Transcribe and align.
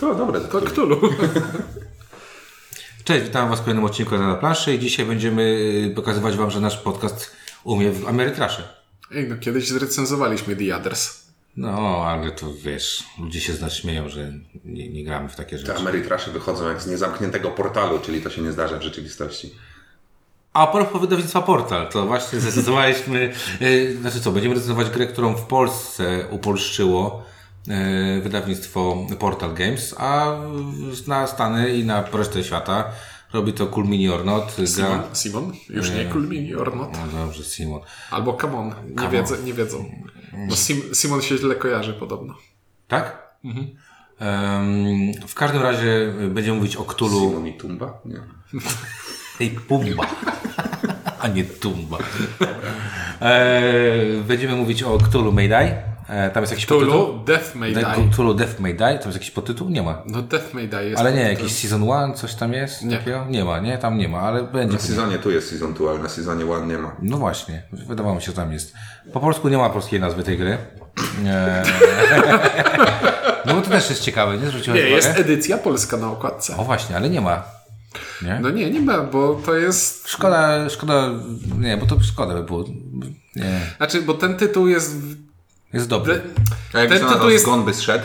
To 0.00 0.14
dobre. 0.14 0.40
To 0.40 0.60
Cthulhu. 0.60 1.00
Cześć, 3.04 3.24
witam 3.24 3.48
Was 3.48 3.60
w 3.60 3.62
kolejnym 3.62 3.84
odcinku 3.84 4.18
na 4.18 4.34
planszy 4.34 4.74
i 4.74 4.78
dzisiaj 4.78 5.06
będziemy 5.06 5.42
y, 5.90 5.92
pokazywać 5.94 6.36
Wam, 6.36 6.50
że 6.50 6.60
nasz 6.60 6.76
podcast 6.76 7.36
umie 7.64 7.90
w 7.90 8.08
Amerytrasze. 8.08 8.68
Ej, 9.14 9.28
no 9.28 9.36
kiedyś 9.36 9.68
zrecenzowaliśmy 9.68 10.56
The 10.56 10.76
Others. 10.76 11.28
No, 11.56 12.04
ale 12.06 12.30
to 12.30 12.54
wiesz, 12.54 13.04
ludzie 13.20 13.40
się 13.40 13.52
z 13.52 13.60
nas 13.60 13.74
śmieją, 13.74 14.08
że 14.08 14.32
nie, 14.64 14.88
nie 14.88 15.04
gramy 15.04 15.28
w 15.28 15.36
takie 15.36 15.56
Te 15.56 15.58
rzeczy. 15.58 15.78
Ameritrasze 15.78 16.30
wychodzą 16.30 16.68
jak 16.68 16.82
z 16.82 16.86
niezamkniętego 16.86 17.50
portalu, 17.50 17.98
czyli 17.98 18.22
to 18.22 18.30
się 18.30 18.42
nie 18.42 18.52
zdarza 18.52 18.78
w 18.78 18.82
rzeczywistości. 18.82 19.54
A 20.52 20.66
propos 20.66 21.00
wydawnictwa 21.00 21.42
Portal, 21.42 21.88
to 21.88 22.06
właśnie 22.06 22.40
zdecydowaliśmy, 22.40 23.32
y, 23.62 23.96
znaczy 24.00 24.20
co, 24.20 24.32
będziemy 24.32 24.54
recenzować 24.54 24.90
grę, 24.90 25.06
którą 25.06 25.34
w 25.34 25.46
Polsce 25.46 26.26
upolszczyło 26.30 27.24
wydawnictwo 28.22 29.06
Portal 29.18 29.54
Games, 29.54 29.94
a 29.98 30.36
na 31.06 31.26
Stany 31.26 31.76
i 31.76 31.84
na 31.84 32.02
resztę 32.02 32.44
świata 32.44 32.84
robi 33.32 33.52
to 33.52 33.66
Cool 33.66 33.86
Mini 33.86 34.08
or 34.08 34.24
Not. 34.24 34.52
Simon? 34.52 34.90
Gra... 34.90 35.14
Simon? 35.14 35.52
Już 35.70 35.90
nie 35.90 36.04
Cool 36.04 36.28
Mini 36.28 36.54
or 36.54 36.76
Not? 36.76 36.88
No 36.92 37.24
dobrze, 37.24 37.44
Simon. 37.44 37.80
Albo 38.10 38.36
Come 38.40 38.58
On. 38.58 38.66
Nie, 38.68 38.96
Come 38.96 39.10
wiedzą, 39.10 39.34
nie 39.44 39.54
wiedzą. 39.54 39.84
Bo 40.48 40.56
Sim, 40.56 40.82
Simon 40.94 41.22
się 41.22 41.38
źle 41.38 41.54
kojarzy 41.54 41.92
podobno. 41.92 42.34
Tak? 42.88 43.28
Em, 44.18 45.12
w 45.28 45.34
każdym 45.34 45.62
razie 45.62 46.12
będziemy 46.30 46.56
mówić 46.56 46.76
o 46.76 46.84
Cthulhu. 46.84 47.28
Simon 47.28 47.46
i 47.46 47.54
Tumba? 47.56 48.00
Nie. 48.04 48.20
Ej, 49.40 49.50
Pumba. 49.50 50.06
A 51.20 51.28
nie 51.28 51.44
Tumba. 51.44 51.98
E, 53.20 53.62
będziemy 54.28 54.56
mówić 54.56 54.82
o 54.82 54.98
Cthulhu 54.98 55.32
Mayday. 55.32 55.87
E, 56.08 56.30
tam 56.30 56.42
jest 56.42 56.52
jakiś 56.52 56.66
podtytuł? 56.66 56.92
Cthulhu, 56.94 57.24
Death 57.24 57.54
May 57.54 57.72
De- 57.74 57.80
Die. 57.80 58.10
Cthulhu 58.12 58.34
Death 58.34 58.60
May 58.60 58.74
Die. 58.74 58.86
Tam 58.86 58.96
jest 59.08 59.14
jakiś 59.14 59.30
podtytuł? 59.30 59.68
Nie 59.70 59.82
ma. 59.82 60.02
No 60.06 60.22
Death 60.22 60.54
May 60.54 60.68
Die 60.68 60.84
jest. 60.84 61.00
Ale 61.00 61.12
nie, 61.12 61.22
jakiś 61.22 61.52
Season 61.52 61.84
1, 61.84 62.14
coś 62.14 62.34
tam 62.34 62.52
jest? 62.52 62.84
Nie. 62.84 62.96
Takiego? 62.98 63.26
Nie 63.28 63.44
ma, 63.44 63.58
nie? 63.60 63.78
Tam 63.78 63.98
nie 63.98 64.08
ma, 64.08 64.20
ale 64.20 64.42
będzie. 64.42 64.74
Na 64.76 64.82
sezonie 64.82 65.18
tu 65.18 65.30
jest 65.30 65.50
Season 65.50 65.74
2, 65.74 65.90
ale 65.90 65.98
na 65.98 66.08
sezonie 66.08 66.44
1 66.44 66.68
nie 66.68 66.78
ma. 66.78 66.96
No 67.02 67.16
właśnie, 67.16 67.62
wydawało 67.72 68.14
mi 68.14 68.20
się, 68.22 68.26
że 68.26 68.32
tam 68.32 68.52
jest. 68.52 68.74
Po 69.12 69.20
polsku 69.20 69.48
nie 69.48 69.58
ma 69.58 69.70
polskiej 69.70 70.00
nazwy 70.00 70.22
tej 70.22 70.38
gry. 70.38 70.58
E, 71.26 71.62
no 73.46 73.54
bo 73.54 73.60
to 73.60 73.70
też 73.70 73.90
jest 73.90 74.02
ciekawe, 74.02 74.36
nie? 74.38 74.46
Zwróciłeś 74.46 74.80
Nie, 74.80 74.86
uwagę? 74.88 75.06
jest 75.06 75.18
edycja 75.18 75.58
polska 75.58 75.96
na 75.96 76.10
okładce. 76.10 76.56
O 76.56 76.64
właśnie, 76.64 76.96
ale 76.96 77.10
nie 77.10 77.20
ma. 77.20 77.42
Nie? 78.22 78.38
No 78.42 78.50
nie, 78.50 78.70
nie 78.70 78.80
ma, 78.80 78.98
bo 79.02 79.40
to 79.46 79.54
jest... 79.54 80.08
Szkoda, 80.08 80.68
szkoda, 80.70 81.10
nie, 81.58 81.76
bo 81.76 81.86
to 81.86 82.00
szkoda 82.00 82.34
by 82.34 82.42
było. 82.42 82.64
Nie, 83.36 83.60
Znaczy, 83.76 84.02
bo 84.02 84.14
ten 84.14 84.36
tytuł 84.36 84.68
jest... 84.68 84.96
jest 85.72 85.88
dobry. 85.88 86.20
Ten, 86.72 86.80
A 86.80 86.84
jak 86.84 86.88
ten, 87.00 87.08
tytuł 87.08 87.30
jest, 87.30 87.44
Zgon 87.44 87.64
by 87.64 87.74
zszedł? 87.74 88.04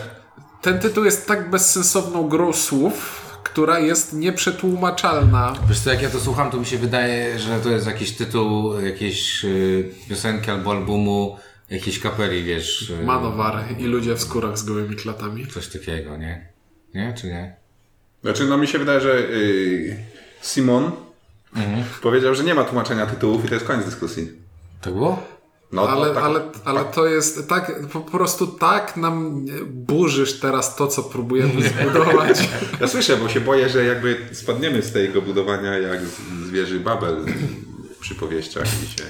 ten 0.62 0.78
tytuł 0.78 1.04
jest 1.04 1.26
tak 1.26 1.50
bezsensowną 1.50 2.28
grą 2.28 2.52
słów, 2.52 3.20
która 3.44 3.78
jest 3.78 4.12
nieprzetłumaczalna. 4.12 5.54
Wiesz 5.68 5.80
co, 5.80 5.90
jak 5.90 6.02
ja 6.02 6.10
to 6.10 6.20
słucham, 6.20 6.50
to 6.50 6.56
mi 6.56 6.66
się 6.66 6.78
wydaje, 6.78 7.38
że 7.38 7.60
to 7.60 7.70
jest 7.70 7.86
jakiś 7.86 8.12
tytuł 8.12 8.80
jakiejś 8.80 9.44
y, 9.44 9.90
piosenki 10.08 10.50
albo 10.50 10.70
albumu 10.70 11.38
jakiejś 11.70 11.98
kapeli, 12.00 12.44
wiesz. 12.44 12.90
y, 12.90 13.04
Manowar 13.04 13.64
i 13.78 13.84
ludzie 13.84 14.14
w 14.14 14.20
skórach 14.20 14.58
z 14.58 14.64
gołymi 14.64 14.96
klatami. 14.96 15.46
Coś 15.46 15.68
takiego, 15.68 16.16
nie? 16.16 16.48
Nie, 16.94 17.14
czy 17.20 17.26
nie? 17.26 17.56
Znaczy, 18.22 18.44
no 18.46 18.58
mi 18.58 18.66
się 18.66 18.78
wydaje, 18.78 19.00
że 19.00 19.20
yy, 19.20 19.96
Simon 20.42 20.90
powiedział, 22.02 22.34
że 22.34 22.44
nie 22.44 22.54
ma 22.54 22.64
tłumaczenia 22.64 23.06
tytułów 23.06 23.44
i 23.44 23.48
to 23.48 23.54
jest 23.54 23.66
koniec 23.66 23.84
dyskusji. 23.84 24.32
Tak 24.80 24.92
było? 24.94 25.22
No, 25.74 25.88
Ale, 25.88 26.08
to 26.08 26.14
tak, 26.14 26.24
ale, 26.24 26.40
ale 26.64 26.84
to 26.84 27.06
jest 27.06 27.48
tak, 27.48 27.86
po 27.92 28.00
prostu 28.00 28.46
tak 28.46 28.96
nam 28.96 29.46
burzysz 29.64 30.40
teraz 30.40 30.76
to, 30.76 30.86
co 30.86 31.02
próbujemy 31.02 31.62
zbudować. 31.68 32.38
Ja 32.80 32.88
słyszę, 32.88 33.16
bo 33.16 33.28
się 33.28 33.40
boję, 33.40 33.68
że 33.68 33.84
jakby 33.84 34.16
spadniemy 34.32 34.82
z 34.82 34.92
tego 34.92 35.22
budowania 35.22 35.78
jak 35.78 36.00
z, 36.00 36.46
z 36.46 36.50
wieży 36.50 36.80
Babel 36.80 37.16
w 37.96 37.98
przypowieściach 37.98 38.64
i 38.64 38.98
się... 38.98 39.04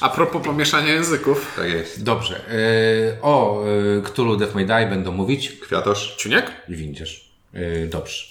A 0.00 0.08
propos 0.08 0.42
pomieszania 0.44 0.92
języków. 0.92 1.52
Tak 1.56 1.70
jest. 1.70 2.02
Dobrze. 2.02 2.40
Y, 2.52 3.22
o 3.22 3.64
y, 3.98 4.02
Cthulhu 4.02 4.36
Death 4.36 4.54
May 4.54 4.66
Die 4.66 4.86
będą 4.86 5.12
mówić 5.12 5.52
Kwiatosz? 5.52 6.16
Ciuniek? 6.16 6.52
i. 6.68 7.30
Y, 7.54 7.88
dobrze. 7.92 8.24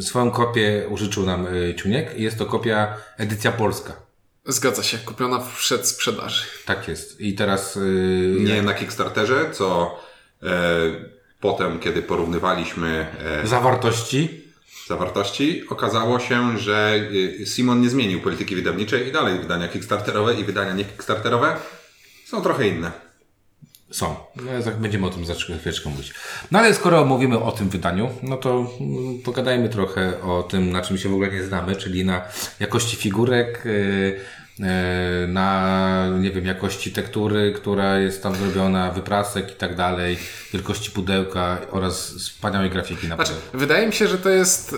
Swoją 0.00 0.30
kopię 0.30 0.86
użyczył 0.88 1.26
nam 1.26 1.46
Ciuniek 1.76 2.18
i 2.18 2.22
jest 2.22 2.38
to 2.38 2.46
kopia 2.46 2.96
edycja 3.18 3.52
polska. 3.52 4.03
Zgadza 4.46 4.82
się, 4.82 4.98
kupiona 4.98 5.38
w 5.38 5.58
przedsprzedaży. 5.58 6.44
Tak 6.64 6.88
jest. 6.88 7.20
I 7.20 7.34
teraz... 7.34 7.76
y, 7.76 8.36
Nie 8.40 8.62
na 8.62 8.74
Kickstarterze, 8.74 9.50
co 9.52 9.98
e, 10.42 10.46
potem, 11.40 11.78
kiedy 11.78 12.02
porównywaliśmy 12.02 13.06
e, 13.42 13.46
Zawartości 13.46 14.44
zawartości, 14.86 15.68
okazało 15.68 16.20
się, 16.20 16.58
że 16.58 16.94
y, 17.40 17.46
Simon 17.46 17.80
nie 17.80 17.90
zmienił 17.90 18.20
polityki 18.20 18.56
wydawniczej 18.56 19.08
i 19.08 19.12
dalej 19.12 19.38
wydania 19.38 19.68
Kickstarterowe 19.68 20.34
i 20.34 20.44
wydania 20.44 20.72
nie 20.72 20.84
Kickstarterowe 20.84 21.56
są 22.26 22.42
trochę 22.42 22.68
inne. 22.68 22.92
Są. 23.94 24.14
No, 24.36 24.62
za- 24.62 24.70
będziemy 24.70 25.06
o 25.06 25.10
tym 25.10 25.24
za 25.26 25.34
chwileczkę 25.34 25.90
mówić. 25.90 26.14
No 26.50 26.58
ale 26.58 26.74
skoro 26.74 27.04
mówimy 27.04 27.38
o 27.42 27.52
tym 27.52 27.68
wydaniu, 27.68 28.10
no 28.22 28.36
to 28.36 28.66
mm, 28.80 29.18
pogadajmy 29.24 29.68
trochę 29.68 30.22
o 30.22 30.42
tym, 30.42 30.72
na 30.72 30.82
czym 30.82 30.98
się 30.98 31.08
w 31.08 31.12
ogóle 31.12 31.30
nie 31.30 31.44
znamy, 31.44 31.76
czyli 31.76 32.04
na 32.04 32.22
jakości 32.60 32.96
figurek, 32.96 33.62
yy, 33.64 34.20
yy, 34.58 34.66
na, 35.28 36.08
nie 36.20 36.30
wiem, 36.30 36.46
jakości 36.46 36.92
tektury, 36.92 37.52
która 37.56 37.98
jest 37.98 38.22
tam 38.22 38.34
zrobiona, 38.36 38.90
wyprasek 38.90 39.50
i 39.52 39.54
tak 39.54 39.76
dalej, 39.76 40.18
wielkości 40.52 40.90
pudełka 40.90 41.58
oraz 41.70 42.14
wspaniałej 42.18 42.70
grafiki 42.70 43.08
na 43.08 43.14
Znaczy, 43.14 43.32
pudełku. 43.32 43.58
wydaje 43.58 43.86
mi 43.86 43.92
się, 43.92 44.08
że 44.08 44.18
to 44.18 44.28
jest 44.30 44.76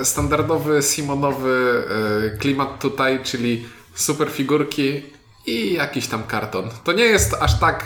e, 0.00 0.04
standardowy 0.04 0.82
Simonowy 0.82 1.82
klimat 2.38 2.80
tutaj, 2.80 3.20
czyli 3.24 3.64
super 3.94 4.30
figurki 4.30 5.02
i 5.46 5.72
jakiś 5.72 6.06
tam 6.06 6.22
karton. 6.22 6.64
To 6.84 6.92
nie 6.92 7.04
jest 7.04 7.34
aż 7.40 7.58
tak, 7.60 7.84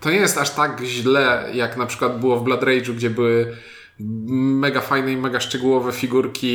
to 0.00 0.10
nie 0.10 0.16
jest 0.16 0.38
aż 0.38 0.50
tak 0.50 0.80
źle, 0.84 1.50
jak 1.54 1.76
na 1.76 1.86
przykład 1.86 2.20
było 2.20 2.40
w 2.40 2.44
Blood 2.44 2.60
Rage'u, 2.60 2.92
gdzie 2.94 3.10
były 3.10 3.56
mega 3.98 4.80
fajne 4.80 5.12
i 5.12 5.16
mega 5.16 5.40
szczegółowe 5.40 5.92
figurki 5.92 6.46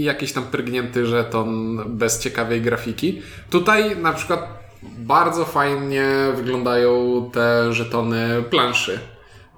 i- 0.00 0.04
jakiś 0.04 0.32
tam 0.32 0.44
prygnięty 0.44 1.06
żeton 1.06 1.78
bez 1.96 2.20
ciekawej 2.20 2.60
grafiki. 2.62 3.22
Tutaj 3.50 3.96
na 3.96 4.12
przykład 4.12 4.58
bardzo 4.82 5.44
fajnie 5.44 6.04
wyglądają 6.36 7.30
te 7.32 7.72
żetony 7.72 8.42
planszy. 8.50 8.98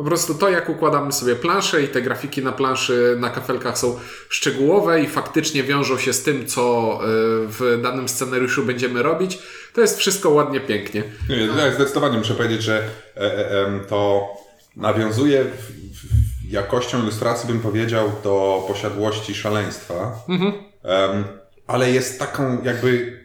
Po 0.01 0.05
prostu 0.05 0.35
to, 0.35 0.49
jak 0.51 0.69
układamy 0.69 1.13
sobie 1.13 1.37
plansze 1.37 1.83
i 1.83 1.89
te 1.89 2.03
grafiki 2.03 2.43
na 2.43 2.53
planszy 2.53 3.17
na 3.19 3.31
kafelkach 3.31 3.79
są 3.79 3.99
szczegółowe 4.29 5.03
i 5.03 5.07
faktycznie 5.07 5.63
wiążą 5.63 5.99
się 5.99 6.13
z 6.13 6.23
tym, 6.23 6.47
co 6.47 6.95
y, 6.95 7.07
w 7.47 7.81
danym 7.83 8.09
scenariuszu 8.09 8.65
będziemy 8.65 9.03
robić, 9.03 9.39
to 9.75 9.81
jest 9.81 9.99
wszystko 9.99 10.31
ładnie, 10.31 10.61
pięknie. 10.61 11.03
Nie, 11.29 11.37
ja 11.37 11.75
zdecydowanie 11.75 12.19
muszę 12.19 12.35
powiedzieć, 12.35 12.63
że 12.63 12.85
e, 13.17 13.21
e, 13.21 13.81
to 13.89 14.29
nawiązuje 14.77 15.45
jakością 16.49 17.03
ilustracji, 17.03 17.49
bym 17.49 17.61
powiedział, 17.61 18.13
do 18.25 18.65
posiadłości 18.69 19.35
szaleństwa. 19.35 20.13
Em, 20.83 21.25
ale 21.67 21.91
jest 21.91 22.19
taką 22.19 22.63
jakby 22.63 23.20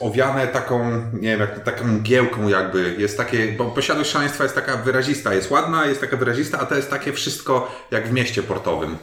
owiane 0.00 0.46
taką, 0.46 0.92
nie 1.12 1.30
wiem, 1.30 1.40
jak, 1.40 1.64
taką 1.64 1.84
mgiełką 1.84 2.48
jakby, 2.48 2.94
jest 2.98 3.16
takie, 3.16 3.52
bo 3.52 3.64
posiadłość 3.64 4.10
szaleństwa 4.10 4.42
jest 4.42 4.54
taka 4.54 4.76
wyrazista, 4.76 5.34
jest 5.34 5.50
ładna, 5.50 5.86
jest 5.86 6.00
taka 6.00 6.16
wyrazista, 6.16 6.58
a 6.58 6.66
to 6.66 6.74
jest 6.74 6.90
takie 6.90 7.12
wszystko 7.12 7.74
jak 7.90 8.08
w 8.08 8.12
mieście 8.12 8.42
portowym. 8.42 8.96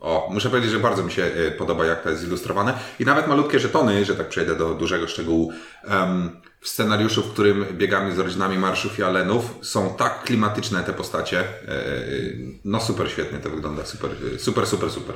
O, 0.00 0.28
muszę 0.32 0.50
powiedzieć, 0.50 0.70
że 0.70 0.78
bardzo 0.78 1.02
mi 1.02 1.12
się 1.12 1.22
e, 1.22 1.50
podoba, 1.50 1.84
jak 1.84 2.02
to 2.02 2.10
jest 2.10 2.22
zilustrowane. 2.22 2.74
I 3.00 3.04
nawet 3.04 3.28
malutkie 3.28 3.58
żetony, 3.58 4.04
że 4.04 4.16
tak 4.16 4.28
przejdę 4.28 4.56
do 4.56 4.74
dużego 4.74 5.08
szczegółu, 5.08 5.52
w 6.60 6.68
scenariuszu, 6.68 7.22
w 7.22 7.32
którym 7.32 7.66
biegamy 7.72 8.14
z 8.14 8.18
rodzinami 8.18 8.58
marszów 8.58 8.98
i 8.98 9.02
alenów, 9.02 9.58
są 9.62 9.94
tak 9.94 10.22
klimatyczne 10.22 10.82
te 10.84 10.92
postacie. 10.92 11.40
E, 11.40 11.44
no 12.64 12.80
super 12.80 13.10
świetnie 13.10 13.38
to 13.38 13.50
wygląda, 13.50 13.84
super, 13.84 14.10
e, 14.34 14.38
super, 14.38 14.66
super, 14.66 14.90
super. 14.90 15.14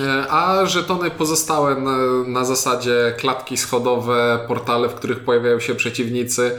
E, 0.00 0.30
A 0.30 0.66
żetony 0.66 1.10
pozostałe 1.10 1.74
na, 1.74 1.96
na 2.26 2.44
zasadzie 2.44 3.14
klatki 3.18 3.56
schodowe, 3.56 4.38
portale, 4.48 4.88
w 4.88 4.94
których 4.94 5.20
pojawiają 5.20 5.60
się 5.60 5.74
przeciwnicy, 5.74 6.58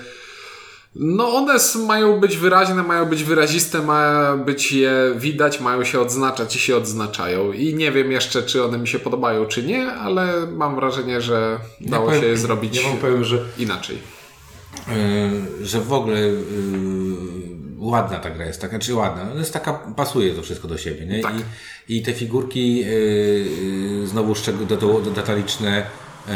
no 0.96 1.36
one 1.36 1.56
mają 1.88 2.20
być 2.20 2.38
wyraźne, 2.38 2.84
mają 2.84 3.06
być 3.06 3.24
wyraziste, 3.24 3.82
ma 3.82 4.36
być 4.38 4.72
je 4.72 4.94
widać, 5.18 5.60
mają 5.60 5.84
się 5.84 6.00
odznaczać 6.00 6.56
i 6.56 6.60
się 6.60 6.78
odznaczają. 6.78 7.52
I 7.52 7.74
nie 7.76 7.92
wiem 7.92 8.12
jeszcze, 8.12 8.44
czy 8.44 8.64
one 8.64 8.78
mi 8.78 8.88
się 8.88 9.00
podobają, 9.00 9.46
czy 9.46 9.64
nie, 9.64 9.92
ale 9.92 10.48
mam 10.52 10.76
wrażenie, 10.76 11.22
że 11.22 11.60
dało 11.82 12.06
powiem- 12.06 12.22
się 12.22 12.28
je 12.28 12.38
zrobić 12.38 12.84
Ja 12.84 12.90
powiem, 13.02 13.24
że 13.24 13.46
inaczej. 13.58 13.98
Yy, 14.88 15.66
że 15.66 15.82
w 15.82 15.94
ogóle 15.94 16.20
yy, 16.20 17.49
ładna 17.80 18.20
ta 18.20 18.30
gra 18.30 18.46
jest, 18.46 18.62
taka, 18.62 18.80
czy 18.80 18.96
ładna, 18.96 19.26
no 19.26 19.40
jest 19.40 19.54
taka, 19.54 19.74
pasuje 19.74 20.34
to 20.34 20.42
wszystko 20.42 20.68
do 20.68 20.78
siebie, 20.78 21.06
nie? 21.06 21.22
Tak. 21.22 21.34
I, 21.88 21.98
I 21.98 22.02
te 22.02 22.14
figurki 22.14 22.78
yy, 22.78 24.08
znowu 24.08 24.34
detaliczne, 25.16 25.86
yy, 26.28 26.34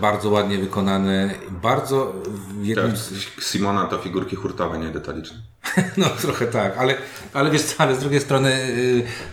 bardzo 0.00 0.30
ładnie 0.30 0.58
wykonane, 0.58 1.34
bardzo 1.50 2.14
jednym 2.62 2.92
Tak, 2.92 3.44
Simona 3.44 3.86
to 3.86 3.98
figurki 3.98 4.36
hurtowe, 4.36 4.78
nie 4.78 4.88
detaliczne. 4.88 5.38
No 5.96 6.06
trochę 6.20 6.46
tak, 6.46 6.78
ale, 6.78 6.94
ale 7.32 7.50
wiesz 7.50 7.62
co, 7.62 7.82
ale 7.82 7.96
z 7.96 7.98
drugiej 7.98 8.20
strony 8.20 8.50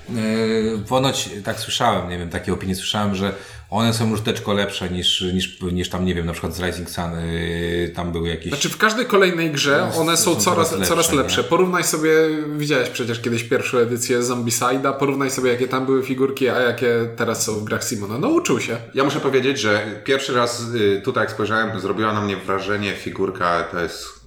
yy, 0.09 0.21
yy, 0.21 0.79
ponoć 0.89 1.29
tak 1.44 1.59
słyszałem, 1.59 2.09
nie 2.09 2.17
wiem, 2.17 2.29
takie 2.29 2.53
opinie 2.53 2.75
słyszałem, 2.75 3.15
że 3.15 3.35
one 3.73 3.93
są 3.93 4.09
już 4.09 4.21
teczko 4.21 4.53
lepsze 4.53 4.89
niż, 4.89 5.21
niż, 5.21 5.61
niż 5.61 5.89
tam, 5.89 6.05
nie 6.05 6.15
wiem, 6.15 6.25
na 6.25 6.31
przykład 6.31 6.55
z 6.55 6.59
Rising 6.59 6.89
Sun, 6.89 7.11
yy, 7.31 7.89
tam 7.89 8.11
były 8.11 8.29
jakieś... 8.29 8.47
Znaczy 8.47 8.69
w 8.69 8.77
każdej 8.77 9.05
kolejnej 9.05 9.51
grze 9.51 9.87
No, 9.93 10.01
one 10.01 10.17
są, 10.17 10.33
są 10.33 10.39
coraz, 10.39 10.69
coraz 10.69 10.87
coraz 10.87 11.05
lepsze, 11.05 11.15
lepsze. 11.15 11.41
nie? 11.41 11.47
Porównaj 11.47 11.83
sobie, 11.83 12.11
widziałeś 12.57 12.89
przecież 12.89 13.21
kiedyś 13.21 13.43
pierwszą 13.43 13.77
edycję 13.77 14.19
Zombicide'a, 14.19 14.97
porównaj 14.97 15.31
sobie 15.31 15.51
jakie 15.51 15.67
tam 15.67 15.85
były 15.85 16.03
figurki, 16.03 16.49
a 16.49 16.59
jakie 16.59 17.09
teraz 17.15 17.43
są 17.43 17.53
w 17.53 17.63
grach 17.63 17.83
Simona. 17.83 18.17
No 18.17 18.27
uczył 18.27 18.59
się. 18.59 18.77
Ja 18.93 19.03
muszę 19.03 19.19
powiedzieć, 19.19 19.59
że 19.59 20.01
pierwszy 20.03 20.33
raz 20.33 20.61
y, 20.75 21.01
tutaj 21.05 21.23
jak 21.23 21.31
spojrzałem, 21.31 21.79
zrobiła 21.79 22.13
na 22.13 22.21
mnie 22.21 22.37
wrażenie 22.37 22.93
figurka, 22.93 23.63
to 23.71 23.79
jest 23.79 24.22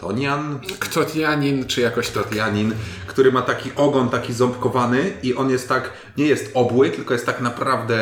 Ktonian? 0.00 0.60
Ktotianin 0.78 1.66
czy 1.66 1.80
jakoś. 1.80 2.10
Ktonianin, 2.10 2.74
który 3.06 3.32
ma 3.32 3.42
taki 3.42 3.70
ogon 3.76 4.08
taki 4.08 4.32
ząbkowany 4.32 5.12
i 5.22 5.34
on 5.34 5.50
jest 5.50 5.68
tak, 5.68 5.90
nie 6.16 6.26
jest 6.26 6.50
obły, 6.54 6.90
tylko 6.90 7.14
jest 7.14 7.26
tak 7.26 7.40
naprawdę 7.40 7.94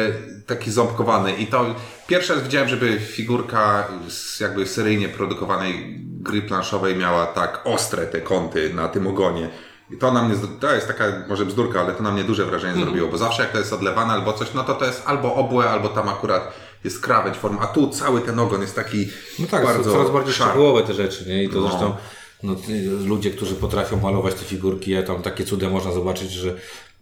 taki 0.47 0.71
ząbkowany 0.71 1.33
i 1.33 1.47
to 1.47 1.75
pierwszy 2.07 2.35
raz 2.35 2.43
widziałem, 2.43 2.69
żeby 2.69 3.01
figurka 3.01 3.89
z 4.09 4.41
jakby 4.41 4.67
seryjnie 4.67 5.09
produkowanej 5.09 5.99
gry 6.21 6.43
planszowej 6.43 6.97
miała 6.97 7.27
tak 7.27 7.61
ostre 7.65 8.07
te 8.07 8.21
kąty 8.21 8.75
na 8.75 8.89
tym 8.89 9.07
ogonie. 9.07 9.49
I 9.91 9.97
to 9.97 10.13
na 10.13 10.23
mnie, 10.23 10.35
to 10.61 10.75
jest 10.75 10.87
taka 10.87 11.05
może 11.29 11.47
bzdurka, 11.47 11.81
ale 11.81 11.93
to 11.95 12.03
na 12.03 12.11
mnie 12.11 12.25
duże 12.25 12.45
wrażenie 12.45 12.73
Mhm. 12.73 12.87
zrobiło, 12.87 13.09
bo 13.09 13.19
zawsze 13.19 13.43
jak 13.43 13.53
to 13.53 13.59
jest 13.59 13.73
odlewane 13.73 14.13
albo 14.13 14.33
coś, 14.33 14.55
no 14.55 14.65
to 14.65 14.75
to 14.75 14.85
jest 14.85 15.03
albo 15.07 15.35
obłe, 15.35 15.71
albo 15.71 15.89
tam 15.89 16.09
akurat 16.09 16.53
jest 16.85 17.01
krawędź 17.01 17.37
form, 17.37 17.59
a 17.61 17.67
tu 17.67 17.89
cały 17.91 18.21
ten 18.21 18.39
ogon 18.39 18.61
jest 18.63 18.75
taki 18.75 19.09
No 19.39 19.47
tak, 19.47 19.65
bardzo 19.65 19.91
coraz 19.93 20.11
bardziej 20.11 20.35
szarp. 20.35 20.51
szczegółowe 20.51 20.83
te 20.83 20.95
rzeczy, 20.95 21.25
nie? 21.29 21.45
I 21.45 21.49
to 21.49 21.61
No. 21.61 21.69
zresztą 21.69 21.95
no, 22.43 22.55
ty- 22.55 22.91
ludzie, 23.05 23.31
którzy 23.31 23.55
potrafią 23.55 24.01
malować 24.01 24.35
te 24.35 24.45
figurki, 24.45 24.91
ja 24.91 25.03
tam 25.03 25.23
takie 25.23 25.45
cuda 25.45 25.69
można 25.71 25.93
zobaczyć, 25.93 26.31
że, 26.33 26.51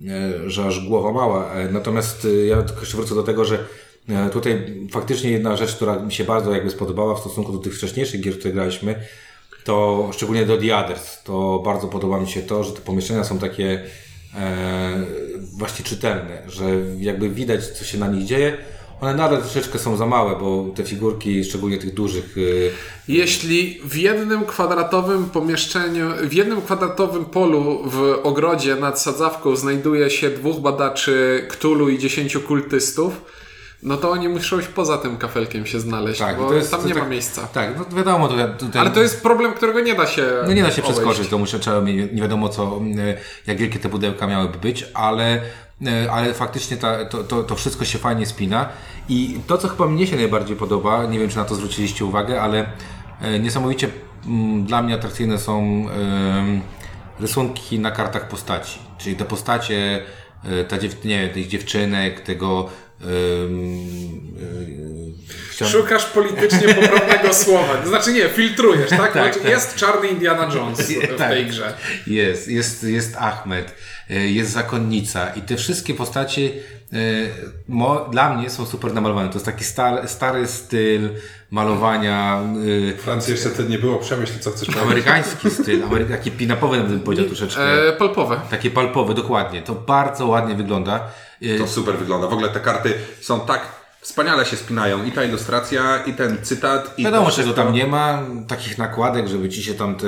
e, 0.08 0.50
że 0.50 0.64
aż 0.67 0.88
głowa 0.88 1.12
mała. 1.12 1.52
E, 1.52 1.69
Natomiast 1.73 2.25
e, 2.25 2.46
ja 2.46 2.56
jeszcze 2.81 2.96
wrócę 2.96 3.14
do 3.14 3.23
tego, 3.23 3.44
że 3.44 3.58
e, 4.08 4.31
tutaj 4.31 4.75
faktycznie 4.93 5.31
jedna 5.31 5.56
rzecz, 5.56 5.75
która 5.76 5.99
mi 5.99 6.12
się 6.12 6.25
bardzo 6.25 6.52
jakby 6.55 6.70
spodobała 6.70 7.14
w 7.14 7.20
stosunku 7.20 7.52
do 7.52 7.58
tych 7.58 7.76
wcześniejszych 7.76 8.20
gier, 8.20 8.38
które 8.38 8.55
graliśmy, 8.55 8.94
to 9.64 10.08
szczególnie 10.12 10.46
do 10.46 10.56
The 10.58 10.76
Others, 10.76 11.23
to 11.23 11.62
bardzo 11.64 11.87
podoba 11.88 12.20
mi 12.20 12.28
się 12.28 12.43
to, 12.43 12.64
że 12.64 12.73
te 12.73 12.81
pomieszczenia 12.81 13.25
są 13.25 13.38
takie 13.38 13.82
e, 14.34 15.05
właśnie 15.58 15.84
czytelne, 15.84 16.43
że 16.46 16.64
jakby 16.99 17.28
widać, 17.31 17.67
co 17.67 17.84
się 17.84 17.99
na 17.99 18.06
nich 18.08 18.25
dzieje. 18.26 18.56
One 19.00 19.14
nadal 19.14 19.43
troszeczkę 19.43 19.78
są 19.78 19.96
za 19.96 20.06
małe, 20.06 20.37
bo 20.40 20.64
te 20.75 20.84
figurki, 20.84 21.44
szczególnie 21.44 21.78
tych 21.78 21.94
dużych, 21.94 22.37
e, 22.38 22.40
Jeśli 23.08 23.81
w 23.84 23.96
jednym 23.96 24.44
kwadratowym 24.44 25.25
pomieszczeniu, 25.31 26.10
w 26.25 26.32
jednym 26.32 26.62
kwadratowym 26.62 27.25
polu 27.25 27.82
w 27.84 28.19
ogrodzie 28.22 28.75
nad 28.76 29.00
sadzawką 29.00 29.56
znajduje 29.56 30.10
się 30.10 30.31
dwóch 30.31 30.60
badaczy 30.60 31.44
Ktulu 31.48 31.88
i 31.88 31.98
dziesięciu 31.98 32.40
kultystów, 32.40 33.12
no 33.82 33.96
to 33.96 34.10
oni 34.10 34.28
muszą 34.28 34.58
iść 34.60 34.69
poza 34.69 34.99
tym 34.99 35.16
kafelkiem 35.16 35.66
się 35.66 35.81
znaleźć, 35.81 36.19
Tak, 36.19 36.37
bo 36.38 36.54
jest- 36.54 36.70
tam 36.70 36.87
nie 36.88 36.94
tak- 36.94 37.02
ma 37.02 37.08
miejsca. 37.08 37.42
Tak, 37.46 37.70
no 37.90 37.96
wiadomo, 37.96 38.28
tutaj, 38.28 38.46
tutaj 38.58 38.81
Ale 38.81 38.90
to 38.90 39.02
jest 39.02 39.22
problem, 39.22 39.52
którego 39.54 39.81
nie 39.81 39.94
da 39.94 40.06
się 40.06 40.26
no 40.46 40.52
nie 40.52 40.62
da 40.62 40.70
się 40.70 40.82
obejść. 40.82 41.00
przeskoczyć, 41.00 41.28
to 41.28 41.38
muszę, 41.38 41.58
trzeba 41.58 41.81
nie 42.12 42.22
wiadomo 42.22 42.49
co, 42.49 42.81
e, 42.99 43.16
jak 43.46 43.56
wielkie 43.58 43.78
te 43.78 43.88
pudełka 43.88 44.26
miałyby 44.26 44.58
być, 44.58 44.84
ale, 44.94 45.40
ale 46.11 46.34
faktycznie 46.34 46.76
ta, 46.76 47.05
to, 47.05 47.25
to, 47.25 47.43
to 47.43 47.56
wszystko 47.56 47.84
się 47.84 47.99
fajnie 47.99 48.26
spina. 48.26 48.69
I 49.08 49.40
to, 49.46 49.58
co 49.58 49.69
chyba 49.69 49.87
mnie 49.87 50.06
się 50.06 50.17
najbardziej 50.17 50.56
podoba, 50.56 51.06
nie 51.06 51.19
wiem, 51.19 51.28
czy 51.28 51.37
na 51.37 51.44
to 51.44 51.55
zwróciliście 51.55 52.05
uwagę, 52.05 52.43
ale 52.43 52.67
e, 53.20 53.38
niesamowicie 53.38 53.88
mm, 54.26 54.64
dla 54.64 54.82
mnie 54.82 54.94
atrakcyjne 54.94 55.38
są 55.38 55.87
rysunki 57.20 57.78
na 57.78 57.90
kartach 57.90 58.28
postaci, 58.28 58.78
czyli 58.99 59.17
te 59.17 59.25
postacie, 59.25 60.02
e, 60.44 60.64
ta 60.64 60.78
dziew, 60.78 61.05
nie, 61.05 61.28
tych 61.28 61.49
dziewczynek, 61.49 62.20
tego 62.20 62.69
e, 62.69 62.86
chciałem- 65.50 65.72
Szukasz 65.72 66.04
politycznie 66.04 66.75
poprawnego 66.75 67.34
słowa. 67.44 67.75
To 67.75 67.88
znaczy 67.88 68.12
nie, 68.12 68.28
filtrujesz, 68.28 68.90
tak? 68.90 68.98
Tak, 69.00 69.12
Znaczy, 69.12 69.40
tak. 69.40 69.50
Jest 69.50 69.75
czarny 69.76 70.08
Indiana 70.08 70.54
Jones 70.54 70.81
w 70.90 71.16
Tak. 71.19 71.31
tej 71.31 71.46
grze. 71.46 71.75
Jest, 72.06 72.48
jest, 72.48 72.82
jest 72.84 73.16
Ahmed, 73.16 73.75
e, 74.10 74.14
jest 74.14 74.50
zakonnica 74.50 75.28
i 75.34 75.43
te 75.43 75.56
wszystkie 75.56 75.94
postacie 75.94 76.50
mo, 77.69 78.09
dla 78.12 78.35
mnie 78.35 78.50
są 78.50 78.67
super 78.67 78.94
namalowane. 78.94 79.29
To 79.29 79.35
jest 79.35 79.47
taki 79.47 79.65
stary, 79.65 80.09
stary 80.09 80.47
styl 80.47 81.09
malowania, 81.50 82.41
e, 82.93 82.97
Francji 82.97 83.33
jeszcze 83.33 83.50
wtedy 83.50 83.69
nie 83.69 83.79
było, 83.79 83.99
przemyśl 83.99 84.38
co 84.41 84.50
chcesz 84.50 84.67
powiedzieć. 84.67 84.83
amerykański 84.87 85.50
styl, 85.50 85.85
amery, 85.85 86.05
taki 86.05 86.31
pinapowy 86.31 86.81
bym 86.81 87.00
powiedział 87.00 87.27
troszeczkę. 87.27 87.88
E, 87.88 87.93
palpowe. 87.93 88.41
Takie 88.50 88.71
palpowe, 88.71 89.15
dokładnie. 89.15 89.62
To 89.62 89.75
bardzo 89.75 90.27
ładnie 90.27 90.55
wygląda. 90.55 91.00
E, 91.43 91.59
To 91.59 91.67
super 91.67 91.99
wygląda. 91.99 92.27
W 92.27 92.33
ogóle 92.33 92.49
te 92.49 92.61
karty 92.61 92.94
są 93.21 93.41
tak 93.41 93.61
wspaniale 94.00 94.44
się 94.44 94.56
spinają. 94.56 95.05
I 95.05 95.12
ta 95.12 95.25
ilustracja, 95.25 96.05
i 96.06 96.12
ten 96.15 96.38
cytat, 96.43 96.99
i 96.99 97.05
Wiadomo, 97.05 97.31
czego 97.31 97.53
tam 97.53 97.73
nie 97.73 97.87
ma, 97.87 98.23
takich 98.49 98.79
nakładek, 98.79 99.29
żeby 99.29 99.49
ci 99.49 99.62
się 99.62 99.75
tam 99.75 99.94
te 99.94 100.06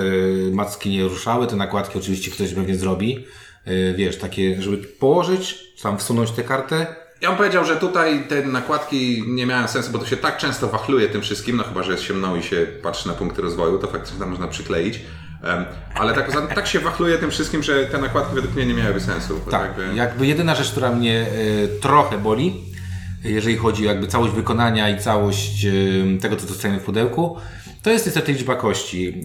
macki 0.52 0.90
nie 0.90 1.02
ruszały. 1.04 1.46
Te 1.46 1.56
nakładki 1.56 1.98
oczywiście 1.98 2.30
ktoś 2.30 2.54
pewnie 2.54 2.76
zrobi. 2.76 3.26
E, 3.68 3.94
Wiesz, 3.94 4.18
takie, 4.18 4.62
żeby 4.62 4.76
położyć, 4.76 5.58
tam 5.82 5.98
wsunąć 5.98 6.30
tę 6.30 6.42
kartę, 6.42 6.86
Ja 7.20 7.28
bym 7.28 7.36
powiedział, 7.36 7.64
że 7.64 7.76
tutaj 7.76 8.24
te 8.28 8.42
nakładki 8.46 9.24
nie 9.26 9.46
miały 9.46 9.68
sensu, 9.68 9.92
bo 9.92 9.98
to 9.98 10.06
się 10.06 10.16
tak 10.16 10.38
często 10.38 10.68
wachluje 10.68 11.08
tym 11.08 11.22
wszystkim, 11.22 11.56
no 11.56 11.64
chyba, 11.64 11.82
że 11.82 11.92
jest 11.92 12.06
ciemno 12.06 12.36
i 12.36 12.42
się 12.42 12.66
patrzy 12.82 13.08
na 13.08 13.14
punkty 13.14 13.42
rozwoju, 13.42 13.78
to 13.78 13.86
faktycznie 13.86 14.18
tam 14.20 14.30
można 14.30 14.48
przykleić. 14.48 15.00
Ale 15.94 16.14
tak, 16.14 16.54
tak 16.54 16.66
się 16.66 16.78
wachluje 16.80 17.18
tym 17.18 17.30
wszystkim, 17.30 17.62
że 17.62 17.86
te 17.86 17.98
nakładki 17.98 18.34
według 18.34 18.54
mnie 18.54 18.66
nie 18.66 18.74
miałyby 18.74 19.00
sensu. 19.00 19.40
Tak, 19.50 19.62
Jakby- 19.78 19.96
jakby 19.96 20.26
jedyna 20.26 20.54
rzecz, 20.54 20.70
która 20.70 20.92
mnie 20.92 21.26
e, 21.64 21.68
trochę 21.80 22.18
boli, 22.18 22.64
jeżeli 23.24 23.56
chodzi 23.56 23.86
o 23.86 23.90
jakby 23.90 24.06
całość 24.06 24.32
wykonania 24.34 24.88
i 24.90 24.98
całość 24.98 25.64
e, 25.66 25.70
tego, 26.20 26.36
co 26.36 26.46
dostajemy 26.46 26.80
w 26.80 26.84
pudełku, 26.84 27.36
to 27.82 27.90
jest 27.90 28.06
niestety 28.06 28.32
liczba 28.32 28.54
kości. 28.56 29.24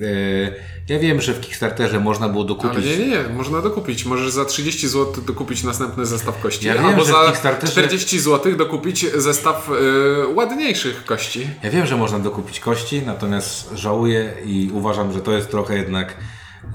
Ja 0.89 0.99
wiem, 0.99 1.21
że 1.21 1.33
w 1.33 1.41
Kickstarterze 1.41 1.99
można 1.99 2.29
było 2.29 2.41
Ale 2.41 2.47
dokupić... 2.47 2.85
nie, 2.85 2.97
nie, 2.97 3.07
nie, 3.07 3.23
można 3.23 3.61
dokupić. 3.61 4.05
Możesz 4.05 4.31
za 4.31 4.45
30 4.45 4.87
zł 4.87 5.23
dokupić 5.27 5.63
następny 5.63 6.05
zestaw 6.05 6.41
kości, 6.41 6.67
Ja 6.67 6.73
wiem, 6.73 6.85
albo 6.85 7.05
za 7.05 7.13
Kickstarterze- 7.13 7.67
40 7.71 8.19
zł 8.19 8.55
dokupić 8.55 9.05
zestaw 9.15 9.69
y, 9.69 10.27
ładniejszych 10.27 11.05
kości. 11.05 11.49
Ja 11.63 11.69
wiem, 11.69 11.85
że 11.85 11.97
można 11.97 12.19
dokupić 12.19 12.59
kości, 12.59 13.01
natomiast 13.05 13.69
żałuję 13.75 14.33
i 14.45 14.69
uważam, 14.73 15.13
że 15.13 15.21
to 15.21 15.31
jest 15.31 15.51
trochę 15.51 15.77
jednak 15.77 16.17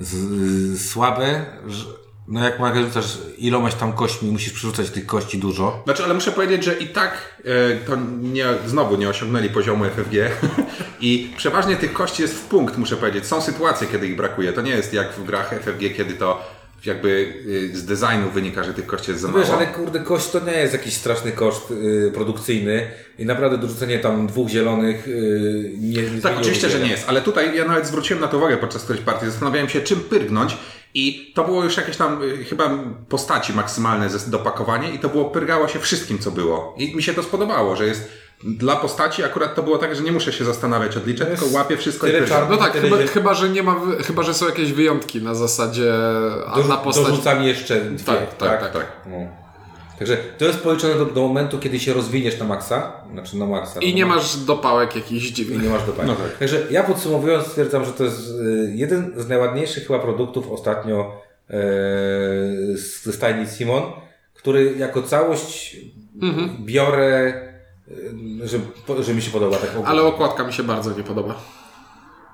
z, 0.00 0.08
z, 0.78 0.90
słabe. 0.90 1.44
No 2.28 2.44
jak 2.44 2.60
Marek 2.60 2.84
rzucasz 2.84 3.18
ilomaś 3.38 3.74
tam 3.74 3.92
kośćmi, 3.92 4.30
musisz 4.30 4.52
przerzucać 4.52 4.90
tych 4.90 5.06
kości 5.06 5.38
dużo. 5.38 5.82
Znaczy, 5.84 6.04
ale 6.04 6.14
muszę 6.14 6.32
powiedzieć, 6.32 6.64
że 6.64 6.74
i 6.74 6.86
tak 6.86 7.42
e, 7.44 7.76
to 7.76 7.96
nie, 8.20 8.46
znowu 8.66 8.96
nie 8.96 9.08
osiągnęli 9.08 9.48
poziomu 9.48 9.84
FFG 9.84 10.14
i 11.00 11.32
przeważnie 11.36 11.76
tych 11.76 11.92
kości 11.92 12.22
jest 12.22 12.34
w 12.34 12.40
punkt, 12.40 12.78
muszę 12.78 12.96
powiedzieć. 12.96 13.26
Są 13.26 13.40
sytuacje, 13.40 13.86
kiedy 13.86 14.06
ich 14.06 14.16
brakuje. 14.16 14.52
To 14.52 14.62
nie 14.62 14.70
jest 14.70 14.92
jak 14.92 15.12
w 15.12 15.24
grach 15.24 15.54
FFG, 15.62 15.96
kiedy 15.96 16.14
to 16.14 16.58
jakby 16.86 17.34
y, 17.46 17.76
z 17.76 17.84
designu 17.84 18.30
wynika, 18.30 18.64
że 18.64 18.74
tych 18.74 18.86
kości 18.86 19.10
jest 19.10 19.22
za 19.22 19.28
mało. 19.28 19.40
Wiesz, 19.40 19.50
ale 19.50 19.66
kurde, 19.66 20.00
koszt 20.00 20.32
to 20.32 20.40
nie 20.40 20.52
jest 20.52 20.72
jakiś 20.72 20.94
straszny 20.94 21.32
koszt 21.32 21.70
y, 21.70 22.10
produkcyjny 22.14 22.90
i 23.18 23.24
naprawdę 23.24 23.58
dorzucenie 23.58 23.98
tam 23.98 24.26
dwóch 24.26 24.48
zielonych 24.48 25.08
y, 25.08 25.72
nie, 25.78 26.02
nie 26.02 26.20
Tak, 26.22 26.38
oczywiście, 26.38 26.70
że 26.70 26.80
nie 26.80 26.90
jest, 26.90 27.08
ale 27.08 27.22
tutaj 27.22 27.56
ja 27.56 27.64
nawet 27.64 27.86
zwróciłem 27.86 28.20
na 28.20 28.28
to 28.28 28.38
uwagę 28.38 28.56
podczas 28.56 28.84
którejś 28.84 29.04
partii. 29.04 29.26
Zastanawiałem 29.26 29.68
się, 29.68 29.80
czym 29.80 30.00
pyrgnąć 30.00 30.56
i 30.94 31.32
to 31.34 31.44
było 31.44 31.64
już 31.64 31.76
jakieś 31.76 31.96
tam 31.96 32.22
y, 32.22 32.44
chyba 32.44 32.70
postaci 33.08 33.52
maksymalne 33.52 34.10
ze 34.10 34.30
dopakowanie 34.30 34.90
i 34.90 34.98
to 34.98 35.08
było 35.08 35.24
pyrgało 35.24 35.68
się 35.68 35.78
wszystkim, 35.78 36.18
co 36.18 36.30
było. 36.30 36.74
I 36.78 36.96
mi 36.96 37.02
się 37.02 37.14
to 37.14 37.22
spodobało, 37.22 37.76
że 37.76 37.86
jest 37.86 38.08
dla 38.44 38.76
postaci 38.76 39.24
akurat 39.24 39.54
to 39.54 39.62
było 39.62 39.78
tak, 39.78 39.96
że 39.96 40.02
nie 40.02 40.12
muszę 40.12 40.32
się 40.32 40.44
zastanawiać, 40.44 40.96
odliczę, 40.96 41.26
tylko 41.26 41.46
łapię 41.52 41.76
wszystko 41.76 42.06
i 42.06 42.10
pyrgam. 42.10 42.50
No 42.50 42.56
tak, 42.56 42.72
chyba, 42.72 42.96
że- 42.96 43.06
chyba, 43.08 43.34
że 43.34 43.48
nie 43.48 43.62
ma, 43.62 43.80
chyba, 44.06 44.22
że 44.22 44.34
są 44.34 44.46
jakieś 44.46 44.72
wyjątki 44.72 45.22
na 45.22 45.34
zasadzie, 45.34 45.92
a 46.46 46.58
na 46.68 46.76
postać... 46.76 47.06
Dorzucam 47.06 47.42
jeszcze 47.42 47.80
dwie, 47.80 48.04
Tak, 48.04 48.34
tak, 48.34 48.60
tak, 48.60 48.72
tak. 48.72 48.86
No. 49.06 49.16
Także 49.98 50.16
to 50.38 50.44
jest 50.44 50.58
policzone 50.60 50.94
do, 50.94 51.04
do 51.06 51.20
momentu, 51.20 51.58
kiedy 51.58 51.80
się 51.80 51.92
rozwiniesz 51.94 52.38
na 52.38 52.44
maksa, 52.46 52.92
znaczy 53.12 53.36
na 53.36 53.46
maksa. 53.46 53.80
I 53.80 53.90
no, 53.90 53.96
nie 53.96 54.06
na- 54.06 54.14
masz 54.14 54.36
dopałek 54.36 54.96
jakichś 54.96 55.26
I 55.30 55.32
dziwnych. 55.32 55.62
nie 55.62 55.68
masz 55.68 55.82
do 55.86 55.92
No 56.06 56.14
tak. 56.14 56.38
Także 56.38 56.62
ja 56.70 56.82
podsumowując 56.82 57.46
stwierdzam, 57.46 57.84
że 57.84 57.92
to 57.92 58.04
jest 58.04 58.28
y, 58.30 58.72
jeden 58.74 59.12
z 59.16 59.28
najładniejszych 59.28 59.86
chyba 59.86 59.98
produktów 59.98 60.50
ostatnio 60.50 61.00
e, 61.50 61.52
z 62.76 63.02
ze 63.04 63.12
stajni 63.12 63.46
Simon, 63.46 63.82
który 64.34 64.74
jako 64.78 65.02
całość 65.02 65.76
Mhm. 66.22 66.50
biorę, 66.64 67.32
y, 68.42 68.48
że, 68.48 68.58
że 69.02 69.14
mi 69.14 69.22
się 69.22 69.30
podoba 69.30 69.56
tak 69.56 69.70
ogólnie. 69.70 69.86
Ale 69.88 70.02
okładka 70.02 70.44
mi 70.44 70.52
się 70.52 70.62
bardzo 70.62 70.90
nie 70.96 71.02
podoba. 71.04 71.34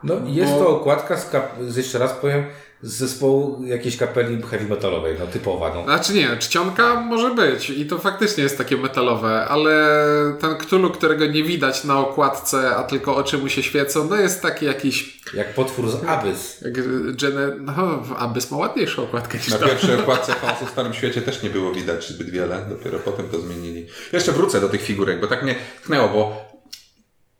No 0.03 0.15
jest 0.27 0.53
bo- 0.53 0.59
to 0.59 0.69
okładka 0.69 1.17
z, 1.17 1.31
kap- 1.31 1.69
z 1.69 1.77
jeszcze 1.77 1.99
raz 1.99 2.13
powiem, 2.13 2.45
z 2.85 2.93
zespołu 2.93 3.65
jakiejś 3.65 3.97
kapeli 3.97 4.43
heavy 4.43 4.69
metalowej, 4.69 5.17
no 5.19 5.27
typowa. 5.27 5.75
No. 5.75 5.85
Znaczy 5.85 6.13
nie, 6.15 6.37
czcionka 6.37 7.01
może 7.01 7.35
być 7.35 7.71
i 7.71 7.87
to 7.87 7.99
faktycznie 7.99 8.43
jest 8.43 8.59
takie 8.59 8.77
metalowe, 8.77 9.45
ale 9.49 9.75
ten 10.41 10.57
Cthulhu, 10.57 10.91
którego 10.91 11.27
nie 11.27 11.45
widać 11.45 11.85
na 11.85 11.99
okładce, 11.99 12.77
a 12.77 12.83
tylko 12.83 13.17
oczy 13.17 13.39
mu 13.39 13.49
się 13.49 13.63
świecą, 13.63 14.07
no 14.11 14.17
jest 14.17 14.43
taki 14.43 14.67
jakiś... 14.67 15.21
Jak 15.35 15.55
potwór 15.55 15.91
z 15.91 16.05
Abyss. 16.05 16.61
Jak 16.61 16.73
Gene... 17.17 17.57
No, 17.61 18.03
Abyss 18.19 18.51
ma 18.51 18.57
ładniejszą 18.57 19.03
okładkę 19.03 19.39
niż 19.39 19.49
Na 19.49 19.59
to. 19.59 19.67
pierwszej 19.67 19.95
okładce 20.01 20.33
Chaosu 20.33 20.67
w 20.67 20.71
Starym 20.71 20.95
Świecie 20.95 21.23
też 21.23 21.43
nie 21.43 21.51
było 21.51 21.73
widać 21.73 22.09
zbyt 22.09 22.31
wiele, 22.31 22.67
dopiero 22.69 22.99
potem 22.99 23.29
to 23.29 23.41
zmienili. 23.41 23.87
Jeszcze 24.13 24.33
wrócę 24.33 24.61
do 24.61 24.69
tych 24.69 24.83
figurek, 24.83 25.21
bo 25.21 25.27
tak 25.27 25.43
mnie 25.43 25.55
tknęło, 25.83 26.09
bo 26.09 26.44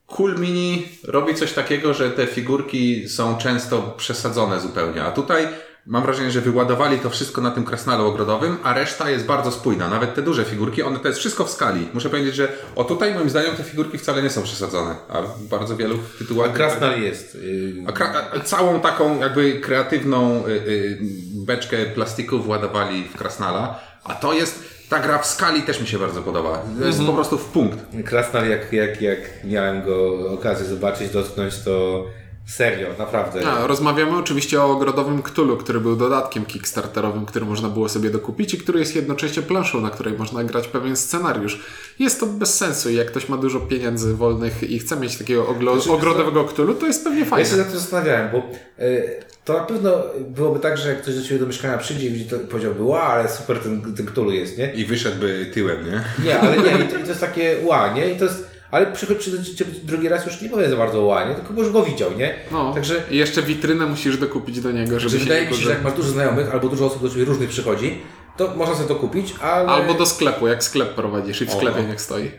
Cool 0.07 0.39
Mini 0.39 0.89
robi 1.05 1.35
coś 1.35 1.53
takiego, 1.53 1.95
że 1.95 2.11
te 2.11 2.27
figurki 2.27 3.09
są 3.09 3.37
często 3.39 3.95
przesadzone 3.97 4.61
zupełnie, 4.61 5.03
a 5.05 5.11
tutaj 5.13 5.49
mam 5.87 6.03
wrażenie, 6.03 6.31
że 6.31 6.41
wyładowali 6.41 6.99
to 6.99 7.11
wszystko 7.11 7.41
na 7.41 7.51
tym 7.51 7.65
krasnalu 7.65 8.07
ogrodowym, 8.07 8.57
a 8.63 8.75
reszta 8.75 9.11
jest 9.11 9.27
bardzo 9.27 9.53
spójna. 9.53 9.89
Nawet 9.89 10.15
te 10.15 10.23
duże 10.23 10.45
figurki, 10.45 10.83
one 10.83 10.99
to 10.99 11.09
jest 11.09 11.21
wszystko 11.21 11.45
w 11.45 11.51
skali. 11.51 11.89
Muszę 11.95 12.11
powiedzieć, 12.11 12.35
że 12.35 12.49
o 12.77 12.85
tutaj 12.85 13.15
moim 13.15 13.31
zdaniem 13.31 13.57
te 13.57 13.63
figurki 13.65 13.99
wcale 13.99 14.23
nie 14.23 14.31
są 14.31 14.43
przesadzone, 14.43 14.95
a 15.09 15.23
w 15.23 15.43
bardzo 15.43 15.77
wielu 15.77 15.99
tytułach... 16.19 16.53
Krasnal 16.53 17.03
jest. 17.03 17.35
y, 17.35 17.75
A, 17.87 17.93
kra- 17.93 18.23
a 18.37 18.41
całą 18.41 18.81
taką 18.81 19.21
jakby 19.21 19.61
kreatywną 19.61 20.47
y, 20.47 20.51
y, 20.51 20.99
beczkę 21.35 21.77
plastiku 21.87 22.39
władowali 22.39 23.05
w 23.05 23.17
Krasnala, 23.19 23.81
a 24.05 24.15
to 24.15 24.33
jest, 24.33 24.74
ta 24.89 24.99
gra 25.01 25.19
w 25.19 25.27
skali 25.27 25.63
też 25.63 25.81
mi 25.81 25.87
się 25.87 25.99
bardzo 25.99 26.23
podoba. 26.23 26.63
To 26.81 26.87
jest 26.87 27.03
po 27.07 27.13
prostu 27.13 27.39
w 27.39 27.45
punkt. 27.45 27.79
Krasnal, 28.05 28.49
jak, 28.49 28.73
jak, 28.73 29.03
jak 29.03 29.19
miałem 29.45 29.83
go 29.83 30.31
okazję 30.31 30.67
zobaczyć, 30.67 31.11
dotknąć, 31.11 31.59
to 31.65 32.05
serio, 32.47 32.89
naprawdę. 32.99 33.49
A, 33.49 33.67
rozmawiamy 33.67 34.19
oczywiście 34.19 34.63
o 34.63 34.71
ogrodowym 34.71 35.23
Cthulhu, 35.23 35.57
który 35.57 35.81
był 35.81 35.97
dodatkiem 35.97 36.45
kickstarterowym, 36.47 37.27
który 37.27 37.45
można 37.47 37.69
było 37.69 37.89
sobie 37.89 38.11
dokupić 38.11 38.55
i 38.55 38.59
który 38.59 38.79
jest 38.79 38.97
jednocześnie 38.97 39.43
planszą, 39.43 39.81
na 39.81 39.91
której 39.91 40.15
można 40.19 40.45
grać 40.45 40.69
pewien 40.69 40.97
scenariusz. 40.97 41.61
Jest 41.99 42.21
to 42.21 42.27
bez 42.27 42.55
sensu 42.59 42.91
i 42.91 42.95
jak 42.95 43.07
ktoś 43.07 43.29
ma 43.29 43.37
dużo 43.37 43.61
pieniędzy 43.61 44.15
wolnych 44.15 44.63
i 44.71 44.79
chce 44.79 44.97
mieć 44.97 45.19
takiego 45.19 45.45
oglo- 45.45 45.91
ogrodowego 45.93 46.45
Cthulhu, 46.45 46.75
to 46.75 46.87
jest 46.87 47.05
pewnie 47.05 47.19
Ja 47.19 47.25
się 47.25 47.31
fajne. 47.31 47.47
za 47.49 47.65
to 47.65 47.71
zastanawiałem, 47.71 48.31
bo 48.33 48.39
y, 48.85 49.25
to 49.45 49.53
na 49.53 49.61
pewno 49.61 50.03
byłoby 50.21 50.61
tak, 50.61 50.79
że 50.79 50.89
jak 50.89 51.03
ktoś 51.03 51.15
do 51.15 51.23
Ciebie 51.23 51.41
do 51.41 51.47
mieszkania 51.47 51.79
przyjdzie 51.79 52.07
i 52.07 52.11
widzi 52.11 52.25
to 52.25 52.39
powiedziałby, 52.39 52.83
wow, 52.83 53.03
ale 53.03 53.29
super 53.29 53.59
ten, 53.59 53.95
ten 53.95 54.07
Cthulhu 54.07 54.31
jest, 54.31 54.59
nie? 54.59 54.73
I 54.73 54.85
wyszedłby 54.85 55.51
tyłem, 55.55 55.87
nie? 55.87 56.03
Nie, 56.25 56.41
ale 56.41 56.57
nie, 56.57 56.85
i 56.85 56.89
to, 56.89 56.99
i 56.99 57.03
to 57.03 57.09
jest 57.09 57.21
takie 57.21 57.57
ła, 57.65 57.93
nie? 57.93 58.11
I 58.11 58.17
to 58.17 58.25
jest, 58.25 58.51
ale 58.71 58.87
przychodzi 58.87 59.31
do 59.31 59.45
Ciebie 59.45 59.73
drugi 59.83 60.09
raz 60.09 60.27
już 60.27 60.41
nie 60.41 60.49
powie 60.49 60.71
za 60.71 60.77
bardzo 60.77 61.03
ła, 61.03 61.29
nie? 61.29 61.35
Tylko 61.35 61.63
już 61.63 61.73
go 61.73 61.83
widział, 61.83 62.11
nie? 62.19 62.35
No, 62.53 62.75
Także 62.75 63.03
i 63.11 63.17
jeszcze 63.17 63.43
witrynę 63.43 63.87
musisz 63.87 64.17
dokupić 64.17 64.61
do 64.61 64.73
niego, 64.73 65.01
żeby 65.01 65.11
Że 65.11 65.19
się 65.19 65.25
wydaje 65.25 65.47
mi 65.47 65.55
się, 65.55 65.63
że 65.63 65.71
jak 65.71 65.83
masz 65.83 65.93
dużo 65.93 66.09
znajomych 66.09 66.53
albo 66.53 66.69
dużo 66.69 66.87
osób 66.87 67.03
do 67.03 67.09
Ciebie 67.09 67.25
różnych 67.25 67.49
przychodzi, 67.49 68.01
to 68.37 68.55
można 68.57 68.75
sobie 68.75 68.89
to 68.89 68.95
kupić, 68.95 69.35
ale 69.41 69.69
Albo 69.69 69.95
do 69.95 70.07
sklepu, 70.07 70.49
jak 70.49 70.65
sklep 70.65 70.95
prowadzisz 70.95 71.43
i 71.43 71.47
w 71.47 71.53
sklepie 71.53 71.83
no. 71.83 71.89
niech 71.89 72.01
stoi. 72.01 72.31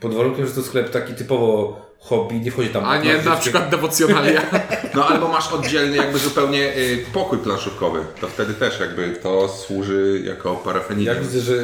pod 0.00 0.14
warunkiem, 0.14 0.46
że 0.46 0.52
to 0.52 0.62
sklep 0.62 0.90
taki 0.90 1.14
typowo 1.14 1.89
hobby, 2.00 2.40
nie 2.40 2.50
wchodzi 2.50 2.68
tam... 2.68 2.84
A 2.84 2.98
nie 2.98 3.22
na 3.22 3.36
przykład 3.36 3.70
dewocjonalia. 3.70 4.42
No 4.94 5.08
albo 5.08 5.28
masz 5.28 5.52
oddzielny 5.52 5.96
jakby 5.96 6.18
zupełnie 6.18 6.76
y, 6.76 7.04
pokój 7.12 7.38
planszówkowy. 7.38 8.04
To 8.20 8.28
wtedy 8.28 8.54
też 8.54 8.80
jakby 8.80 9.08
to 9.22 9.48
służy 9.48 10.22
jako 10.24 10.54
parafenidia. 10.56 11.14
Ja 11.14 11.20
widzę, 11.20 11.40
że, 11.40 11.54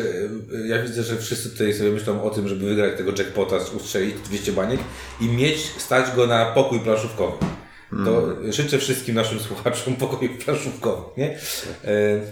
ja 0.67 0.83
widzę, 0.83 1.03
że 1.03 1.17
wszyscy 1.17 1.51
tutaj 1.51 1.75
sobie 1.75 1.91
myślą 1.91 2.23
o 2.23 2.31
tym, 2.31 2.49
żeby 2.49 2.67
wygrać 2.67 2.97
tego 2.97 3.11
jackpota, 3.19 3.57
ustrzelić 3.77 4.15
200 4.25 4.53
baniek 4.53 4.81
i 5.21 5.29
mieć, 5.29 5.59
stać 5.79 6.17
go 6.17 6.27
na 6.27 6.47
pokój 6.47 6.81
planszówkowy. 6.81 7.33
To 8.05 8.23
życzę 8.53 8.79
wszystkim 8.79 9.15
naszym 9.15 9.41
słuchaczom 9.41 9.97
pokoju 9.97 10.31
planszówkowego, 10.45 11.13
nie? 11.17 11.31
E, 11.31 11.39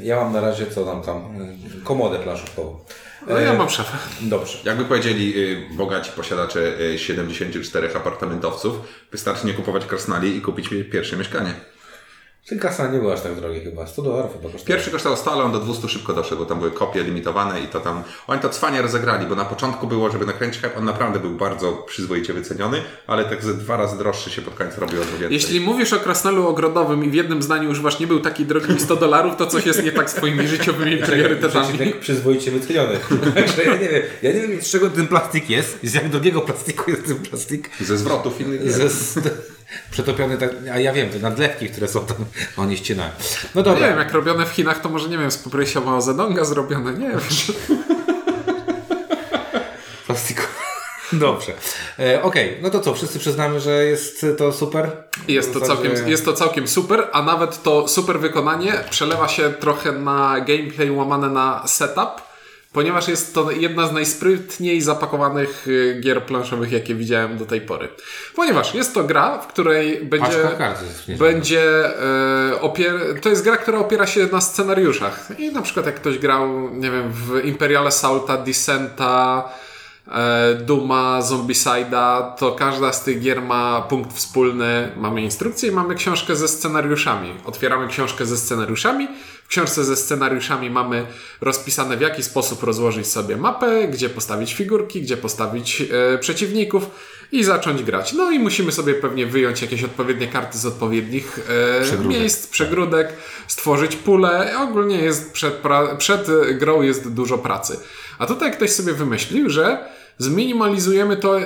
Ja 0.03 0.17
mam 0.17 0.33
na 0.33 0.41
razie, 0.41 0.67
co 0.67 0.85
nam 0.85 1.03
tam, 1.03 1.17
e, 1.17 1.85
komodę 1.85 2.19
planszówkową. 2.19 2.79
No 3.27 3.39
ja 3.39 3.55
mam 3.55 3.71
szafę. 3.71 3.99
Dobrze. 4.21 4.59
Jakby 4.65 4.85
powiedzieli 4.85 5.35
y, 5.37 5.77
bogaci 5.77 6.11
posiadacze 6.13 6.81
y, 6.81 6.99
74 6.99 7.97
apartamentowców, 7.97 8.77
wystarczy 9.13 9.47
nie 9.47 9.55
kupować 9.55 9.87
krasnali 9.87 10.37
i 10.37 10.41
kupić 10.41 10.71
mi 10.71 10.85
pierwsze 10.85 11.17
mieszkanie. 11.17 11.55
Ten 12.49 12.59
kasa 12.59 12.93
nie 12.93 12.99
był 12.99 13.13
aż 13.13 13.21
tak 13.21 13.35
drogi 13.35 13.61
chyba, 13.61 13.87
100 13.87 14.03
dolarów 14.03 14.33
chyba 14.33 14.43
kosztował. 14.43 14.67
Pierwszy 14.67 14.91
kosztował 14.91 15.19
stale, 15.19 15.45
on 15.45 15.53
do 15.53 15.61
200 15.61 15.89
szybko 15.89 16.13
doszedł, 16.13 16.39
bo 16.39 16.47
tam 16.47 16.59
były 16.59 16.71
kopie 16.71 17.03
limitowane 17.03 17.61
i 17.61 17.67
to 17.67 17.81
tam... 17.81 18.03
Oni 18.27 18.41
to 18.41 18.49
cwanie 18.49 18.83
rozegrali, 18.83 19.27
bo 19.27 19.35
na 19.35 19.45
początku 19.45 19.87
było, 19.87 20.11
żeby 20.11 20.27
nakręcić 20.27 20.63
hype, 20.63 20.77
on 20.77 20.85
naprawdę 20.85 21.21
był 21.21 21.31
bardzo 21.31 21.73
przyzwoicie 21.73 22.33
wyceniony, 22.33 22.83
ale 23.07 23.25
tak 23.25 23.45
ze 23.45 23.55
dwa 23.55 23.77
razy 23.77 23.99
droższy 23.99 24.31
się 24.31 24.43
pod 24.43 24.55
koniec 24.55 24.79
robił 24.79 25.03
o 25.03 25.05
więcej. 25.05 25.29
Jeśli 25.31 25.61
mówisz 25.61 25.93
o 25.93 26.01
krasnolu 26.01 26.49
ogrodowym 26.49 27.05
i 27.05 27.11
w 27.11 27.15
jednym 27.15 27.43
zdaniu 27.43 27.71
używasz 27.71 28.01
nie 28.01 28.07
był 28.07 28.21
taki 28.21 28.45
drogi 28.47 28.81
100 28.81 28.97
dolarów, 28.97 29.37
to 29.37 29.47
coś 29.47 29.67
jest 29.67 29.85
nie 29.85 29.93
tak 29.93 30.11
z 30.11 30.15
twoimi 30.15 30.49
życiowymi 30.49 30.97
priorytetami. 30.97 31.69
Przeciwnik 31.69 31.99
przyzwoicie 31.99 32.51
wyceniony. 32.51 32.99
Także 33.35 33.65
ja 33.65 33.73
nie 33.73 33.89
wiem, 33.89 34.03
ja 34.23 34.33
nie 34.33 34.49
wiem 34.49 34.63
z 34.63 34.71
czego 34.71 34.91
ten 34.91 35.07
plastik 35.07 35.51
jest, 35.51 35.79
z 35.83 35.95
jak 35.95 36.09
drogiego 36.09 36.41
plastiku 36.41 36.91
jest 36.91 37.07
ten 37.07 37.17
plastik. 37.17 37.71
Ze 37.81 37.99
zwrotów 37.99 38.41
innych. 38.41 38.73
Ze, 38.73 38.89
z, 39.69 39.91
przetopiony 39.91 40.39
tak, 40.39 40.51
a 40.73 40.79
ja 40.79 40.93
wiem, 40.93 41.11
te 41.11 41.19
nadlewki, 41.19 41.69
które 41.69 41.89
są 41.89 42.07
tam, 42.07 42.17
oni 42.65 42.77
ścinają. 42.77 43.11
No 43.55 43.61
Nie 43.61 43.65
dobra. 43.65 43.89
wiem, 43.89 43.99
jak 43.99 44.13
robione 44.13 44.47
w 44.47 44.51
Chinach, 44.51 44.81
to 44.81 44.89
może 44.89 45.09
nie 45.09 45.19
wiem, 45.19 45.31
z 45.31 45.39
poprysia 45.39 45.81
Mao 45.81 46.01
Zedonga 46.01 46.45
zrobione, 46.45 46.93
nie 46.93 47.09
wiem. 47.09 47.21
Plastiku. 50.07 50.43
Dobrze. 51.13 51.53
E, 51.99 52.23
Okej, 52.23 52.59
no 52.63 52.71
to 52.71 52.81
co, 52.81 52.95
wszyscy 52.95 53.19
przyznamy, 53.19 53.61
że 53.61 53.85
jest 53.85 54.27
to 54.39 54.53
super? 54.53 54.91
Jest 55.29 55.53
to, 55.53 55.61
całkiem, 55.61 55.93
jest 56.07 56.25
to 56.25 56.33
całkiem 56.33 56.69
super, 56.69 57.09
a 57.13 57.23
nawet 57.23 57.63
to 57.63 57.89
super 57.89 58.21
wykonanie 58.21 58.73
przelewa 58.91 59.29
się 59.29 59.53
trochę 59.53 59.93
na 59.93 60.41
gameplay 60.41 60.91
łamane 60.91 61.29
na 61.29 61.67
setup, 61.67 62.23
ponieważ 62.75 63.09
jest 63.09 63.35
to 63.35 63.51
jedna 63.51 63.87
z 63.89 63.93
najsprytniej 63.93 64.81
zapakowanych 64.81 65.69
y, 65.69 66.01
gier 66.01 66.23
planszowych, 66.23 66.73
jakie 66.73 66.95
widziałem 66.95 67.39
do 67.39 67.47
tej 67.47 67.61
pory. 67.61 67.89
Ponieważ 68.35 68.75
jest 68.75 68.95
to 68.95 69.05
gra, 69.05 69.39
w 69.39 69.47
której 69.47 70.05
będzie... 70.05 70.27
Będzie 71.19 71.87
e, 71.87 72.61
opier- 72.61 73.21
to 73.21 73.29
jest 73.29 73.45
gra, 73.45 73.57
która 73.57 73.79
opiera 73.79 74.07
się 74.07 74.29
na 74.33 74.41
scenariuszach. 74.41 75.29
I 75.39 75.53
na 75.53 75.63
przykład 75.63 75.87
jak 75.87 75.95
ktoś 75.95 76.19
grał, 76.19 76.71
nie 76.73 76.91
wiem, 76.91 77.13
w 77.13 77.45
Imperial 77.45 77.87
Assaulta, 77.87 78.37
Descenta, 78.37 79.49
e, 80.09 80.55
Duma, 80.55 81.21
Zombicide'a, 81.23 82.35
to 82.39 82.53
każda 82.53 82.93
z 82.93 83.05
tych 83.05 83.21
gier 83.21 83.43
ma 83.43 83.83
punkt 83.83 84.17
wspólny. 84.17 84.93
Mamy 84.97 85.23
instrukcję 85.23 85.69
i 85.69 85.73
mamy 85.73 85.95
książkę 85.95 86.37
ze 86.37 86.49
scenariuszami. 86.49 87.35
Otwieramy 87.45 87.89
książkę 87.89 88.27
ze 88.27 88.37
scenariuszami. 88.37 89.09
W 89.45 89.49
książce 89.49 89.85
ze 89.85 89.97
scenariuszami 89.97 90.71
mamy 90.71 91.07
rozpisane 91.41 91.97
w 91.97 92.01
jaki 92.01 92.23
sposób 92.23 92.63
rozłożyć 92.63 93.07
sobie 93.07 93.37
mapę, 93.37 93.89
gdzie 93.89 94.09
postawić 94.09 94.55
figurki, 94.55 95.03
gdzie 95.03 95.17
postawić 95.17 95.83
e, 96.15 96.19
przeciwników 96.19 96.91
i 97.33 97.45
zacząć 97.45 97.83
grać. 97.83 98.13
No 98.13 98.31
i 98.31 98.39
musimy 98.39 98.73
sobie 98.73 98.95
pewnie 98.95 99.27
wyjąć 99.27 99.63
jakieś 99.63 99.85
odpowiednie 99.85 100.29
karty 100.29 100.59
z 100.59 100.67
odpowiednich 100.67 101.39
e, 101.95 102.09
miejsc, 102.09 102.47
przegródek, 102.47 103.13
stworzyć 103.49 103.97
pulę. 103.97 104.55
Ogólnie 104.59 104.99
jest 104.99 105.33
przed, 105.33 105.55
przed 105.99 106.29
grą 106.59 106.83
jest 106.83 107.13
dużo 107.13 107.39
pracy. 107.39 107.81
A 108.19 108.27
tutaj 108.27 108.53
ktoś 108.53 108.71
sobie 108.71 108.93
wymyślił, 108.93 109.51
że 109.51 109.89
zminimalizujemy 110.19 111.17
to 111.17 111.41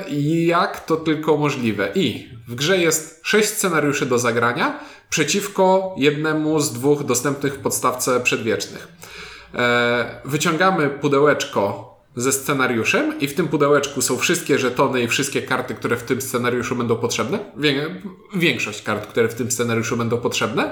jak 0.47 0.85
to 0.85 0.97
tylko 0.97 1.37
możliwe. 1.37 1.88
I 1.95 2.28
w 2.49 2.55
grze 2.55 2.78
jest 2.78 3.21
sześć 3.23 3.49
scenariuszy 3.49 4.07
do 4.07 4.19
zagrania 4.19 4.81
przeciwko 5.10 5.94
jednemu 5.98 6.60
z 6.60 6.72
dwóch 6.72 7.04
dostępnych 7.04 7.54
w 7.54 7.58
podstawce 7.58 8.20
przedwiecznych. 8.20 8.88
E, 9.54 10.20
wyciągamy 10.24 10.88
pudełeczko 10.90 11.88
ze 12.16 12.32
scenariuszem 12.32 13.20
i 13.20 13.28
w 13.28 13.34
tym 13.34 13.48
pudełeczku 13.48 14.02
są 14.02 14.16
wszystkie 14.16 14.58
żetony 14.58 15.02
i 15.02 15.08
wszystkie 15.08 15.42
karty, 15.42 15.74
które 15.74 15.96
w 15.96 16.02
tym 16.02 16.22
scenariuszu 16.22 16.76
będą 16.76 16.96
potrzebne. 16.96 17.38
Wię- 17.56 18.02
większość 18.34 18.82
kart, 18.82 19.06
które 19.06 19.28
w 19.28 19.34
tym 19.34 19.50
scenariuszu 19.50 19.96
będą 19.96 20.18
potrzebne. 20.18 20.70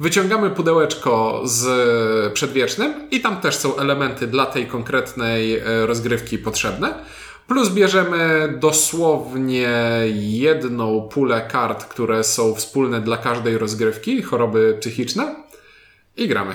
Wyciągamy 0.00 0.50
pudełeczko 0.50 1.42
z 1.44 2.32
przedwiecznym 2.32 3.10
i 3.10 3.20
tam 3.20 3.40
też 3.40 3.56
są 3.56 3.76
elementy 3.76 4.26
dla 4.26 4.46
tej 4.46 4.66
konkretnej 4.66 5.58
e, 5.58 5.86
rozgrywki 5.86 6.38
potrzebne. 6.38 6.94
Plus 7.48 7.68
bierzemy 7.68 8.52
dosłownie 8.60 9.70
jedną 10.14 11.08
pulę 11.08 11.48
kart, 11.52 11.84
które 11.84 12.24
są 12.24 12.54
wspólne 12.54 13.00
dla 13.00 13.16
każdej 13.16 13.58
rozgrywki, 13.58 14.22
choroby 14.22 14.76
psychiczne 14.80 15.36
i 16.16 16.28
gramy. 16.28 16.54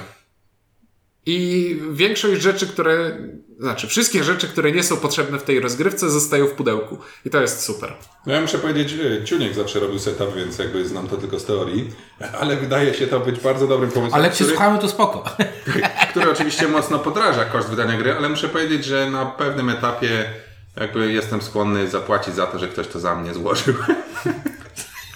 I 1.25 1.79
większość 1.91 2.41
rzeczy, 2.41 2.67
które, 2.67 3.17
znaczy 3.59 3.87
wszystkie 3.87 4.23
rzeczy, 4.23 4.47
które 4.47 4.71
nie 4.71 4.83
są 4.83 4.97
potrzebne 4.97 5.39
w 5.39 5.43
tej 5.43 5.59
rozgrywce, 5.59 6.09
zostają 6.09 6.47
w 6.47 6.51
pudełku. 6.51 6.97
I 7.25 7.29
to 7.29 7.41
jest 7.41 7.63
super. 7.63 7.93
No 8.25 8.33
ja 8.33 8.41
muszę 8.41 8.57
powiedzieć, 8.57 8.93
y, 8.93 9.23
Ciuniek 9.25 9.53
zawsze 9.53 9.79
robił 9.79 9.99
setup, 9.99 10.35
więc 10.35 10.59
jakby 10.59 10.87
znam 10.87 11.07
to 11.07 11.17
tylko 11.17 11.39
z 11.39 11.45
teorii, 11.45 11.91
ale 12.39 12.55
wydaje 12.55 12.93
się 12.93 13.07
to 13.07 13.19
być 13.19 13.39
bardzo 13.39 13.67
dobrym 13.67 13.91
pomysłem, 13.91 14.21
Ale 14.21 14.29
który, 14.29 14.49
słuchamy, 14.49 14.79
to 14.79 14.89
spoko. 14.89 15.35
który 16.11 16.31
oczywiście 16.31 16.67
mocno 16.67 16.99
podraża 16.99 17.45
koszt 17.45 17.69
wydania 17.69 17.97
gry, 17.97 18.13
ale 18.13 18.29
muszę 18.29 18.49
powiedzieć, 18.49 18.85
że 18.85 19.11
na 19.11 19.25
pewnym 19.25 19.69
etapie 19.69 20.25
jakby 20.75 21.11
jestem 21.11 21.41
skłonny 21.41 21.87
zapłacić 21.87 22.35
za 22.35 22.47
to, 22.47 22.59
że 22.59 22.67
ktoś 22.67 22.87
to 22.87 22.99
za 22.99 23.15
mnie 23.15 23.33
złożył. 23.33 23.75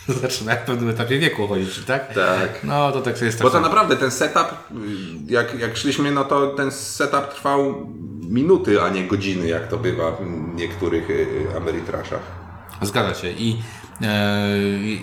zaczyna 0.07 0.55
w 0.55 0.65
pewnym 0.65 0.89
etapie 0.89 1.19
wieku 1.19 1.47
chodzić, 1.47 1.85
tak? 1.85 2.13
Tak. 2.13 2.63
No 2.63 2.91
to 2.91 3.01
tak 3.01 3.21
jest 3.21 3.38
tak. 3.38 3.43
Bo 3.43 3.50
to 3.50 3.55
samo. 3.55 3.67
naprawdę 3.67 3.95
ten 3.95 4.12
setup, 4.12 4.47
y, 4.47 5.33
jak, 5.33 5.59
jak 5.59 5.77
szliśmy, 5.77 6.12
no 6.12 6.24
to 6.24 6.47
ten 6.47 6.71
setup 6.71 7.33
trwał 7.33 7.88
minuty, 8.21 8.81
a 8.81 8.89
nie 8.89 9.07
godziny, 9.07 9.47
jak 9.47 9.67
to 9.67 9.77
bywa 9.77 10.12
w 10.12 10.25
niektórych 10.55 11.09
y, 11.09 11.45
Ameritraszach. 11.57 12.44
Zgadza 12.82 13.22
się. 13.22 13.32
I 13.32 13.58
e, 14.01 14.48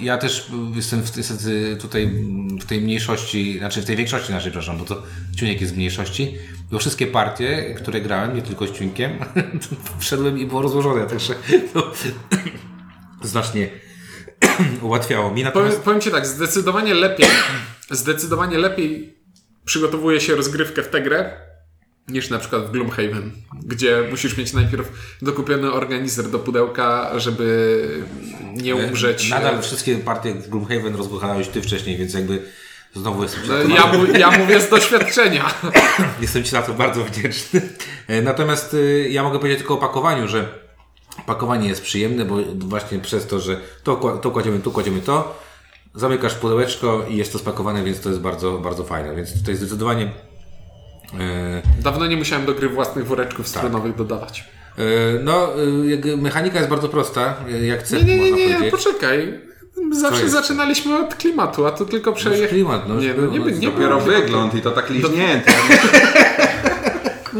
ja 0.03 0.19
też 0.19 0.51
jestem 0.75 1.03
w, 1.03 1.17
niestety 1.17 1.77
tutaj 1.81 2.07
w 2.61 2.65
tej 2.65 2.81
mniejszości, 2.81 3.59
znaczy 3.59 3.83
w 3.83 3.85
tej 3.85 3.97
większości 3.97 4.33
naszej, 4.33 4.51
przepraszam, 4.51 4.79
bo 4.79 4.85
to 4.85 5.03
Ciuniek 5.37 5.61
jest 5.61 5.75
w 5.75 5.77
mniejszości. 5.77 6.35
Bo 6.71 6.79
wszystkie 6.79 7.07
partie, 7.07 7.75
które 7.75 8.01
grałem, 8.01 8.37
nie 8.37 8.43
tylko 8.43 8.67
z 8.67 8.73
Ciunkiem, 8.73 9.19
wszedłem 9.99 10.39
i 10.39 10.47
było 10.47 10.63
rozłożone, 10.63 11.07
także 11.07 11.35
to 11.75 11.93
znacznie 13.23 13.69
ułatwiało 14.83 15.31
mi. 15.31 15.31
Powiem, 15.31 15.45
Natomiast 15.45 15.81
powiem 15.81 16.01
Ci 16.01 16.11
tak, 16.11 16.27
zdecydowanie 16.27 16.95
lepiej, 16.95 17.27
zdecydowanie 17.91 18.59
lepiej 18.59 19.23
przygotowuje 19.65 20.21
się 20.21 20.35
rozgrywkę 20.35 20.83
w 20.83 20.89
tę 20.89 21.03
grę 21.03 21.52
niż 22.09 22.31
na 22.31 22.39
przykład 22.39 22.67
w 22.67 22.71
Gloomhaven, 22.71 23.31
gdzie 23.63 24.03
musisz 24.11 24.37
mieć 24.37 24.53
najpierw 24.53 24.89
dokupiony 25.23 25.73
organizer 25.73 26.31
do 26.31 26.39
pudełka, 26.39 27.11
żeby 27.19 28.05
nie 28.55 28.77
umrzeć. 28.77 29.31
nadal 29.31 29.63
wszystkie 29.63 29.97
partie 29.97 30.35
w 30.35 30.49
Gloomhaven 30.49 30.95
rozbuchałeś 30.97 31.49
Ty 31.49 31.63
wcześniej, 31.63 31.97
więc 31.97 32.15
jakby 32.15 32.43
znowu 32.95 33.23
jestem 33.23 33.43
E, 33.51 33.75
Ja, 33.75 33.87
mu- 33.93 34.07
ja 34.19 34.31
mówię 34.31 34.61
z 34.61 34.69
doświadczenia. 34.71 35.55
Jestem 36.21 36.45
Ci 36.45 36.51
za 36.51 36.63
to 36.63 36.73
bardzo 36.75 37.05
wdzięczny. 37.05 37.61
E, 38.09 38.23
Natomiast 38.23 38.75
y, 38.75 39.09
ja 39.11 39.23
mogę 39.23 39.39
powiedzieć 39.39 39.59
tylko 39.59 39.75
o 39.75 39.79
pakowaniu, 39.79 40.29
że 40.29 40.49
pakowanie 41.27 41.69
jest 41.69 41.83
przyjemne, 41.83 42.25
bo 42.25 42.37
właśnie 42.55 42.99
przez 42.99 43.27
to, 43.27 43.41
że 43.41 43.61
to, 43.85 43.97
to 44.23 44.31
kładziemy, 44.31 44.61
tu 44.61 44.71
kładziemy 44.71 45.01
to, 45.01 45.41
zamykasz 45.95 46.35
pudełeczko 46.35 47.05
i 47.09 47.17
jest 47.17 47.33
to 47.33 47.39
spakowane, 47.39 47.85
więc 47.85 48.01
to 48.01 48.09
jest 48.09 48.21
bardzo, 48.21 48.59
bardzo 48.59 48.85
fajne. 48.85 49.17
Więc 49.17 49.39
tutaj 49.41 49.57
zdecydowanie 49.57 50.05
e, 50.05 50.11
Dawno 51.83 52.07
nie 52.07 52.17
musiałem 52.17 52.47
do 52.47 52.55
gry 52.55 52.69
własnych 52.69 53.07
woreczków 53.07 53.49
strunowych 53.49 53.95
dodawać. 53.97 54.45
e, 54.79 54.83
no, 55.25 55.49
e, 56.13 56.17
mechanika 56.17 56.59
jest 56.59 56.71
bardzo 56.71 56.89
prosta, 56.89 57.35
e, 57.49 57.67
jak 57.67 57.83
cech 57.83 58.07
Nie, 58.07 58.17
nie, 58.19 58.33
nie, 58.33 58.61
nie, 58.61 58.71
poczekaj. 58.71 59.41
Zawsze 59.93 60.29
zaczynaliśmy 60.29 60.99
od 60.99 61.15
klimatu, 61.15 61.67
a 61.67 61.71
tu 61.71 61.87
tylko 61.87 62.13
przejechać. 62.13 62.51
klimat, 62.51 62.89
no, 62.89 62.95
nie, 63.01 63.15
no, 63.15 63.27
nie, 63.27 63.39
no, 63.39 63.45
by- 63.45 63.53
nie 63.53 63.67
Dopiero 63.71 64.01
wygląd 64.01 64.55
i 64.55 64.61
to 64.61 64.71
tak 64.71 64.91
liźnięty. 64.91 65.53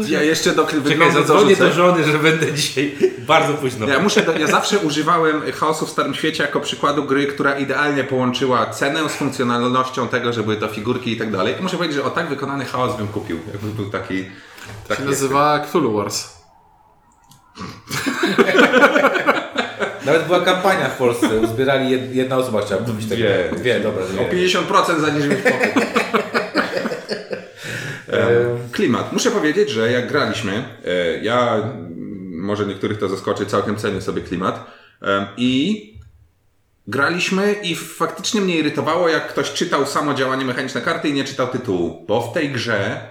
Ja 0.07 0.23
jeszcze 0.23 0.51
do 0.55 0.67
Czekaj, 0.89 1.11
zadzwonię 1.11 1.55
do 1.55 1.73
żony, 1.73 2.03
że 2.03 2.19
będę 2.19 2.53
dzisiaj 2.53 2.95
bardzo 3.27 3.53
późno. 3.53 3.87
Ja, 3.87 3.99
muszę, 3.99 4.25
ja 4.39 4.47
zawsze 4.47 4.79
używałem 4.79 5.41
chaosu 5.51 5.85
w 5.85 5.89
Starym 5.89 6.13
Świecie 6.13 6.43
jako 6.43 6.59
przykładu 6.59 7.03
gry, 7.03 7.27
która 7.27 7.57
idealnie 7.57 8.03
połączyła 8.03 8.65
cenę 8.65 9.09
z 9.09 9.13
funkcjonalnością 9.13 10.07
tego, 10.07 10.33
że 10.33 10.43
były 10.43 10.57
to 10.57 10.67
figurki 10.67 11.11
i 11.11 11.17
tak 11.17 11.31
dalej. 11.31 11.55
I 11.59 11.63
muszę 11.63 11.77
powiedzieć, 11.77 11.97
że 11.97 12.03
o 12.03 12.09
tak 12.09 12.29
wykonany 12.29 12.65
chaos 12.65 12.97
bym 12.97 13.07
kupił, 13.07 13.39
jakby 13.51 13.69
był 13.69 13.89
taki... 13.89 14.25
taki 14.87 15.01
się 15.01 15.07
nazywa 15.07 15.59
Cthulhu 15.59 15.93
Wars. 15.93 16.27
Nawet 20.05 20.25
była 20.25 20.39
kampania 20.39 20.89
w 20.89 20.97
Polsce, 20.97 21.27
uzbierali 21.27 21.89
jed, 21.89 22.15
jedna 22.15 22.37
osoba 22.37 22.61
chciała 22.61 22.81
kupić 22.81 23.09
tego. 23.09 23.23
Dwie. 23.23 23.49
Dwie, 23.57 23.79
dobra. 23.79 24.03
O 24.03 24.33
50% 24.33 24.99
zaniżyłeś 24.99 25.41
popyt. 25.41 25.77
Em, 25.77 26.22
Klimat. 28.71 29.13
Muszę 29.13 29.31
powiedzieć, 29.31 29.69
że 29.69 29.91
jak 29.91 30.07
graliśmy, 30.07 30.63
e, 30.85 31.17
ja, 31.23 31.63
może 32.29 32.65
niektórych 32.65 32.99
to 32.99 33.09
zaskoczy, 33.09 33.45
całkiem 33.45 33.75
cenię 33.75 34.01
sobie 34.01 34.21
klimat. 34.21 34.65
I 35.37 35.93
graliśmy 36.87 37.53
i 37.53 37.75
faktycznie 37.75 38.41
mnie 38.41 38.57
irytowało, 38.57 39.09
jak 39.09 39.27
ktoś 39.27 39.53
czytał 39.53 39.85
samo 39.85 40.13
działanie 40.13 40.45
mechaniczne 40.45 40.81
karty 40.81 41.09
i 41.09 41.13
nie 41.13 41.23
czytał 41.23 41.47
tytułu. 41.47 42.05
Bo 42.07 42.21
w 42.21 42.33
tej 42.33 42.49
grze 42.49 43.07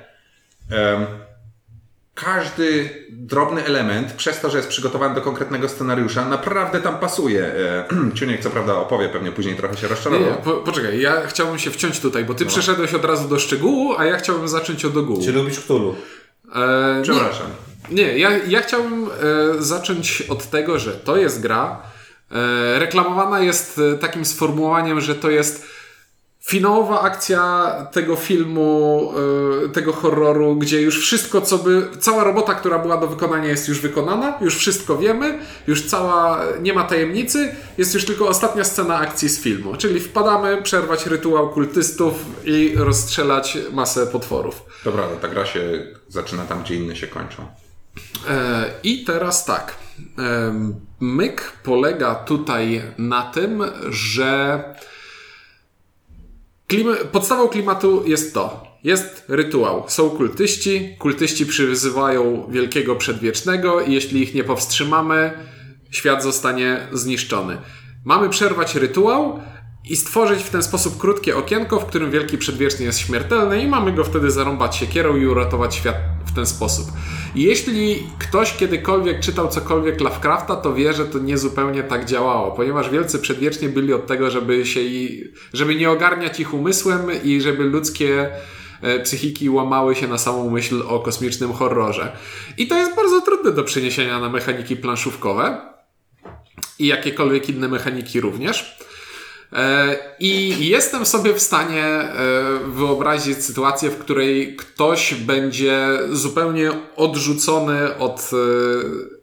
każdy 2.15 2.91
drobny 3.11 3.65
element, 3.65 4.13
przez 4.13 4.41
to, 4.41 4.51
że 4.51 4.57
jest 4.57 4.69
przygotowany 4.69 5.15
do 5.15 5.21
konkretnego 5.21 5.69
scenariusza, 5.69 6.29
naprawdę 6.29 6.81
tam 6.81 6.99
pasuje. 6.99 7.45
E, 7.45 7.85
Ciuniek 8.19 8.41
co 8.41 8.51
prawda 8.51 8.75
opowie 8.75 9.09
pewnie 9.09 9.33
później, 9.33 9.57
trochę 9.57 9.77
się 9.77 9.83
Nie, 9.83 9.89
rozczarował. 9.89 10.31
nie, 10.31 10.35
po, 10.37 10.53
poczekaj, 10.53 11.01
ja 11.01 11.27
chciałbym 11.27 11.59
się 11.59 11.71
wciąć 11.71 12.01
tutaj, 12.01 12.25
bo 12.25 12.35
ty 12.35 12.47
przeszedłeś 12.47 12.95
od 12.95 13.05
razu 13.05 13.29
do 13.29 13.39
szczegółu, 13.39 13.95
a 13.99 14.05
ja 14.05 14.17
chciałbym 14.17 14.49
zacząć 14.49 14.85
od 14.85 14.97
ogółu. 14.97 15.23
Czy 15.25 15.33
lubisz 15.33 15.61
Cthulhu? 15.61 15.95
E, 16.55 16.95
nie, 16.97 17.03
Przepraszam. 17.03 17.47
Nie, 17.91 18.19
ja, 18.19 18.31
ja 18.39 18.61
chciałbym 18.61 19.05
e, 19.05 19.09
zacząć 19.63 20.23
od 20.23 20.51
tego, 20.51 20.79
że 20.79 20.93
to 20.93 21.17
jest 21.17 21.41
gra. 21.41 21.83
E, 22.31 22.79
reklamowana 22.79 23.41
jest 23.41 23.81
e, 23.95 23.99
takim 23.99 24.25
sformułowaniem, 24.25 25.01
że 25.01 25.15
to 25.15 25.31
jest 25.31 25.67
finałowa 26.45 27.01
akcja 27.01 27.73
tego 27.93 28.17
filmu, 28.17 29.13
e, 29.65 29.69
tego 29.69 29.93
horroru, 29.93 30.57
gdzie 30.57 30.83
już 30.83 31.01
wszystko, 31.01 31.41
co 31.41 31.59
by. 31.59 31.89
Cała 32.01 32.25
robota, 32.25 32.55
która 32.55 32.79
była 32.79 32.97
do 32.97 33.07
wykonania, 33.07 33.49
jest 33.49 33.69
już 33.69 33.81
wykonana, 33.81 34.39
już 34.41 34.57
wszystko 34.57 34.99
wiemy, 34.99 35.39
już 35.67 35.87
cała. 35.87 36.41
Nie 36.61 36.75
ma 36.75 36.85
tajemnicy, 36.85 37.55
jest 37.79 37.95
już 37.95 38.05
tylko 38.05 38.29
ostatnia 38.29 38.65
scena 38.65 38.99
akcji 38.99 39.29
z 39.29 39.41
filmu. 39.41 39.77
Czyli 39.77 40.01
wpadamy, 40.01 40.63
przerwać 40.63 41.07
rytuał 41.07 41.51
kultystów 41.51 42.15
i 42.45 42.75
rozstrzelać 42.77 43.59
masę 43.73 44.07
potworów. 44.07 44.63
Dobra, 44.85 45.05
ta 45.21 45.29
gra 45.29 45.47
się 45.47 45.87
zaczyna 46.09 46.45
tam, 46.45 46.63
gdzie 46.63 46.75
inne 46.75 46.97
się 46.97 47.07
kończą. 47.07 47.47
E, 48.29 48.71
I 48.83 49.05
teraz 49.05 49.45
tak. 49.45 49.75
E, 50.19 50.55
Myk 51.01 51.53
polega 51.65 52.15
tutaj 52.15 52.83
na 52.99 53.23
tym, 53.23 53.63
że 53.91 54.65
klima, 56.73 56.95
podstawą 57.13 57.49
klimatu 57.49 58.03
jest 58.07 58.35
to. 58.35 58.67
Jest 58.85 59.25
rytuał. 59.29 59.85
Są 59.89 60.11
kultyści. 60.11 60.97
Kultyści 60.99 61.47
przyzywają 61.47 62.47
wielkiego 62.51 62.97
przedwiecznego 62.97 63.81
i 63.81 63.93
jeśli 63.93 64.23
ich 64.23 64.35
nie 64.35 64.45
powstrzymamy, 64.45 65.33
świat 65.91 66.23
zostanie 66.23 66.87
zniszczony. 66.93 67.57
Mamy 68.05 68.29
przerwać 68.29 68.75
rytuał 68.75 69.41
i 69.85 69.97
stworzyć 69.97 70.43
w 70.43 70.51
ten 70.51 70.63
sposób 70.63 70.99
krótkie 70.99 71.37
okienko, 71.37 71.81
w 71.81 71.87
którym 71.87 72.11
wielki 72.11 72.39
przedwieczny 72.39 72.85
jest 72.85 72.99
śmiertelny 72.99 73.63
i 73.63 73.69
mamy 73.69 73.93
go 73.93 74.05
wtedy 74.05 74.31
zarąbać 74.31 74.77
siekierą 74.77 75.17
i 75.17 75.27
uratować 75.27 75.75
świat 75.75 75.97
w 76.27 76.35
ten 76.35 76.47
sposób. 76.47 76.87
Jeśli 77.35 78.07
ktoś 78.19 78.57
kiedykolwiek 78.57 79.21
czytał 79.21 79.49
cokolwiek 79.49 80.01
Lovecrafta, 80.01 80.57
to 80.57 80.75
wie, 80.75 80.93
że 80.93 81.07
to 81.07 81.19
nie 81.19 81.39
zupełnie 81.39 81.83
tak 81.83 82.05
działało, 82.05 82.51
ponieważ 82.51 82.91
wielcy 82.91 83.19
przedwiecznie 83.19 83.69
byli 83.69 83.93
od 83.93 84.07
tego, 84.07 84.31
żeby 84.31 84.67
się 84.67 84.81
i, 84.81 85.25
żeby 85.53 85.75
nie 85.75 85.91
ogarniać 85.91 86.41
ich 86.41 86.55
umysłem 86.55 87.23
i 87.25 87.41
żeby 87.41 87.65
ludzkie 87.65 88.31
e, 88.83 89.01
psychiki 89.01 89.51
łamały 89.51 89.95
się 89.95 90.09
na 90.09 90.19
samą 90.19 90.51
myśl 90.51 90.83
o 90.89 91.01
kosmicznym 91.01 91.53
horrorze. 91.53 92.17
I 92.59 92.67
to 92.67 92.79
jest 92.79 92.97
bardzo 92.97 93.21
trudne 93.21 93.53
do 93.53 93.65
przeniesienia 93.65 94.21
na 94.21 94.29
mechaniki 94.29 94.77
planszówkowe 94.77 95.61
i 96.79 96.87
jakiekolwiek 96.87 97.49
inne 97.49 97.69
mechaniki 97.69 98.21
również. 98.21 98.79
E, 99.53 99.97
I 100.21 100.57
jestem 100.69 101.07
sobie 101.07 101.35
w 101.35 101.41
stanie 101.41 101.85
e, 101.85 102.13
wyobrazić 102.67 103.45
sytuację, 103.45 103.91
w 103.91 103.99
której 103.99 104.57
ktoś 104.57 105.15
będzie 105.15 105.89
zupełnie 106.11 106.71
odrzucony 106.97 107.99
od. 107.99 108.31
e, 108.33 109.23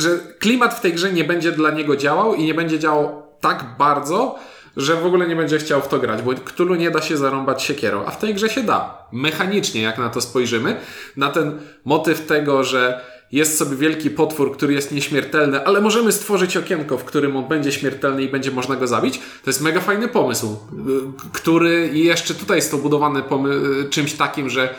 że 0.00 0.18
klimat 0.38 0.74
w 0.74 0.80
tej 0.80 0.92
grze 0.92 1.12
nie 1.12 1.24
będzie 1.24 1.52
dla 1.52 1.70
niego 1.70 1.96
działał 1.96 2.34
i 2.34 2.44
nie 2.44 2.54
będzie 2.54 2.78
działał 2.78 3.22
tak 3.40 3.64
bardzo, 3.78 4.38
że 4.76 4.96
w 4.96 5.06
ogóle 5.06 5.28
nie 5.28 5.36
będzie 5.36 5.58
chciał 5.58 5.82
w 5.82 5.88
to 5.88 5.98
grać, 5.98 6.22
bo 6.22 6.34
Cthulhu 6.34 6.74
nie 6.74 6.90
da 6.90 7.02
się 7.02 7.16
zarąbać 7.16 7.62
siekierą, 7.62 8.04
a 8.06 8.10
w 8.10 8.18
tej 8.18 8.34
grze 8.34 8.48
się 8.48 8.62
da. 8.62 9.08
Mechanicznie, 9.12 9.82
jak 9.82 9.98
na 9.98 10.08
to 10.08 10.20
spojrzymy, 10.20 10.76
na 11.16 11.28
ten 11.28 11.60
motyw 11.84 12.26
tego, 12.26 12.64
że 12.64 13.00
jest 13.32 13.58
sobie 13.58 13.76
wielki 13.76 14.10
potwór, 14.10 14.56
który 14.56 14.74
jest 14.74 14.92
nieśmiertelny, 14.92 15.66
ale 15.66 15.80
możemy 15.80 16.12
stworzyć 16.12 16.56
okienko, 16.56 16.98
w 16.98 17.04
którym 17.04 17.36
on 17.36 17.48
będzie 17.48 17.72
śmiertelny 17.72 18.22
i 18.22 18.28
będzie 18.28 18.50
można 18.50 18.76
go 18.76 18.86
zabić. 18.86 19.18
To 19.18 19.50
jest 19.50 19.60
mega 19.60 19.80
fajny 19.80 20.08
pomysł, 20.08 20.46
y, 20.46 21.30
który 21.32 21.90
jeszcze 21.92 22.34
tutaj 22.34 22.56
jest 22.56 22.70
to 22.70 22.78
budowany 22.78 23.22
pomy- 23.22 23.88
czymś 23.90 24.12
takim, 24.12 24.50
że 24.50 24.74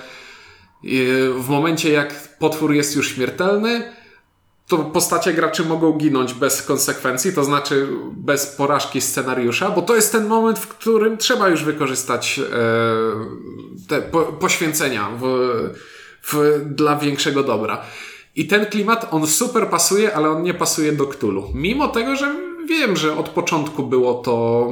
y, 0.85 1.33
w 1.33 1.49
momencie 1.49 1.91
jak 1.91 2.37
potwór 2.39 2.73
jest 2.73 2.95
już 2.95 3.15
śmiertelny, 3.15 3.93
to 4.67 4.77
postacie 4.77 5.33
graczy 5.33 5.65
mogą 5.65 5.91
ginąć 5.91 6.33
bez 6.33 6.61
konsekwencji, 6.61 7.33
to 7.33 7.43
znaczy 7.43 7.87
bez 8.11 8.45
porażki 8.45 9.01
scenariusza, 9.01 9.69
bo 9.69 9.81
to 9.81 9.95
jest 9.95 10.11
ten 10.11 10.27
moment, 10.27 10.59
w 10.59 10.67
którym 10.67 11.17
trzeba 11.17 11.49
już 11.49 11.63
wykorzystać 11.63 12.39
e, 12.39 12.43
te 13.87 14.01
po, 14.01 14.21
poświęcenia 14.23 15.09
w, 15.19 15.23
w, 16.23 16.61
dla 16.65 16.95
większego 16.95 17.43
dobra. 17.43 17.81
I 18.35 18.47
ten 18.47 18.65
klimat, 18.65 19.07
on 19.11 19.27
super 19.27 19.69
pasuje, 19.69 20.15
ale 20.15 20.29
on 20.29 20.43
nie 20.43 20.53
pasuje 20.53 20.91
do 20.91 21.07
Cthulhu. 21.07 21.51
Mimo 21.53 21.87
tego, 21.87 22.15
że 22.15 22.35
wiem, 22.67 22.97
że 22.97 23.17
od 23.17 23.29
początku 23.29 23.83
było 23.83 24.13
to 24.13 24.67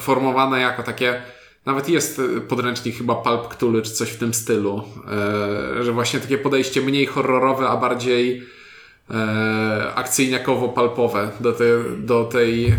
formowane 0.00 0.60
jako 0.60 0.82
takie 0.82 1.22
nawet 1.66 1.88
jest 1.88 2.20
podręcznik 2.48 2.96
chyba 2.98 3.14
Pulp 3.14 3.48
Cthulhu, 3.48 3.82
czy 3.82 3.90
coś 3.90 4.08
w 4.08 4.18
tym 4.18 4.34
stylu, 4.34 4.82
e, 5.78 5.84
że 5.84 5.92
właśnie 5.92 6.20
takie 6.20 6.38
podejście 6.38 6.80
mniej 6.80 7.06
horrorowe, 7.06 7.68
a 7.68 7.76
bardziej 7.76 8.42
e, 9.10 9.92
akcyjniakowo-palpowe 9.94 11.28
do, 11.40 11.52
te, 11.52 11.64
do 11.98 12.24
tej 12.24 12.74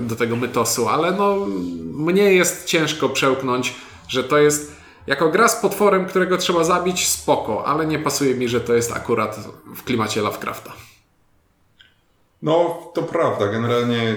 do 0.00 0.16
tego 0.16 0.36
mytosu, 0.36 0.88
ale 0.88 1.12
no 1.12 1.46
mnie 1.94 2.32
jest 2.32 2.64
ciężko 2.64 3.08
przełknąć, 3.08 3.74
że 4.08 4.24
to 4.24 4.38
jest 4.38 4.73
jako 5.06 5.28
gra 5.28 5.48
z 5.48 5.56
potworem, 5.56 6.06
którego 6.06 6.38
trzeba 6.38 6.64
zabić, 6.64 7.08
spoko, 7.08 7.66
ale 7.66 7.86
nie 7.86 7.98
pasuje 7.98 8.34
mi, 8.34 8.48
że 8.48 8.60
to 8.60 8.74
jest 8.74 8.92
akurat 8.92 9.38
w 9.76 9.82
klimacie 9.82 10.20
Lovecrafta. 10.20 10.72
No, 12.42 12.90
to 12.94 13.02
prawda. 13.02 13.46
Generalnie 13.48 14.16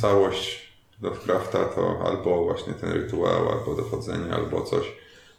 całość 0.00 0.72
Lovecrafta 1.02 1.64
to 1.64 2.02
albo 2.06 2.44
właśnie 2.44 2.72
ten 2.72 2.92
rytuał, 2.92 3.52
albo 3.52 3.74
dochodzenie, 3.74 4.34
albo 4.34 4.62
coś. 4.62 4.86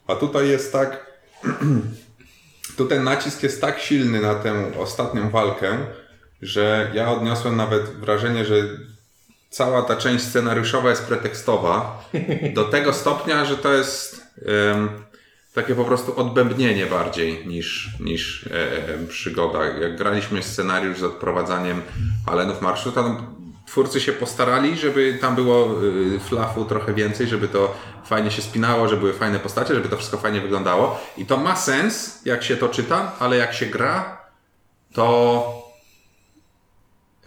A 0.08 0.16
tutaj 0.16 0.50
jest 0.50 0.72
tak... 0.72 1.06
tutaj 2.78 3.00
nacisk 3.00 3.44
jest 3.44 3.62
tak 3.62 3.80
silny 3.80 4.22
na 4.22 4.36
tę 4.36 4.72
ostatnią 4.80 5.30
walkę, 5.30 5.78
że 6.42 6.92
ja 6.94 7.12
odniosłem 7.12 7.56
nawet 7.56 7.84
wrażenie, 7.84 8.46
że 8.46 8.56
cała 9.50 9.82
ta 9.82 9.96
część 9.96 10.26
scenariuszowa 10.26 10.90
jest 10.90 11.06
pretekstowa 11.06 12.04
do 12.54 12.64
tego 12.64 12.94
stopnia, 12.94 13.46
że 13.46 13.58
to 13.58 13.74
jest 13.74 14.27
takie 15.54 15.76
po 15.76 15.86
prostu 15.86 16.20
odbębnienie 16.20 16.86
bardziej 16.86 17.48
niż, 17.48 17.90
niż 18.00 18.48
e, 18.48 18.50
e, 18.94 19.08
przygoda. 19.08 19.66
Jak 19.66 19.98
graliśmy 19.98 20.44
scenariusz 20.44 21.00
z 21.00 21.04
odprowadzaniem 21.04 21.82
Alenów 22.26 22.62
Marszu, 22.62 22.92
to 22.92 23.22
twórcy 23.68 24.02
się 24.02 24.14
postarali, 24.14 24.78
żeby 24.78 25.18
tam 25.22 25.36
było 25.36 25.84
y, 25.84 26.20
flafu 26.20 26.66
trochę 26.66 26.94
więcej, 26.94 27.28
żeby 27.28 27.48
to 27.48 27.76
fajnie 28.06 28.32
się 28.32 28.42
spinało, 28.42 28.88
żeby 28.88 29.00
były 29.00 29.14
fajne 29.14 29.40
postacie, 29.40 29.76
żeby 29.76 29.90
to 29.90 29.98
wszystko 29.98 30.18
fajnie 30.18 30.42
wyglądało. 30.42 31.00
I 31.18 31.26
to 31.26 31.38
ma 31.38 31.56
sens, 31.56 32.22
jak 32.26 32.44
się 32.44 32.58
to 32.58 32.70
czyta, 32.70 33.12
ale 33.20 33.38
jak 33.38 33.54
się 33.54 33.66
gra, 33.66 34.22
to 34.94 35.68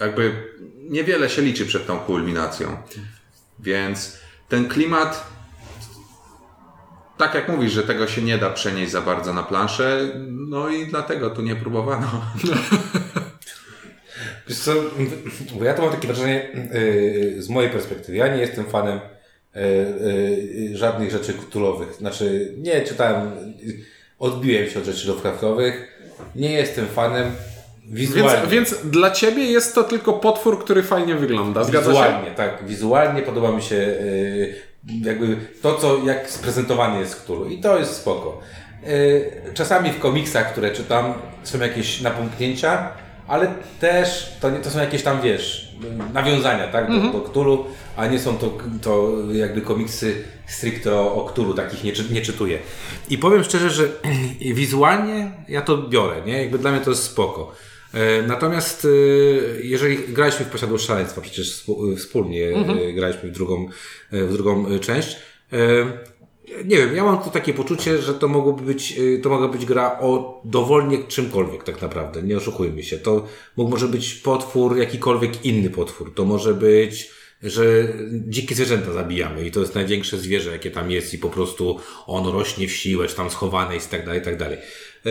jakby 0.01 0.53
niewiele 0.89 1.31
się 1.31 1.43
liczy 1.43 1.67
przed 1.67 1.87
tą 1.87 1.99
kulminacją. 1.99 2.77
Więc 3.59 4.19
ten 4.49 4.69
klimat, 4.69 5.27
tak 7.21 7.35
jak 7.35 7.49
mówisz, 7.49 7.73
że 7.73 7.83
tego 7.83 8.07
się 8.07 8.23
nie 8.23 8.39
da 8.39 8.51
przenieść 8.51 8.93
za 8.93 9.01
bardzo 9.01 9.33
na 9.33 9.43
planszę, 9.43 10.09
no 10.29 10.69
i 10.69 10.87
dlatego 10.87 11.31
tu 11.31 11.43
nie 11.43 11.57
próbowano. 11.57 12.07
Wiesz 14.49 14.59
co, 14.59 14.73
bo 15.59 15.65
ja 15.65 15.75
to 15.75 15.83
mam 15.83 15.91
takie 15.91 16.09
wrażenie 16.09 16.49
yy, 16.73 17.43
z 17.43 17.49
mojej 17.49 17.71
perspektywy. 17.71 18.19
Ja 18.19 18.35
nie 18.35 18.41
jestem 18.41 18.65
fanem 18.65 19.01
yy, 19.55 19.63
yy, 20.71 20.77
żadnych 20.77 21.11
rzeczy 21.11 21.35
kulturowych. 21.35 21.95
Znaczy, 21.95 22.55
nie 22.59 22.83
czytałem, 22.83 23.31
odbiłem 24.19 24.71
się 24.71 24.79
od 24.79 24.85
rzeczy 24.85 25.09
Lovecraftowych. 25.09 26.01
Nie 26.35 26.53
jestem 26.53 26.87
fanem 26.87 27.33
Wizualnie. 27.93 28.47
Więc, 28.47 28.71
więc, 28.71 28.87
dla 28.87 29.11
ciebie 29.11 29.45
jest 29.45 29.75
to 29.75 29.85
tylko 29.85 30.13
potwór, 30.13 30.65
który 30.65 30.83
fajnie 30.83 31.15
wygląda. 31.15 31.65
Zgadza 31.65 31.89
wizualnie, 31.89 32.29
się? 32.29 32.35
tak. 32.35 32.67
Wizualnie 32.67 33.23
podoba 33.23 33.53
mi 33.53 33.63
się 33.63 33.77
yy, 33.77 34.55
jakby 34.85 35.37
to, 35.63 35.75
co 35.75 35.99
jak 36.05 36.31
sprezentowany 36.31 37.01
jest 37.01 37.15
Cthulhu. 37.15 37.45
I 37.45 37.61
to 37.61 37.79
jest 37.79 37.97
spoko. 37.97 38.41
Yy, 38.83 39.55
czasami 39.55 39.91
w 39.93 39.99
komiksach, 39.99 40.53
które 40.53 40.71
czytam, 40.71 41.15
są 41.43 41.59
jakieś 41.59 42.01
napomknięcia, 42.01 42.89
ale 43.27 43.55
też 43.81 44.37
to, 44.41 44.51
nie, 44.51 44.59
to 44.59 44.71
są 44.71 44.81
jakieś 44.81 45.03
tam, 45.03 45.21
wiesz, 45.21 45.75
nawiązania, 46.13 46.69
tak, 46.69 46.89
do, 46.89 46.93
-hmm. 46.93 47.13
do 47.13 47.21
Cthulhu, 47.21 47.65
a 47.97 48.07
nie 48.07 48.19
są 48.19 48.39
to, 48.39 48.59
to 48.83 49.13
jakby 49.33 49.61
komiksy 49.61 50.25
stricte 50.47 50.95
o, 50.95 51.25
o 51.25 51.29
Cthulhu, 51.29 51.55
takich 51.55 51.85
nie, 51.85 51.93
nie 52.11 52.23
czytuję. 52.23 52.59
I 53.11 53.19
powiem 53.19 53.45
szczerze, 53.45 53.71
że 53.71 53.89
wizualnie 54.55 55.31
ja 55.49 55.63
to 55.63 55.79
biorę, 55.79 56.17
nie? 56.27 56.43
Jakby 56.43 56.59
dla 56.59 56.73
mnie 56.73 56.81
to 56.81 56.91
jest 56.91 57.03
spoko. 57.03 57.53
E, 57.95 58.23
natomiast 58.23 58.85
e, 58.85 58.89
jeżeli 59.63 59.99
graliśmy 60.09 60.45
w 60.45 60.49
Posiadłość 60.49 60.87
Szaleństwa, 60.87 61.21
przecież 61.21 61.65
wspólnie 61.97 62.49
mhm. 62.49 62.95
graliśmy 62.95 63.29
w 63.31 63.33
drugą, 63.33 63.69
w 64.13 64.33
drugą 64.33 64.79
część, 64.79 65.17
nie 66.65 66.77
wiem, 66.77 66.97
ja 66.97 67.05
mam 67.05 67.23
tu 67.23 67.31
takie 67.31 67.55
poczucie, 67.55 67.99
że 67.99 68.15
to 68.15 68.29
mogłoby 68.29 68.63
być, 68.63 69.01
to 69.23 69.29
mogła 69.29 69.49
być 69.49 69.67
gra 69.67 69.99
o 70.01 70.41
dowolnie 70.45 71.05
czymkolwiek 71.05 71.65
tak 71.65 71.83
naprawdę, 71.83 72.23
nie 72.23 72.37
oszukujmy 72.37 72.83
się. 72.83 72.99
To 72.99 73.27
może 73.57 73.89
być 73.89 74.15
potwór, 74.15 74.79
jakikolwiek 74.79 75.45
inny 75.45 75.71
potwór. 75.71 76.15
To 76.15 76.25
może 76.25 76.55
być, 76.55 77.11
że 77.43 77.63
dzikie 78.11 78.55
zwierzęta 78.55 78.93
zabijamy 78.93 79.47
i 79.47 79.51
to 79.51 79.61
jest 79.61 79.75
największe 79.75 80.19
zwierzę, 80.19 80.51
jakie 80.51 80.71
tam 80.71 80.91
jest 80.91 81.15
i 81.15 81.19
po 81.19 81.29
prostu 81.29 81.79
on 82.07 82.33
rośnie 82.33 82.69
w 82.69 82.73
siłę, 82.73 83.09
czy 83.09 83.17
tam 83.17 83.31
schowane 83.31 83.75
jest 83.75 83.89
i 83.89 83.91
tak 83.91 84.05
dalej, 84.05 84.21
i 84.21 84.25
tak 84.25 84.37
dalej. 84.37 84.59
E, 85.07 85.11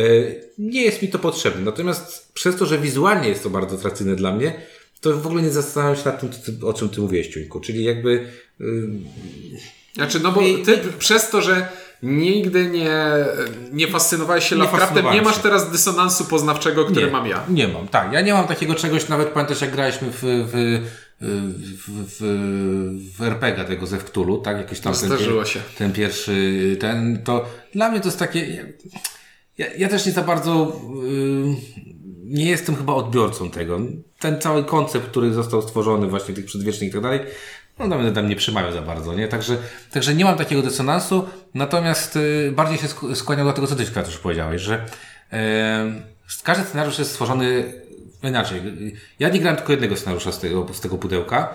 nie 0.57 0.83
jest 0.83 1.01
mi 1.01 1.07
to 1.07 1.19
potrzebne. 1.19 1.61
Natomiast 1.61 2.33
przez 2.33 2.55
to, 2.55 2.65
że 2.65 2.77
wizualnie 2.77 3.29
jest 3.29 3.43
to 3.43 3.49
bardzo 3.49 3.75
atrakcyjne 3.75 4.15
dla 4.15 4.31
mnie, 4.31 4.53
to 5.01 5.17
w 5.17 5.27
ogóle 5.27 5.41
nie 5.41 5.49
zastanawiam 5.49 5.95
się 5.95 6.05
nad 6.05 6.21
tym, 6.21 6.29
o 6.63 6.73
czym 6.73 6.89
ty 6.89 7.01
mówiłeś, 7.01 7.27
Ciuńku. 7.27 7.59
Czyli 7.59 7.83
jakby... 7.83 8.27
Znaczy, 9.95 10.19
no 10.19 10.31
bo 10.31 10.41
ty 10.65 10.77
przez 10.99 11.29
to, 11.29 11.41
że 11.41 11.67
nigdy 12.03 12.69
nie, 12.69 12.99
nie 13.71 13.87
fascynowałeś 13.87 14.49
się 14.49 14.55
Lovecraftem, 14.55 15.05
nie 15.13 15.21
masz 15.21 15.37
teraz 15.37 15.71
dysonansu 15.71 16.25
poznawczego, 16.25 16.85
który 16.85 17.05
nie, 17.05 17.11
mam 17.11 17.27
ja. 17.27 17.45
Nie 17.49 17.67
mam, 17.67 17.87
tak. 17.87 18.13
Ja 18.13 18.21
nie 18.21 18.33
mam 18.33 18.47
takiego 18.47 18.75
czegoś, 18.75 19.07
nawet 19.07 19.27
pamiętasz 19.27 19.61
jak 19.61 19.71
graliśmy 19.71 20.07
w, 20.11 20.21
w, 20.21 20.79
w, 21.21 21.89
w, 22.19 23.17
w 23.17 23.21
RPG 23.21 23.63
tego 23.63 23.87
ze 23.87 23.97
Wktulu, 23.97 24.37
tak? 24.37 24.57
Jakiś 24.57 24.79
tam 24.79 24.93
ten, 24.93 25.45
się. 25.45 25.59
ten 25.77 25.93
pierwszy, 25.93 26.77
ten, 26.79 27.23
to 27.23 27.45
dla 27.73 27.91
mnie 27.91 27.99
to 27.99 28.07
jest 28.07 28.19
takie 28.19 28.73
ja, 29.59 29.65
ja 29.77 29.89
też 29.89 30.05
nie 30.05 30.11
za 30.11 30.21
bardzo 30.21 30.81
yy, 31.03 31.55
nie 32.23 32.45
jestem 32.45 32.75
chyba 32.75 32.93
odbiorcą 32.93 33.49
tego. 33.49 33.79
Ten 34.19 34.41
cały 34.41 34.63
koncept, 34.63 35.07
który 35.07 35.33
został 35.33 35.61
stworzony 35.61 36.07
właśnie 36.07 36.35
tych 36.35 36.45
przedwiecznych 36.45 36.89
i 36.89 36.93
tak 36.93 37.01
dalej, 37.01 37.19
no 37.79 37.87
nawet 37.87 38.15
tam 38.15 38.29
nie 38.29 38.35
przemawia 38.35 38.71
za 38.71 38.81
bardzo, 38.81 39.13
nie? 39.13 39.27
Także, 39.27 39.57
także 39.91 40.15
nie 40.15 40.25
mam 40.25 40.37
takiego 40.37 40.61
dysonansu, 40.61 41.25
natomiast 41.53 42.15
yy, 42.15 42.51
bardziej 42.51 42.77
się 42.77 42.87
skłaniam 43.15 43.47
do 43.47 43.53
tego, 43.53 43.67
co 43.67 43.75
ty 43.75 43.83
już 44.07 44.17
powiedziałeś, 44.17 44.61
że 44.61 44.85
yy, 45.31 45.37
każdy 46.43 46.63
scenariusz 46.63 46.99
jest 46.99 47.11
stworzony 47.11 47.73
inaczej. 48.23 48.61
Ja 49.19 49.29
nie 49.29 49.39
grałem 49.39 49.57
tylko 49.57 49.71
jednego 49.71 49.95
scenariusza 49.95 50.31
z 50.31 50.39
tego, 50.39 50.67
z 50.73 50.81
tego 50.81 50.97
pudełka, 50.97 51.49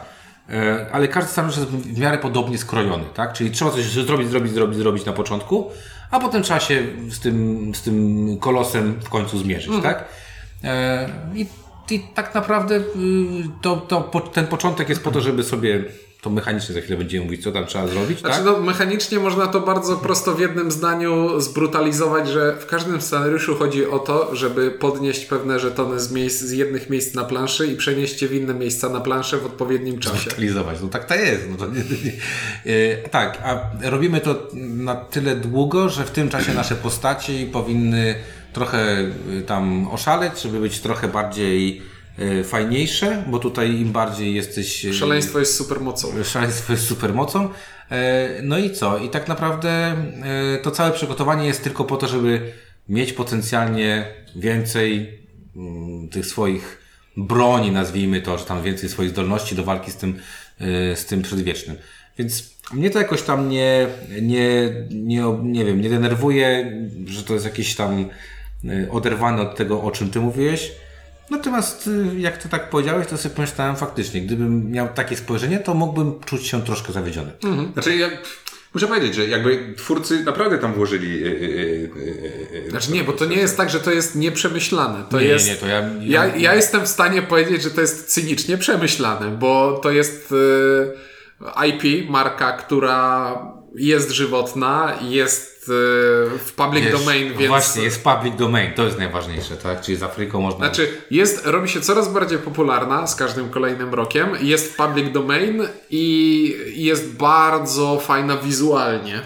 e, 0.50 0.86
ale 0.92 1.08
każdy 1.08 1.30
scenariusz 1.30 1.56
jest 1.56 1.70
w 1.70 1.98
miarę 1.98 2.18
podobnie 2.18 2.58
skrojony, 2.58 3.04
tak? 3.14 3.32
Czyli 3.32 3.50
trzeba 3.50 3.70
coś 3.70 3.84
zrobić, 3.84 4.28
zrobić, 4.28 4.52
zrobić, 4.52 4.78
zrobić 4.78 5.04
na 5.04 5.12
początku, 5.12 5.70
a 6.14 6.20
potem 6.20 6.42
trzeba 6.42 6.60
się 6.60 6.82
z 7.10 7.20
tym, 7.20 7.72
z 7.74 7.82
tym 7.82 8.38
kolosem 8.40 9.00
w 9.04 9.08
końcu 9.08 9.38
zmierzyć, 9.38 9.68
mhm. 9.68 9.82
tak? 9.82 10.04
E, 10.64 11.08
I, 11.34 11.46
I 11.90 12.00
tak 12.14 12.34
naprawdę 12.34 12.76
y, 12.76 12.82
to, 13.62 13.76
to, 13.76 14.20
ten 14.20 14.46
początek 14.46 14.88
jest 14.88 15.02
po 15.02 15.10
to, 15.10 15.20
żeby 15.20 15.44
sobie 15.44 15.84
to 16.24 16.30
mechanicznie 16.30 16.74
za 16.74 16.80
chwilę 16.80 16.98
będziemy 16.98 17.24
mówić, 17.24 17.42
co 17.42 17.52
tam 17.52 17.66
trzeba 17.66 17.86
zrobić. 17.86 18.20
Znaczy, 18.20 18.36
tak? 18.36 18.44
no, 18.44 18.60
mechanicznie 18.60 19.18
można 19.18 19.46
to 19.46 19.60
bardzo 19.60 19.96
prosto 19.96 20.34
w 20.34 20.40
jednym 20.40 20.70
zdaniu 20.70 21.40
zbrutalizować, 21.40 22.28
że 22.28 22.56
w 22.60 22.66
każdym 22.66 23.00
scenariuszu 23.00 23.54
chodzi 23.54 23.86
o 23.86 23.98
to, 23.98 24.36
żeby 24.36 24.70
podnieść 24.70 25.24
pewne 25.24 25.60
żetony 25.60 26.00
z, 26.00 26.12
miejsc, 26.12 26.40
z 26.40 26.52
jednych 26.52 26.90
miejsc 26.90 27.14
na 27.14 27.24
planszy 27.24 27.66
i 27.66 27.76
przenieść 27.76 28.22
je 28.22 28.28
w 28.28 28.34
inne 28.34 28.54
miejsca 28.54 28.88
na 28.88 29.00
planszę 29.00 29.38
w 29.38 29.46
odpowiednim 29.46 29.98
czasie. 29.98 30.20
Zbrutalizować, 30.20 30.78
no 30.82 30.88
tak 30.88 31.04
to 31.04 31.14
jest. 31.14 31.42
No 31.50 31.56
to 31.56 31.66
nie, 31.66 31.80
nie, 31.80 32.12
nie. 32.64 33.08
tak, 33.08 33.38
a 33.44 33.70
robimy 33.90 34.20
to 34.20 34.48
na 34.54 34.94
tyle 34.94 35.36
długo, 35.36 35.88
że 35.88 36.04
w 36.04 36.10
tym 36.10 36.28
czasie 36.28 36.54
nasze 36.54 36.74
postaci 36.74 37.48
powinny 37.52 38.14
trochę 38.52 39.00
y, 39.38 39.42
tam 39.46 39.88
oszaleć, 39.88 40.42
żeby 40.42 40.60
być 40.60 40.80
trochę 40.80 41.08
bardziej 41.08 41.82
E, 41.82 41.93
fajniejsze, 42.44 43.24
bo 43.26 43.38
tutaj 43.38 43.70
im 43.80 43.92
bardziej 43.92 44.34
jesteś... 44.34 44.84
E, 44.84 44.94
Szaleństwo 44.94 45.38
jest 45.38 45.56
supermocą. 45.56 46.08
Szaleństwo 46.24 46.72
jest 46.72 46.86
supermocą. 46.86 47.48
E, 47.90 48.28
no 48.42 48.58
i 48.58 48.70
co? 48.70 48.98
I 48.98 49.08
tak 49.08 49.28
naprawdę 49.28 49.96
to 50.62 50.70
całe 50.70 50.92
przygotowanie 50.92 51.46
jest 51.46 51.64
tylko 51.64 51.84
po 51.84 51.96
to, 51.96 52.08
żeby 52.08 52.52
mieć 52.88 53.12
potencjalnie 53.12 54.06
więcej 54.36 55.18
mm, 55.56 56.08
tych 56.08 56.26
swoich 56.26 56.78
broni, 57.16 57.70
nazwijmy 57.70 58.22
to, 58.22 58.38
czy 58.38 58.44
tam 58.44 58.62
więcej 58.62 58.88
swoich 58.88 59.10
zdolności 59.10 59.54
do 59.54 59.64
walki 59.64 59.90
z 59.90 59.96
tym, 59.96 60.18
z 60.94 61.04
tym 61.06 61.22
przedwiecznym. 61.22 61.76
Więc 62.18 62.54
mnie 62.72 62.90
to 62.90 62.98
jakoś 62.98 63.22
tam 63.22 63.48
nie, 63.48 63.86
nie, 64.22 64.72
nie, 64.90 65.24
nie 65.42 65.64
wiem, 65.64 65.80
nie 65.80 65.90
denerwuje, 65.90 66.72
że 67.06 67.22
to 67.22 67.32
jest 67.32 67.44
jakieś 67.44 67.74
tam 67.74 68.08
oderwane 68.90 69.42
od 69.42 69.56
tego, 69.56 69.82
o 69.82 69.90
czym 69.90 70.10
ty 70.10 70.20
mówiłeś. 70.20 70.72
Natomiast 71.30 71.86
y, 71.86 72.20
jak 72.20 72.42
to 72.42 72.48
tak 72.48 72.70
powiedziałeś, 72.70 73.06
to 73.06 73.16
sobie 73.16 73.34
pomyślałem 73.34 73.76
faktycznie, 73.76 74.20
gdybym 74.20 74.70
miał 74.70 74.88
takie 74.88 75.16
spojrzenie, 75.16 75.58
to 75.58 75.74
mógłbym 75.74 76.20
czuć 76.20 76.46
się 76.46 76.62
troszkę 76.62 76.92
zawiedziony. 76.92 77.32
Mhm. 77.44 77.72
Znaczy 77.72 77.96
ja 77.96 78.08
muszę 78.74 78.86
powiedzieć, 78.86 79.14
że 79.14 79.28
jakby 79.28 79.74
twórcy 79.76 80.24
naprawdę 80.24 80.58
tam 80.58 80.74
włożyli... 80.74 81.20
Yy, 81.20 81.30
yy, 81.30 81.90
yy, 82.64 82.70
znaczy 82.70 82.92
nie, 82.92 83.04
bo 83.04 83.12
to 83.12 83.24
nie 83.24 83.36
jest 83.36 83.56
tak, 83.56 83.70
że 83.70 83.80
to 83.80 83.90
jest 83.90 84.16
nieprzemyślane. 84.16 85.04
To 85.10 85.20
nie, 85.20 85.26
jest, 85.26 85.46
nie, 85.46 85.52
nie, 85.52 85.58
to 85.58 85.66
ja, 85.66 85.80
ja... 86.00 86.26
ja... 86.26 86.36
Ja, 86.36 86.54
jestem 86.54 86.84
w 86.84 86.88
stanie 86.88 87.22
powiedzieć, 87.22 87.62
że 87.62 87.70
to 87.70 87.80
jest 87.80 88.06
cynicznie 88.06 88.58
przemyślane, 88.58 89.30
bo 89.30 89.80
to 89.82 89.90
jest 89.90 90.32
y, 90.32 91.66
IP, 91.68 92.10
marka, 92.10 92.52
która 92.52 93.34
jest 93.74 94.10
żywotna, 94.10 94.98
jest 95.02 95.54
e, 95.62 96.38
w 96.38 96.52
public 96.56 96.84
Wiesz, 96.84 96.92
domain, 96.92 97.34
więc... 97.34 97.48
Właśnie, 97.48 97.82
jest 97.82 98.04
public 98.04 98.36
domain, 98.36 98.72
to 98.72 98.84
jest 98.84 98.98
najważniejsze, 98.98 99.56
tak? 99.56 99.80
Czyli 99.80 99.96
z 99.98 100.02
Afryką 100.02 100.40
można... 100.40 100.58
Znaczy, 100.58 100.88
jest, 101.10 101.46
robi 101.46 101.68
się 101.68 101.80
coraz 101.80 102.12
bardziej 102.12 102.38
popularna 102.38 103.06
z 103.06 103.16
każdym 103.16 103.50
kolejnym 103.50 103.94
rokiem. 103.94 104.28
Jest 104.40 104.76
public 104.76 105.12
domain 105.12 105.62
i 105.90 106.56
jest 106.74 107.12
bardzo 107.12 108.00
fajna 108.00 108.36
wizualnie. 108.36 109.20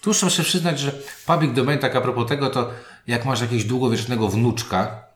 Tu 0.00 0.10
muszę 0.22 0.42
przyznać, 0.42 0.78
że 0.78 0.92
public 1.26 1.52
domain, 1.52 1.78
tak 1.78 1.96
a 1.96 2.00
propos 2.00 2.28
tego, 2.28 2.50
to 2.50 2.70
jak 3.06 3.24
masz 3.24 3.40
jakiegoś 3.40 3.64
długowiecznego 3.64 4.28
wnuczka, 4.28 5.06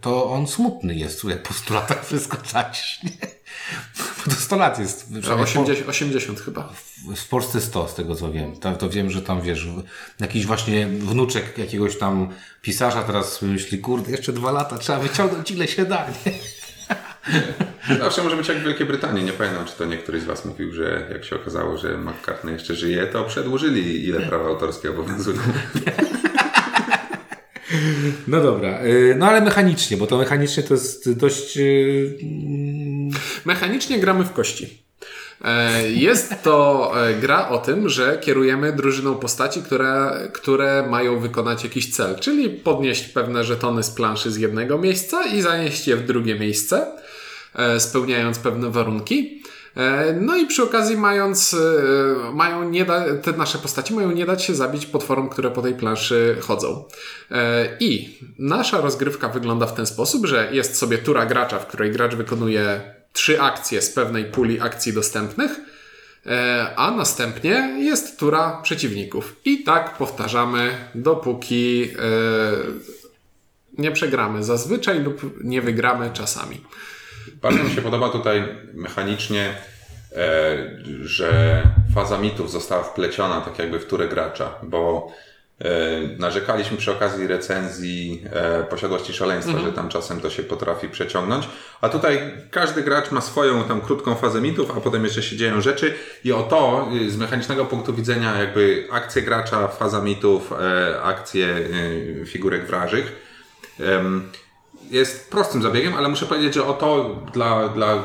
to 0.00 0.30
on 0.30 0.46
smutny 0.46 0.94
jest, 0.94 1.24
jak 1.24 1.42
po 1.42 1.54
100 1.54 1.74
latach 1.74 2.06
wszystko 2.06 2.36
tracisz, 2.36 3.02
nie? 3.02 3.27
To 4.28 4.34
100 4.34 4.56
lat 4.56 4.78
jest. 4.78 5.04
przynajmniej 5.20 5.46
w 5.46 5.52
Pol- 5.52 5.62
80, 5.62 5.88
80 5.88 6.40
chyba. 6.40 6.72
W 7.16 7.28
Polsce 7.28 7.60
100, 7.60 7.88
z 7.88 7.94
tego 7.94 8.14
co 8.14 8.32
wiem. 8.32 8.56
To, 8.56 8.72
to 8.72 8.90
wiem, 8.90 9.10
że 9.10 9.22
tam 9.22 9.42
wiesz, 9.42 9.68
jakiś 10.20 10.46
właśnie 10.46 10.86
wnuczek 10.86 11.58
jakiegoś 11.58 11.98
tam 11.98 12.28
pisarza 12.62 13.02
teraz 13.02 13.42
myśli, 13.42 13.78
kurde, 13.78 14.10
jeszcze 14.10 14.32
dwa 14.32 14.52
lata, 14.52 14.78
trzeba 14.78 14.98
wyciągnąć 14.98 15.50
ile 15.50 15.68
się 15.68 15.84
da, 15.84 16.06
nie? 16.26 16.32
Zawsze 17.98 18.22
może 18.22 18.36
być 18.36 18.48
jak 18.48 18.58
w 18.58 18.64
Wielkiej 18.64 18.86
Brytanii. 18.86 19.24
Nie 19.24 19.32
pamiętam, 19.32 19.66
czy 19.66 19.72
to 19.72 19.84
niektóryś 19.84 20.22
z 20.22 20.26
Was 20.26 20.44
mówił, 20.44 20.72
że 20.72 21.08
jak 21.12 21.24
się 21.24 21.36
okazało, 21.36 21.76
że 21.78 21.98
McCartney 21.98 22.52
jeszcze 22.52 22.74
żyje, 22.74 23.06
to 23.06 23.24
przedłużyli 23.24 24.04
ile 24.04 24.20
prawa 24.20 24.48
autorskie 24.48 24.90
obowiązują. 24.90 25.38
No 28.28 28.40
dobra, 28.40 28.84
y, 28.84 29.14
no 29.18 29.26
ale 29.26 29.40
mechanicznie, 29.40 29.96
bo 29.96 30.06
to 30.06 30.18
mechanicznie 30.18 30.62
to 30.62 30.74
jest 30.74 31.12
dość... 31.12 31.58
Mechanicznie 33.44 33.98
gramy 33.98 34.24
w 34.24 34.32
kości. 34.32 34.88
E, 35.44 35.90
Jest 35.90 36.42
to 36.42 36.92
e, 36.96 37.14
gra 37.14 37.48
o 37.48 37.58
tym, 37.58 37.88
że 37.88 38.18
kierujemy 38.18 38.72
drużyną 38.72 39.14
postaci, 39.14 39.62
które, 39.62 40.12
które 40.32 40.86
mają 40.90 41.20
wykonać 41.20 41.64
jakiś 41.64 41.90
cel, 41.90 42.18
czyli 42.18 42.50
podnieść 42.50 43.04
pewne 43.04 43.44
żetony 43.44 43.82
z 43.82 43.90
planszy 43.90 44.30
z 44.30 44.36
jednego 44.36 44.78
miejsca 44.78 45.26
i 45.26 45.42
zanieść 45.42 45.88
je 45.88 45.96
w 45.96 46.06
drugie 46.06 46.38
miejsce, 46.38 46.86
e, 47.54 47.80
spełniając 47.80 48.38
pewne 48.38 48.70
warunki. 48.70 49.42
No 50.20 50.36
i 50.36 50.46
przy 50.46 50.62
okazji 50.62 50.96
mając, 50.96 51.56
mają 52.34 52.70
nie 52.70 52.84
da, 52.84 53.04
te 53.22 53.32
nasze 53.32 53.58
postaci 53.58 53.94
mają 53.94 54.10
nie 54.10 54.26
dać 54.26 54.44
się 54.44 54.54
zabić 54.54 54.86
potworom, 54.86 55.28
które 55.28 55.50
po 55.50 55.62
tej 55.62 55.74
planszy 55.74 56.36
chodzą. 56.40 56.84
I 57.80 58.18
nasza 58.38 58.80
rozgrywka 58.80 59.28
wygląda 59.28 59.66
w 59.66 59.74
ten 59.74 59.86
sposób, 59.86 60.26
że 60.26 60.48
jest 60.52 60.76
sobie 60.76 60.98
tura 60.98 61.26
gracza, 61.26 61.58
w 61.58 61.66
której 61.66 61.92
gracz 61.92 62.14
wykonuje 62.14 62.80
trzy 63.12 63.40
akcje 63.40 63.82
z 63.82 63.90
pewnej 63.90 64.24
puli 64.24 64.60
akcji 64.60 64.92
dostępnych, 64.92 65.50
e, 66.26 66.74
a 66.76 66.90
następnie 66.90 67.52
jest 67.78 68.18
tura 68.18 68.60
przeciwników. 68.62 69.36
I 69.44 69.64
tak 69.64 69.96
powtarzamy, 69.96 70.70
dopóki 70.94 71.82
e, 71.82 71.88
nie 73.78 73.92
przegramy 73.92 74.44
zazwyczaj 74.44 75.02
lub 75.02 75.44
nie 75.44 75.62
wygramy 75.62 76.10
czasami. 76.12 76.64
Bardzo 77.42 77.64
mi 77.64 77.70
się 77.70 77.82
podoba 77.82 78.08
tutaj 78.08 78.56
mechanicznie, 78.74 79.54
e, 80.12 80.56
że 81.00 81.62
faza 81.94 82.18
mitów 82.18 82.50
została 82.50 82.82
wpleciona 82.82 83.40
tak 83.40 83.58
jakby 83.58 83.80
w 83.80 83.86
turę 83.86 84.08
gracza, 84.08 84.54
bo 84.62 85.12
narzekaliśmy 86.18 86.76
przy 86.76 86.92
okazji 86.92 87.26
recenzji 87.26 88.24
e, 88.32 88.64
posiadłości 88.64 89.12
szaleństwa, 89.12 89.58
że 89.58 89.72
tam 89.72 89.88
czasem 89.88 90.20
to 90.20 90.30
się 90.30 90.42
potrafi 90.42 90.88
przeciągnąć, 90.88 91.48
a 91.80 91.88
tutaj 91.88 92.20
każdy 92.50 92.82
gracz 92.82 93.10
ma 93.10 93.20
swoją 93.20 93.64
tam 93.64 93.80
krótką 93.80 94.14
fazę 94.14 94.40
mitów, 94.40 94.76
a 94.76 94.80
potem 94.80 95.04
jeszcze 95.04 95.22
się 95.22 95.36
dzieją 95.36 95.60
rzeczy. 95.60 95.94
I 96.24 96.32
o 96.32 96.42
to 96.42 96.88
y, 97.06 97.10
z 97.10 97.16
mechanicznego 97.16 97.64
punktu 97.64 97.94
widzenia 97.94 98.38
jakby 98.38 98.88
akcje 98.92 99.22
gracza, 99.22 99.68
faza 99.68 100.00
mitów, 100.00 100.52
e, 100.52 101.02
akcje 101.02 101.46
y, 101.46 102.24
figurek 102.26 102.66
wrażych 102.66 103.28
jest 104.90 105.30
prostym 105.30 105.62
zabiegiem, 105.62 105.94
ale 105.94 106.08
muszę 106.08 106.26
powiedzieć, 106.26 106.54
że 106.54 106.66
o 106.66 106.72
to 106.72 107.16
dla, 107.32 107.68
dla 107.68 108.02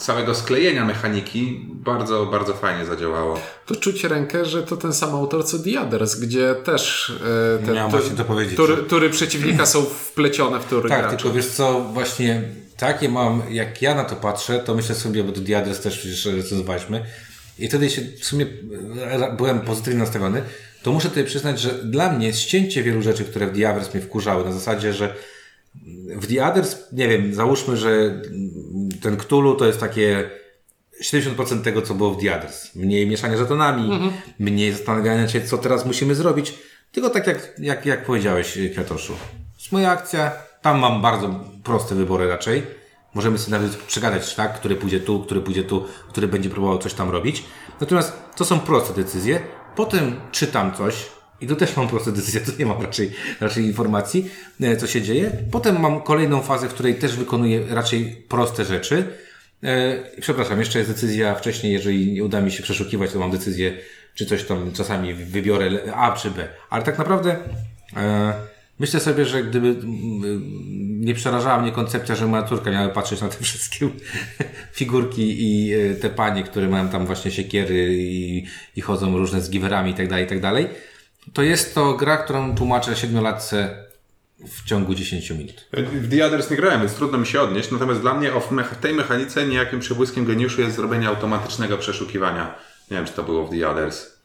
całego 0.00 0.34
sklejenia 0.34 0.84
mechaniki 0.84 1.60
bardzo, 1.68 2.26
bardzo 2.26 2.54
fajnie 2.54 2.84
zadziałało. 2.84 3.40
To 3.66 3.76
czuć 3.76 4.04
rękę, 4.04 4.44
że 4.44 4.62
to 4.62 4.76
ten 4.76 4.92
sam 4.92 5.10
autor 5.14 5.46
co 5.46 5.58
The 5.58 5.80
Others, 5.80 6.14
gdzie 6.14 6.54
też 6.54 7.12
e, 7.62 7.66
te 7.66 7.72
Miałem 7.72 7.90
właśnie 7.90 8.16
to 8.16 8.24
powiedzieć, 8.24 8.56
tury, 8.56 8.76
tury 8.76 9.10
przeciwnika 9.10 9.66
są 9.66 9.82
wplecione 9.82 10.60
w 10.60 10.64
tury 10.64 10.88
Tak, 10.88 11.00
gracza. 11.00 11.16
tylko 11.16 11.32
wiesz 11.32 11.46
co, 11.46 11.80
właśnie 11.80 12.42
takie 12.76 13.08
mam, 13.08 13.42
jak 13.50 13.82
ja 13.82 13.94
na 13.94 14.04
to 14.04 14.16
patrzę, 14.16 14.58
to 14.58 14.74
myślę 14.74 14.94
sobie, 14.94 15.24
bo 15.24 15.32
do 15.32 15.40
Diades 15.40 15.80
też 15.80 15.98
przecież 15.98 16.26
recenzowaliśmy 16.26 17.04
i 17.58 17.68
wtedy 17.68 17.90
się 17.90 18.02
w 18.20 18.24
sumie 18.24 18.46
e, 19.10 19.36
byłem 19.36 19.60
pozytywnie 19.60 20.00
nastawiony, 20.00 20.42
to 20.82 20.92
muszę 20.92 21.08
tutaj 21.08 21.24
przyznać, 21.24 21.60
że 21.60 21.70
dla 21.70 22.12
mnie 22.12 22.32
ścięcie 22.32 22.82
wielu 22.82 23.02
rzeczy, 23.02 23.24
które 23.24 23.46
w 23.46 23.52
Diavers 23.52 23.94
mnie 23.94 24.02
wkurzały, 24.02 24.44
na 24.44 24.52
zasadzie, 24.52 24.92
że 24.92 25.14
w 26.16 26.26
The 26.34 26.46
Others, 26.46 26.76
nie 26.92 27.08
wiem, 27.08 27.34
załóżmy, 27.34 27.76
że 27.76 28.22
ten 29.02 29.16
Cthulhu 29.16 29.54
to 29.54 29.66
jest 29.66 29.80
takie 29.80 30.30
70% 31.02 31.62
tego, 31.62 31.82
co 31.82 31.94
było 31.94 32.10
w 32.10 32.22
The 32.22 32.36
Others. 32.36 32.74
Mniej 32.74 33.06
mieszania 33.06 33.36
żetonami, 33.36 34.12
mniej 34.38 34.72
zastanawiania 34.72 35.28
się, 35.28 35.40
co 35.40 35.58
teraz 35.58 35.86
musimy 35.86 36.14
zrobić. 36.14 36.54
Tylko 36.92 37.10
tak 37.10 37.26
jak, 37.26 37.54
jak, 37.58 37.86
jak 37.86 38.04
powiedziałeś, 38.04 38.58
Kwiatoszu. 38.72 39.12
jest 39.58 39.72
moja 39.72 39.90
akcja, 39.90 40.32
tam 40.62 40.78
mam 40.78 41.02
bardzo 41.02 41.44
proste 41.64 41.94
wybory 41.94 42.28
raczej. 42.28 42.62
Możemy 43.14 43.38
sobie 43.38 43.58
nawet 43.58 43.76
przegadać, 43.76 44.34
tak, 44.34 44.54
który 44.54 44.76
pójdzie 44.76 45.00
tu, 45.00 45.20
który 45.20 45.40
pójdzie 45.40 45.64
tu, 45.64 45.84
który 46.08 46.28
będzie 46.28 46.50
próbował 46.50 46.78
coś 46.78 46.94
tam 46.94 47.10
robić. 47.10 47.44
Natomiast 47.80 48.12
to 48.36 48.44
są 48.44 48.60
proste 48.60 48.94
decyzje. 48.94 49.40
Potem 49.76 50.20
czytam 50.32 50.74
coś, 50.74 51.06
i 51.40 51.46
tu 51.46 51.56
też 51.56 51.76
mam 51.76 51.88
proste 51.88 52.12
decyzje, 52.12 52.40
tu 52.46 52.52
nie 52.58 52.66
mam 52.66 52.82
raczej, 52.82 53.10
raczej 53.40 53.64
informacji, 53.64 54.30
e, 54.60 54.76
co 54.76 54.86
się 54.86 55.02
dzieje. 55.02 55.32
Potem 55.50 55.80
mam 55.80 56.02
kolejną 56.02 56.42
fazę, 56.42 56.68
w 56.68 56.74
której 56.74 56.94
też 56.94 57.16
wykonuję 57.16 57.62
raczej 57.70 58.22
proste 58.28 58.64
rzeczy. 58.64 59.04
E, 59.62 60.20
Przepraszam, 60.20 60.58
jeszcze 60.58 60.78
jest 60.78 60.90
decyzja 60.90 61.34
wcześniej, 61.34 61.72
jeżeli 61.72 62.12
nie 62.12 62.24
uda 62.24 62.40
mi 62.40 62.52
się 62.52 62.62
przeszukiwać, 62.62 63.12
to 63.12 63.18
mam 63.18 63.30
decyzję, 63.30 63.76
czy 64.14 64.26
coś 64.26 64.44
tam 64.44 64.72
czasami 64.72 65.14
wybiorę 65.14 65.70
A 65.94 66.12
czy 66.12 66.30
B. 66.30 66.48
Ale 66.70 66.82
tak 66.82 66.98
naprawdę 66.98 67.36
e, 67.96 68.32
myślę 68.78 69.00
sobie, 69.00 69.24
że 69.24 69.44
gdyby 69.44 69.76
nie 71.00 71.14
przerażała 71.14 71.62
mnie 71.62 71.72
koncepcja, 71.72 72.14
że 72.14 72.26
moja 72.26 72.42
córka 72.42 72.70
miała 72.70 72.88
patrzeć 72.88 73.20
na 73.20 73.28
te 73.28 73.36
wszystkie 73.44 73.88
figurki 74.72 75.36
i 75.38 75.74
te 76.00 76.10
panie, 76.10 76.42
które 76.42 76.68
mają 76.68 76.88
tam 76.88 77.06
właśnie 77.06 77.30
siekiery 77.30 77.96
i, 77.98 78.46
i 78.76 78.80
chodzą 78.80 79.18
różne 79.18 79.40
z 79.40 79.50
giwerami 79.50 79.90
i 79.90 79.94
tak 79.94 80.08
dalej, 80.08 80.24
i 80.24 80.28
tak 80.28 80.40
dalej, 80.40 80.68
to 81.32 81.42
jest 81.42 81.74
to 81.74 81.94
gra, 81.94 82.16
którą 82.16 82.54
tłumaczę 82.56 82.96
siedmiolatce 82.96 83.84
w 84.48 84.64
ciągu 84.64 84.94
10 84.94 85.30
minut. 85.30 85.66
W 85.72 86.10
The 86.10 86.26
Others 86.26 86.50
nie 86.50 86.56
grałem, 86.56 86.80
więc 86.80 86.94
trudno 86.94 87.18
mi 87.18 87.26
się 87.26 87.40
odnieść, 87.40 87.70
natomiast 87.70 88.00
dla 88.00 88.14
mnie 88.14 88.34
o 88.34 88.40
w 88.40 88.76
tej 88.80 88.94
mechanice 88.94 89.46
niejakim 89.46 89.80
przebłyskiem 89.80 90.24
geniuszu 90.24 90.60
jest 90.60 90.76
zrobienie 90.76 91.08
automatycznego 91.08 91.78
przeszukiwania. 91.78 92.54
Nie 92.90 92.96
wiem, 92.96 93.06
czy 93.06 93.12
to 93.12 93.22
było 93.22 93.46
w 93.46 93.50
The 93.50 93.68
Others. 93.68 94.20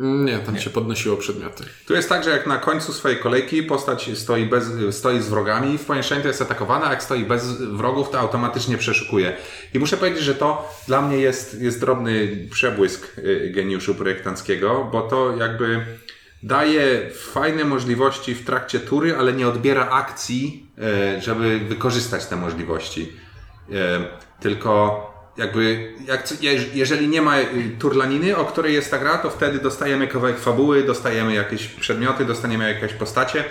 Nie, 0.00 0.38
tam 0.38 0.58
się 0.58 0.70
podnosiło 0.70 1.16
przedmioty. 1.16 1.64
Tu 1.86 1.94
jest 1.94 2.08
tak, 2.08 2.24
że 2.24 2.30
jak 2.30 2.46
na 2.46 2.58
końcu 2.58 2.92
swojej 2.92 3.18
kolejki 3.18 3.62
postać 3.62 4.10
stoi, 4.14 4.46
bez, 4.46 4.64
stoi 4.90 5.20
z 5.20 5.28
wrogami, 5.28 5.78
w 5.78 5.84
pomieszczeniu 5.84 6.22
to 6.22 6.28
jest 6.28 6.42
atakowana, 6.42 6.86
a 6.86 6.90
jak 6.90 7.02
stoi 7.02 7.24
bez 7.24 7.62
wrogów, 7.62 8.10
to 8.10 8.20
automatycznie 8.20 8.78
przeszukuje. 8.78 9.36
I 9.74 9.78
muszę 9.78 9.96
powiedzieć, 9.96 10.22
że 10.22 10.34
to 10.34 10.74
dla 10.86 11.02
mnie 11.02 11.18
jest, 11.18 11.60
jest 11.60 11.80
drobny 11.80 12.38
przebłysk 12.50 13.18
y, 13.18 13.50
geniuszu 13.54 13.94
projektanckiego, 13.94 14.88
bo 14.92 15.02
to 15.02 15.36
jakby 15.36 15.86
daje 16.46 17.10
fajne 17.10 17.64
możliwości 17.64 18.34
w 18.34 18.44
trakcie 18.44 18.80
tury, 18.80 19.16
ale 19.16 19.32
nie 19.32 19.48
odbiera 19.48 19.88
akcji, 19.88 20.66
y, 21.18 21.20
żeby 21.22 21.58
wykorzystać 21.58 22.26
te 22.26 22.36
możliwości. 22.36 23.12
Y, 23.70 23.74
Tylko 24.40 25.06
jakby, 25.36 25.92
jak, 26.06 26.42
je- 26.42 26.64
jeżeli 26.74 27.08
nie 27.08 27.22
ma 27.22 27.38
y, 27.40 27.44
turlaniny, 27.78 28.36
o 28.36 28.44
której 28.44 28.74
jest 28.74 28.90
ta 28.90 28.98
gra, 28.98 29.18
to 29.18 29.30
wtedy 29.30 29.58
dostajemy 29.58 30.06
kawałek 30.08 30.38
fabuły, 30.38 30.82
dostajemy 30.82 31.34
jakieś 31.34 31.66
przedmioty, 31.68 32.24
dostaniemy 32.24 32.72
jakieś 32.72 32.92
postacie 32.92 33.44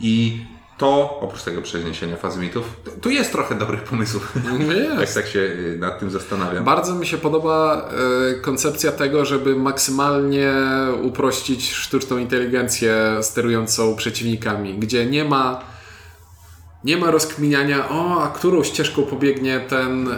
i 0.00 0.44
to, 0.80 1.18
oprócz 1.20 1.42
tego 1.42 1.62
przeniesienia 1.62 2.16
fazy 2.16 2.40
mitów, 2.40 2.64
to- 2.84 2.90
tu 2.90 3.10
jest 3.10 3.32
trochę 3.32 3.54
dobrych 3.54 3.82
pomysłów. 3.82 4.32
No 4.58 4.72
jest. 5.00 5.14
tak 5.14 5.26
się 5.26 5.38
y, 5.38 5.76
nad 5.80 5.98
tym 5.98 6.10
zastanawiam. 6.10 6.64
Bardzo 6.64 6.94
mi 6.94 7.06
się 7.06 7.18
podoba 7.18 7.88
e, 8.30 8.34
koncepcja 8.34 8.92
tego, 8.92 9.24
żeby 9.24 9.56
maksymalnie 9.56 10.52
uprościć 11.02 11.72
sztuczną 11.72 12.18
inteligencję 12.18 12.94
sterującą 13.22 13.96
przeciwnikami, 13.96 14.78
gdzie 14.78 15.06
nie 15.06 15.24
ma 15.24 15.60
nie 16.84 16.96
ma 16.96 17.10
rozkminiania, 17.10 17.88
o, 17.88 18.22
a 18.22 18.28
którą 18.28 18.62
ścieżką 18.64 19.02
pobiegnie 19.02 19.60
ten, 19.60 20.08
e, 20.08 20.16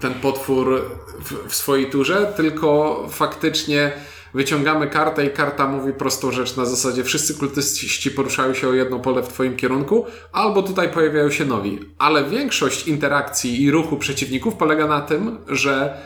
ten 0.00 0.14
potwór 0.14 0.82
w, 1.20 1.48
w 1.48 1.54
swojej 1.54 1.90
turze, 1.90 2.32
tylko 2.36 3.00
faktycznie 3.10 3.92
wyciągamy 4.36 4.86
kartę 4.86 5.26
i 5.26 5.30
karta 5.30 5.66
mówi 5.66 5.92
prostą 5.92 6.32
rzecz 6.32 6.56
na 6.56 6.64
zasadzie 6.64 7.04
wszyscy 7.04 7.34
kultyści 7.34 8.10
poruszają 8.10 8.54
się 8.54 8.68
o 8.68 8.74
jedno 8.74 8.98
pole 8.98 9.22
w 9.22 9.28
twoim 9.28 9.56
kierunku, 9.56 10.06
albo 10.32 10.62
tutaj 10.62 10.88
pojawiają 10.88 11.30
się 11.30 11.44
nowi. 11.44 11.80
Ale 11.98 12.24
większość 12.24 12.88
interakcji 12.88 13.62
i 13.62 13.70
ruchu 13.70 13.96
przeciwników 13.96 14.54
polega 14.54 14.86
na 14.86 15.00
tym, 15.00 15.38
że 15.48 15.98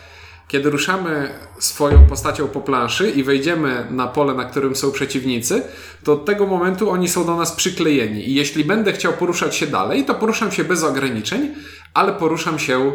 kiedy 0.48 0.70
ruszamy 0.70 1.34
swoją 1.58 2.06
postacią 2.06 2.48
po 2.48 2.60
planszy 2.60 3.10
i 3.10 3.22
wejdziemy 3.22 3.86
na 3.90 4.08
pole, 4.08 4.34
na 4.34 4.44
którym 4.44 4.76
są 4.76 4.92
przeciwnicy, 4.92 5.62
to 6.04 6.12
od 6.12 6.24
tego 6.24 6.46
momentu 6.46 6.90
oni 6.90 7.08
są 7.08 7.26
do 7.26 7.36
nas 7.36 7.52
przyklejeni. 7.52 8.30
I 8.30 8.34
jeśli 8.34 8.64
będę 8.64 8.92
chciał 8.92 9.12
poruszać 9.12 9.56
się 9.56 9.66
dalej, 9.66 10.04
to 10.04 10.14
poruszam 10.14 10.52
się 10.52 10.64
bez 10.64 10.82
ograniczeń, 10.82 11.54
ale 11.94 12.12
poruszam 12.12 12.58
się 12.58 12.92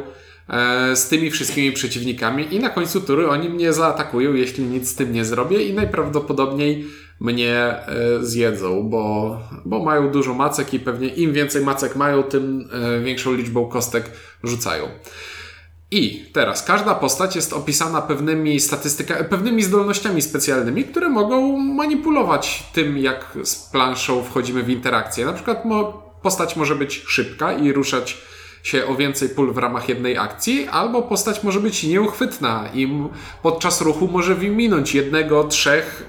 z 0.95 1.09
tymi 1.09 1.31
wszystkimi 1.31 1.71
przeciwnikami 1.71 2.55
i 2.55 2.59
na 2.59 2.69
końcu 2.69 3.01
tury 3.01 3.29
oni 3.29 3.49
mnie 3.49 3.73
zaatakują, 3.73 4.33
jeśli 4.33 4.63
nic 4.63 4.89
z 4.89 4.95
tym 4.95 5.13
nie 5.13 5.25
zrobię 5.25 5.63
i 5.63 5.73
najprawdopodobniej 5.73 6.85
mnie 7.19 7.53
e, 7.57 7.85
zjedzą, 8.21 8.89
bo, 8.89 9.39
bo 9.65 9.83
mają 9.83 10.11
dużo 10.11 10.33
macek 10.33 10.73
i 10.73 10.79
pewnie 10.79 11.07
im 11.07 11.33
więcej 11.33 11.63
macek 11.63 11.95
mają, 11.95 12.23
tym 12.23 12.69
e, 12.71 13.01
większą 13.01 13.33
liczbą 13.33 13.65
kostek 13.65 14.11
rzucają. 14.43 14.87
I 15.91 16.25
teraz 16.33 16.63
każda 16.63 16.95
postać 16.95 17.35
jest 17.35 17.53
opisana 17.53 18.01
pewnymi 18.01 18.59
statystykami, 18.59 19.25
pewnymi 19.29 19.63
zdolnościami 19.63 20.21
specjalnymi, 20.21 20.83
które 20.83 21.09
mogą 21.09 21.57
manipulować 21.57 22.63
tym, 22.73 22.97
jak 22.97 23.37
z 23.43 23.55
planszą 23.55 24.23
wchodzimy 24.23 24.63
w 24.63 24.69
interakcję. 24.69 25.25
Na 25.25 25.33
przykład 25.33 25.63
postać 26.21 26.55
może 26.55 26.75
być 26.75 27.03
szybka 27.07 27.53
i 27.53 27.73
ruszać 27.73 28.17
się 28.65 28.85
o 28.85 28.95
więcej 28.95 29.29
pól 29.29 29.53
w 29.53 29.57
ramach 29.57 29.89
jednej 29.89 30.17
akcji, 30.17 30.67
albo 30.67 31.01
postać 31.01 31.43
może 31.43 31.59
być 31.59 31.83
nieuchwytna 31.83 32.69
i 32.73 32.87
podczas 33.41 33.81
ruchu 33.81 34.07
może 34.07 34.35
wyminąć 34.35 34.95
jednego, 34.95 35.43
trzech 35.43 36.03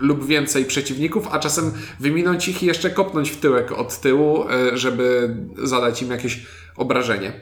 lub 0.00 0.26
więcej 0.26 0.64
przeciwników, 0.64 1.28
a 1.30 1.38
czasem 1.38 1.72
wyminąć 2.00 2.48
ich 2.48 2.62
i 2.62 2.66
jeszcze 2.66 2.90
kopnąć 2.90 3.30
w 3.30 3.40
tyłek 3.40 3.72
od 3.72 4.00
tyłu, 4.00 4.44
e, 4.50 4.76
żeby 4.76 5.36
zadać 5.62 6.02
im 6.02 6.10
jakieś 6.10 6.46
obrażenie. 6.76 7.32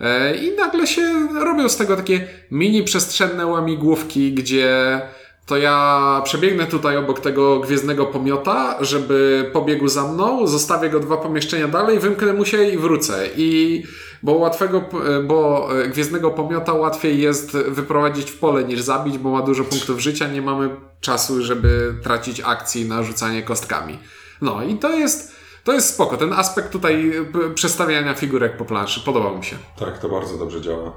E, 0.00 0.36
I 0.36 0.56
nagle 0.56 0.86
się 0.86 1.28
robią 1.34 1.68
z 1.68 1.76
tego 1.76 1.96
takie 1.96 2.28
mini 2.50 2.82
przestrzenne 2.82 3.46
łamigłówki, 3.46 4.32
gdzie 4.32 5.00
to 5.46 5.56
ja 5.56 6.20
przebiegnę 6.24 6.66
tutaj 6.66 6.96
obok 6.96 7.20
tego 7.20 7.60
gwiezdnego 7.60 8.06
pomiota, 8.06 8.76
żeby 8.80 9.50
pobiegł 9.52 9.88
za 9.88 10.12
mną, 10.12 10.46
zostawię 10.46 10.90
go 10.90 11.00
dwa 11.00 11.16
pomieszczenia 11.16 11.68
dalej, 11.68 11.98
wymknę 11.98 12.32
mu 12.32 12.44
się 12.44 12.64
i 12.64 12.78
wrócę. 12.78 13.28
I 13.36 13.82
bo 14.22 14.32
łatwego, 14.32 14.84
bo 15.24 15.68
gwiezdnego 15.88 16.30
pomiota 16.30 16.72
łatwiej 16.72 17.20
jest 17.20 17.52
wyprowadzić 17.52 18.30
w 18.30 18.38
pole 18.38 18.64
niż 18.64 18.80
zabić, 18.80 19.18
bo 19.18 19.30
ma 19.30 19.42
dużo 19.42 19.64
punktów 19.64 20.00
życia, 20.00 20.28
nie 20.28 20.42
mamy 20.42 20.70
czasu, 21.00 21.42
żeby 21.42 21.94
tracić 22.02 22.40
akcji 22.44 22.88
na 22.88 23.02
rzucanie 23.02 23.42
kostkami. 23.42 23.98
No 24.42 24.62
i 24.62 24.74
to 24.74 24.90
jest 24.90 25.34
to 25.64 25.72
jest 25.72 25.94
spoko. 25.94 26.16
Ten 26.16 26.32
aspekt 26.32 26.70
tutaj 26.72 27.12
przestawiania 27.54 28.14
figurek 28.14 28.56
po 28.56 28.64
planszy 28.64 29.00
podobał 29.00 29.38
mi 29.38 29.44
się. 29.44 29.56
Tak, 29.78 29.98
to 29.98 30.08
bardzo 30.08 30.38
dobrze 30.38 30.60
działa. 30.60 30.92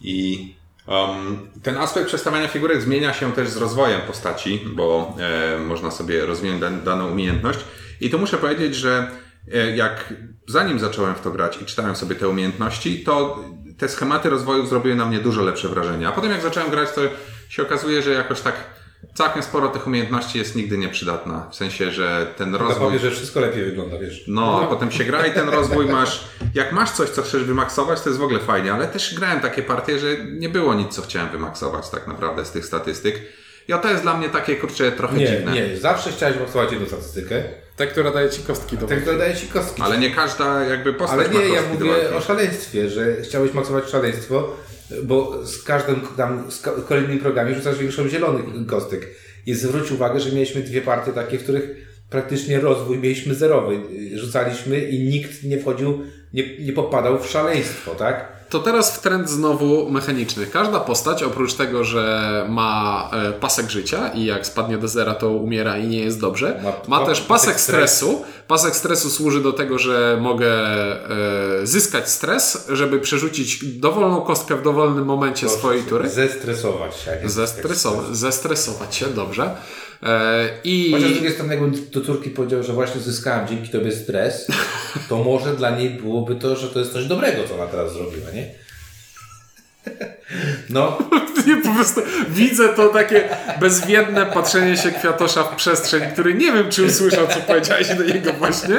I 0.00 0.54
um, 0.86 1.50
ten 1.62 1.76
aspekt 1.76 2.06
przestawiania 2.06 2.48
figurek 2.48 2.82
zmienia 2.82 3.12
się 3.12 3.32
też 3.32 3.48
z 3.48 3.56
rozwojem 3.56 4.00
postaci, 4.00 4.60
bo 4.72 5.16
e, 5.18 5.58
można 5.58 5.90
sobie 5.90 6.26
rozwinąć 6.26 6.60
dan 6.60 6.84
daną 6.84 7.10
umiejętność. 7.10 7.58
I 8.00 8.10
tu 8.10 8.18
muszę 8.18 8.38
powiedzieć, 8.38 8.74
że 8.74 9.10
e, 9.52 9.76
jak 9.76 10.14
zanim 10.48 10.78
zacząłem 10.78 11.14
w 11.14 11.20
to 11.20 11.30
grać 11.30 11.62
i 11.62 11.64
czytałem 11.64 11.96
sobie 11.96 12.14
te 12.16 12.28
umiejętności, 12.28 13.04
to 13.04 13.44
te 13.78 13.88
schematy 13.88 14.30
rozwoju 14.30 14.66
zrobiły 14.66 14.94
na 14.94 15.06
mnie 15.06 15.18
dużo 15.18 15.42
lepsze 15.42 15.68
wrażenie. 15.68 16.08
A 16.08 16.12
potem 16.12 16.30
jak 16.30 16.42
zacząłem 16.42 16.70
grać, 16.70 16.92
to 16.92 17.00
się 17.48 17.62
okazuje, 17.62 18.02
że 18.02 18.10
jakoś 18.10 18.40
tak 18.40 18.54
całkiem 19.14 19.42
sporo 19.42 19.68
tych 19.68 19.86
umiejętności 19.86 20.38
jest 20.38 20.56
nigdy 20.56 20.78
nieprzydatna. 20.78 21.48
W 21.50 21.54
sensie, 21.54 21.90
że 21.90 22.26
ten 22.36 22.54
rozwój... 22.54 22.86
Powie, 22.86 22.98
że 22.98 23.10
wszystko 23.10 23.40
lepiej 23.40 23.64
wygląda, 23.64 23.98
wiesz. 23.98 24.24
No, 24.28 24.60
a 24.64 24.66
potem 24.66 24.90
się 24.90 25.04
gra 25.04 25.26
i 25.26 25.32
ten 25.32 25.48
rozwój 25.48 25.86
masz... 25.86 26.24
Jak 26.54 26.72
masz 26.72 26.90
coś, 26.90 27.10
co 27.10 27.22
chcesz 27.22 27.44
wymaksować, 27.44 28.00
to 28.00 28.08
jest 28.08 28.20
w 28.20 28.22
ogóle 28.22 28.38
fajnie, 28.38 28.72
ale 28.72 28.88
też 28.88 29.14
grałem 29.14 29.40
takie 29.40 29.62
partie, 29.62 29.98
że 29.98 30.16
nie 30.24 30.48
było 30.48 30.74
nic, 30.74 30.94
co 30.94 31.02
chciałem 31.02 31.28
wymaksować 31.28 31.90
tak 31.90 32.06
naprawdę 32.06 32.44
z 32.44 32.50
tych 32.50 32.66
statystyk. 32.66 33.22
I 33.68 33.72
to 33.82 33.90
jest 33.90 34.02
dla 34.02 34.16
mnie 34.16 34.28
takie, 34.28 34.56
kurczę, 34.56 34.92
trochę 34.92 35.16
nie, 35.16 35.26
dziwne. 35.26 35.52
Nie, 35.52 35.76
zawsze 35.76 36.12
chciałeś 36.12 36.36
maksować 36.38 36.72
jedną 36.72 36.86
statystykę. 36.86 37.42
Ta, 37.76 37.86
która 37.86 38.10
daje 38.10 38.30
ci 38.30 38.42
kostki 38.42 38.78
do 38.78 38.86
Ta, 38.86 38.96
która 38.96 39.18
daje 39.18 39.36
ci 39.36 39.46
kostki. 39.46 39.82
Ale 39.82 39.98
nie 39.98 40.10
każda 40.10 40.64
jakby 40.64 40.92
postać 40.92 41.28
Ale 41.28 41.38
nie, 41.38 41.48
ja 41.48 41.62
mówię 41.72 42.16
o 42.16 42.20
szaleństwie, 42.20 42.88
że 42.88 43.16
chciałeś 43.22 43.54
maksować 43.54 43.90
szaleństwo, 43.90 44.56
bo 45.04 45.46
z 45.46 45.62
każdym 45.62 46.00
tam, 46.16 46.50
z 46.50 46.60
ko- 46.60 46.72
kolejnym 46.88 47.18
programie 47.18 47.54
rzucasz 47.54 47.78
większą 47.78 48.08
zielonych 48.08 48.44
kostek. 48.66 49.08
I 49.46 49.54
zwróć 49.54 49.92
uwagę, 49.92 50.20
że 50.20 50.32
mieliśmy 50.32 50.62
dwie 50.62 50.82
partie 50.82 51.12
takie, 51.12 51.38
w 51.38 51.42
których 51.42 51.70
praktycznie 52.10 52.60
rozwój 52.60 52.98
mieliśmy 52.98 53.34
zerowy. 53.34 53.80
Rzucaliśmy 54.14 54.80
i 54.80 55.08
nikt 55.08 55.44
nie 55.44 55.58
wchodził, 55.58 56.02
nie, 56.34 56.58
nie 56.58 56.72
popadał 56.72 57.18
w 57.18 57.26
szaleństwo, 57.26 57.94
tak? 57.94 58.39
To 58.50 58.58
teraz 58.58 58.96
w 58.96 59.00
trend 59.00 59.30
znowu 59.30 59.90
mechaniczny. 59.90 60.46
Każda 60.46 60.80
postać, 60.80 61.22
oprócz 61.22 61.54
tego, 61.54 61.84
że 61.84 62.46
ma 62.48 63.10
e, 63.12 63.32
pasek 63.32 63.70
życia 63.70 64.08
i 64.08 64.24
jak 64.24 64.46
spadnie 64.46 64.78
do 64.78 64.88
zera, 64.88 65.14
to 65.14 65.30
umiera 65.30 65.78
i 65.78 65.86
nie 65.86 65.98
jest 65.98 66.20
dobrze, 66.20 66.60
Ma- 66.88 66.98
ma, 66.98 67.06
też 67.06 67.20
pasek 67.20 67.60
stresu. 67.60 68.24
Pasek 68.48 68.76
stresu 68.76 69.10
służy 69.10 69.42
do 69.42 69.52
tego, 69.52 69.78
że 69.78 70.18
mogę 70.20 70.52
e, 70.52 71.66
zyskać 71.66 72.08
stres, 72.10 72.68
żeby 72.72 73.00
przerzucić 73.00 73.64
dowolną 73.78 74.20
kostkę 74.20 74.56
w 74.56 74.62
dowolnym 74.62 75.04
momencie 75.04 75.48
swojej 75.48 75.82
tury. 75.82 76.08
Zestresować 76.08 76.96
się. 76.96 77.28
Zestresować, 77.28 78.16
zestresować 78.16 78.94
się, 78.94 79.06
dobrze. 79.06 79.56
E, 80.02 80.48
I 80.64 80.92
Chociaż 80.92 81.10
z 81.10 81.12
drugiej 81.12 81.32
strony, 81.32 81.54
jakbym 81.54 81.90
do 81.92 82.00
córki 82.00 82.30
powiedział, 82.30 82.62
że 82.62 82.72
właśnie 82.72 83.00
zyskałem 83.00 83.48
dzięki 83.48 83.68
tobie 83.68 83.92
stres, 83.92 84.46
to 85.08 85.24
może 85.24 85.56
dla 85.56 85.70
niej 85.70 85.90
byłoby 85.90 86.36
to, 86.36 86.56
że 86.56 86.68
to 86.68 86.78
jest 86.78 86.92
coś 86.92 87.04
dobrego, 87.04 87.42
co 87.48 87.54
ona 87.54 87.66
teraz 87.66 87.92
zrobiła, 87.92 88.30
nie? 88.34 88.39
No, 90.70 90.98
Nie, 91.46 91.56
po 91.56 91.74
prostu 91.74 92.00
widzę 92.28 92.68
to 92.68 92.88
takie 92.88 93.28
bezwiedne 93.60 94.26
patrzenie 94.26 94.76
się 94.76 94.90
kwiatosza 94.90 95.42
w 95.44 95.56
przestrzeń, 95.56 96.02
który 96.12 96.34
nie 96.34 96.52
wiem, 96.52 96.70
czy 96.70 96.84
usłyszał, 96.84 97.26
co 97.26 97.40
powiedziałeś 97.40 97.88
do 97.94 98.04
niego 98.04 98.32
właśnie. 98.32 98.76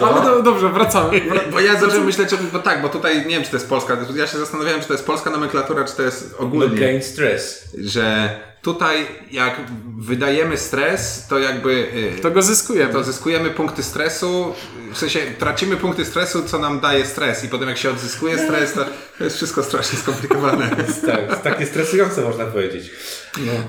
Ale 0.00 0.22
do, 0.22 0.42
dobrze, 0.42 0.68
wracamy. 0.68 1.20
Wra- 1.20 1.50
Bo 1.52 1.60
ja 1.60 1.80
zacząłem 1.80 2.04
myśleć, 2.04 2.32
o 2.32 2.36
tym, 2.36 2.50
bo 2.52 2.58
tak, 2.58 2.82
bo 2.82 2.88
tutaj 2.88 3.16
nie 3.18 3.34
wiem, 3.34 3.42
czy 3.44 3.50
to 3.50 3.56
jest 3.56 3.68
polska, 3.68 3.96
ja 4.16 4.26
się 4.26 4.38
zastanawiałem, 4.38 4.80
czy 4.80 4.86
to 4.86 4.92
jest 4.94 5.06
polska 5.06 5.30
nomenklatura, 5.30 5.84
czy 5.84 5.96
to 5.96 6.02
jest 6.02 6.30
no 6.32 6.46
ogólnie. 6.46 6.80
gain 6.80 7.02
stress. 7.02 7.64
że 7.80 8.30
tutaj 8.62 9.06
jak 9.30 9.60
wydajemy 9.98 10.56
stres, 10.56 11.26
to 11.28 11.38
jakby 11.38 11.70
y, 12.18 12.20
To 12.22 12.30
go 12.30 12.42
zyskujemy. 12.42 12.92
to 12.92 13.04
zyskujemy 13.04 13.50
punkty 13.50 13.82
stresu, 13.82 14.54
w 14.92 14.98
sensie 14.98 15.20
tracimy 15.38 15.76
punkty 15.76 16.04
stresu, 16.04 16.42
co 16.42 16.58
nam 16.58 16.80
daje 16.80 17.06
stres 17.06 17.44
i 17.44 17.48
potem 17.48 17.68
jak 17.68 17.78
się 17.78 17.90
odzyskuje 17.90 18.38
stres, 18.38 18.72
to, 18.72 18.84
to 19.18 19.24
jest 19.24 19.36
wszystko 19.36 19.62
strasznie 19.62 19.98
skomplikowane. 19.98 20.70
Tak, 21.06 21.42
takie 21.42 21.66
stresujące 21.66 22.22
można 22.22 22.44
powiedzieć. 22.44 22.90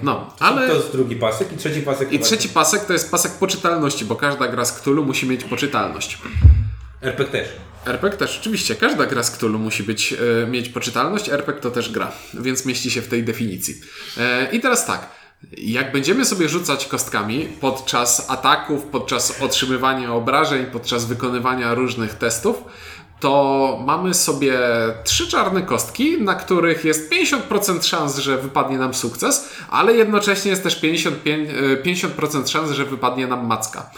No, 0.03 0.33
ale... 0.39 0.67
To 0.67 0.75
jest 0.75 0.91
drugi 0.91 1.15
pasek 1.15 1.53
i 1.53 1.57
trzeci 1.57 1.81
pasek. 1.81 2.13
I 2.13 2.19
trzeci 2.19 2.49
pasek 2.49 2.85
to 2.85 2.93
jest 2.93 3.11
pasek 3.11 3.31
poczytalności, 3.31 4.05
bo 4.05 4.15
każda 4.15 4.47
gra 4.47 4.65
z 4.65 4.73
Cthulhu 4.73 5.05
musi 5.05 5.27
mieć 5.27 5.43
poczytalność. 5.43 6.17
RPG 7.01 7.31
też. 7.31 7.47
RPG 7.85 8.17
też, 8.17 8.39
oczywiście, 8.39 8.75
każda 8.75 9.05
gra 9.05 9.23
z 9.23 9.31
Cthulhu 9.31 9.59
musi 9.59 9.83
być, 9.83 10.13
e, 10.13 10.47
mieć 10.47 10.69
poczytalność, 10.69 11.29
RPG 11.29 11.61
to 11.61 11.71
też 11.71 11.91
gra, 11.91 12.11
więc 12.33 12.65
mieści 12.65 12.91
się 12.91 13.01
w 13.01 13.07
tej 13.07 13.23
definicji. 13.23 13.75
E, 14.17 14.51
I 14.51 14.59
teraz 14.59 14.85
tak, 14.85 15.09
jak 15.57 15.91
będziemy 15.91 16.25
sobie 16.25 16.49
rzucać 16.49 16.85
kostkami 16.85 17.47
podczas 17.61 18.29
ataków, 18.29 18.83
podczas 18.83 19.41
otrzymywania 19.41 20.13
obrażeń, 20.13 20.65
podczas 20.65 21.05
wykonywania 21.05 21.73
różnych 21.73 22.13
testów, 22.13 22.63
to 23.19 23.83
mamy 23.85 24.13
sobie 24.13 24.59
trzy 25.03 25.27
czarne 25.27 25.61
kostki, 25.61 26.21
na 26.21 26.35
których 26.35 26.85
jest 26.85 27.11
50% 27.11 27.83
szans, 27.83 28.17
że 28.17 28.37
wypadnie 28.37 28.77
nam 28.77 28.93
sukces, 28.93 29.49
ale 29.69 29.93
jednocześnie 29.93 30.51
jest 30.51 30.63
też 30.63 30.81
55, 30.81 31.49
e, 31.49 31.77
50% 31.83 32.49
szans, 32.49 32.71
że 32.71 32.85
wypadnie 32.85 33.27
nam 33.27 33.47
macka. 33.47 33.91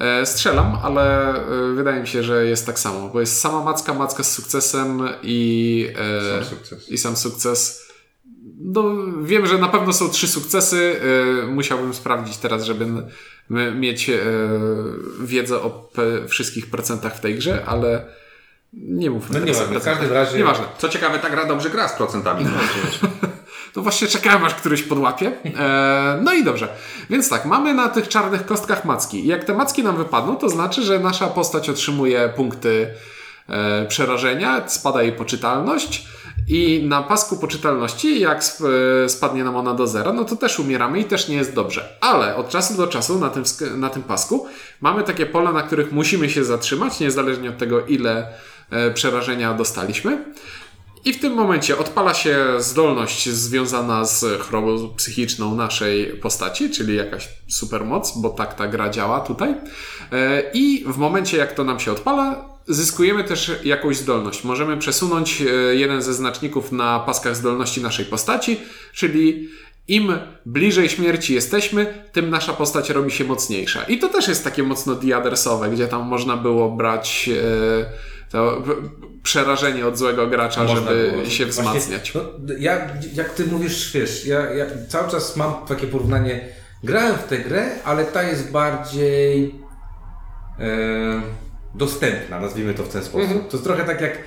E, 0.00 0.26
Strzelam, 0.26 0.78
ale 0.82 1.34
e, 1.34 1.74
wydaje 1.74 2.00
mi 2.00 2.08
się, 2.08 2.22
że 2.22 2.46
jest 2.46 2.66
tak 2.66 2.78
samo, 2.78 3.08
bo 3.08 3.20
jest 3.20 3.40
sama 3.40 3.64
macka, 3.64 3.94
macka 3.94 4.22
z 4.22 4.32
sukcesem 4.32 5.08
i, 5.22 5.88
e, 5.98 6.34
Sam 6.34 6.44
sukces. 6.44 6.88
i 6.90 6.98
sam 6.98 7.16
sukces. 7.16 7.92
No, 8.58 8.84
wiem, 9.22 9.46
że 9.46 9.58
na 9.58 9.68
pewno 9.68 9.92
są 9.92 10.08
trzy 10.08 10.28
sukcesy. 10.28 11.00
Musiałbym 11.48 11.94
sprawdzić 11.94 12.36
teraz, 12.36 12.64
żeby 12.64 12.86
mieć 13.74 14.10
wiedzę 15.20 15.56
o 15.56 15.90
wszystkich 16.28 16.70
procentach 16.70 17.16
w 17.16 17.20
tej 17.20 17.34
grze, 17.34 17.64
ale 17.66 18.04
nie 18.72 19.10
mówmy 19.10 19.40
No 19.40 19.46
nieważne, 19.46 19.80
w 19.80 19.84
każdym 19.84 20.12
razie... 20.12 20.38
Nieważne. 20.38 20.64
Co 20.78 20.88
ciekawe, 20.88 21.18
ta 21.18 21.30
gra 21.30 21.44
dobrze 21.44 21.70
gra 21.70 21.88
z 21.88 21.92
procentami. 21.92 22.46
To 23.72 23.82
właśnie 23.82 24.08
czekałem, 24.08 24.44
aż 24.44 24.54
któryś 24.54 24.82
podłapie. 24.82 25.32
E, 25.58 26.20
no 26.22 26.34
i 26.34 26.44
dobrze. 26.44 26.68
Więc 27.10 27.28
tak, 27.28 27.44
mamy 27.44 27.74
na 27.74 27.88
tych 27.88 28.08
czarnych 28.08 28.46
kostkach 28.46 28.84
macki. 28.84 29.26
Jak 29.26 29.44
te 29.44 29.54
macki 29.54 29.82
nam 29.82 29.96
wypadną, 29.96 30.36
to 30.36 30.48
znaczy, 30.48 30.82
że 30.82 30.98
nasza 30.98 31.26
postać 31.26 31.68
otrzymuje 31.68 32.32
punkty 32.36 32.94
e, 33.48 33.86
przerażenia, 33.86 34.68
spada 34.68 35.02
jej 35.02 35.12
poczytalność. 35.12 36.06
I 36.48 36.82
na 36.88 37.02
pasku 37.02 37.36
poczytalności, 37.36 38.20
jak 38.20 38.44
e, 39.04 39.08
spadnie 39.08 39.44
nam 39.44 39.56
ona 39.56 39.74
do 39.74 39.86
zera, 39.86 40.12
no 40.12 40.24
to 40.24 40.36
też 40.36 40.58
umieramy 40.58 41.00
i 41.00 41.04
też 41.04 41.28
nie 41.28 41.36
jest 41.36 41.54
dobrze. 41.54 41.88
Ale 42.00 42.36
od 42.36 42.48
czasu 42.48 42.74
do 42.74 42.86
czasu 42.86 43.18
na 43.18 43.30
tym, 43.30 43.44
na 43.76 43.90
tym 43.90 44.02
pasku 44.02 44.46
mamy 44.80 45.02
takie 45.02 45.26
pola, 45.26 45.52
na 45.52 45.62
których 45.62 45.92
musimy 45.92 46.30
się 46.30 46.44
zatrzymać, 46.44 47.00
niezależnie 47.00 47.50
od 47.50 47.58
tego, 47.58 47.86
ile 47.86 48.26
e, 48.70 48.90
przerażenia 48.90 49.54
dostaliśmy. 49.54 50.24
I 51.04 51.12
w 51.12 51.20
tym 51.20 51.32
momencie 51.32 51.78
odpala 51.78 52.14
się 52.14 52.36
zdolność 52.58 53.28
związana 53.28 54.04
z 54.04 54.40
chorobą 54.40 54.88
psychiczną 54.96 55.54
naszej 55.54 56.06
postaci, 56.06 56.70
czyli 56.70 56.96
jakaś 56.96 57.28
supermoc, 57.48 58.12
bo 58.16 58.30
tak 58.30 58.54
ta 58.54 58.68
gra 58.68 58.90
działa 58.90 59.20
tutaj. 59.20 59.54
E, 60.12 60.42
I 60.54 60.84
w 60.86 60.96
momencie, 60.96 61.36
jak 61.36 61.52
to 61.52 61.64
nam 61.64 61.80
się 61.80 61.92
odpala, 61.92 62.44
zyskujemy 62.68 63.24
też 63.24 63.52
jakąś 63.64 63.96
zdolność. 63.96 64.44
Możemy 64.44 64.76
przesunąć 64.76 65.42
e, 65.42 65.44
jeden 65.74 66.02
ze 66.02 66.14
znaczników 66.14 66.72
na 66.72 67.00
paskach 67.00 67.36
zdolności 67.36 67.82
naszej 67.82 68.04
postaci, 68.04 68.60
czyli 68.92 69.48
im 69.88 70.12
bliżej 70.46 70.88
śmierci 70.88 71.34
jesteśmy, 71.34 72.04
tym 72.12 72.30
nasza 72.30 72.52
postać 72.52 72.90
robi 72.90 73.10
się 73.10 73.24
mocniejsza. 73.24 73.82
I 73.82 73.98
to 73.98 74.08
też 74.08 74.28
jest 74.28 74.44
takie 74.44 74.62
mocno 74.62 74.94
diadersowe, 74.94 75.70
gdzie 75.70 75.88
tam 75.88 76.02
można 76.02 76.36
było 76.36 76.70
brać 76.70 77.30
e, 77.32 78.11
to 78.32 78.62
przerażenie 79.22 79.86
od 79.86 79.98
złego 79.98 80.26
gracza, 80.26 80.64
Można 80.64 80.76
żeby 80.76 81.10
było. 81.10 81.24
się 81.24 81.44
Właśnie, 81.44 81.46
wzmacniać. 81.46 82.14
No, 82.14 82.20
ja, 82.58 82.86
jak 83.14 83.30
ty 83.30 83.46
mówisz, 83.46 83.92
wiesz, 83.92 84.26
ja, 84.26 84.40
ja 84.54 84.66
cały 84.88 85.10
czas 85.10 85.36
mam 85.36 85.54
takie 85.68 85.86
porównanie. 85.86 86.48
Grałem 86.84 87.14
w 87.16 87.24
tę 87.24 87.38
grę, 87.38 87.70
ale 87.84 88.04
ta 88.04 88.22
jest 88.22 88.50
bardziej 88.50 89.54
e, 90.60 91.22
dostępna, 91.74 92.40
nazwijmy 92.40 92.74
to 92.74 92.82
w 92.82 92.88
ten 92.88 93.04
sposób. 93.04 93.48
To 93.48 93.56
jest 93.56 93.64
trochę 93.64 93.84
tak 93.84 94.00
jak 94.00 94.18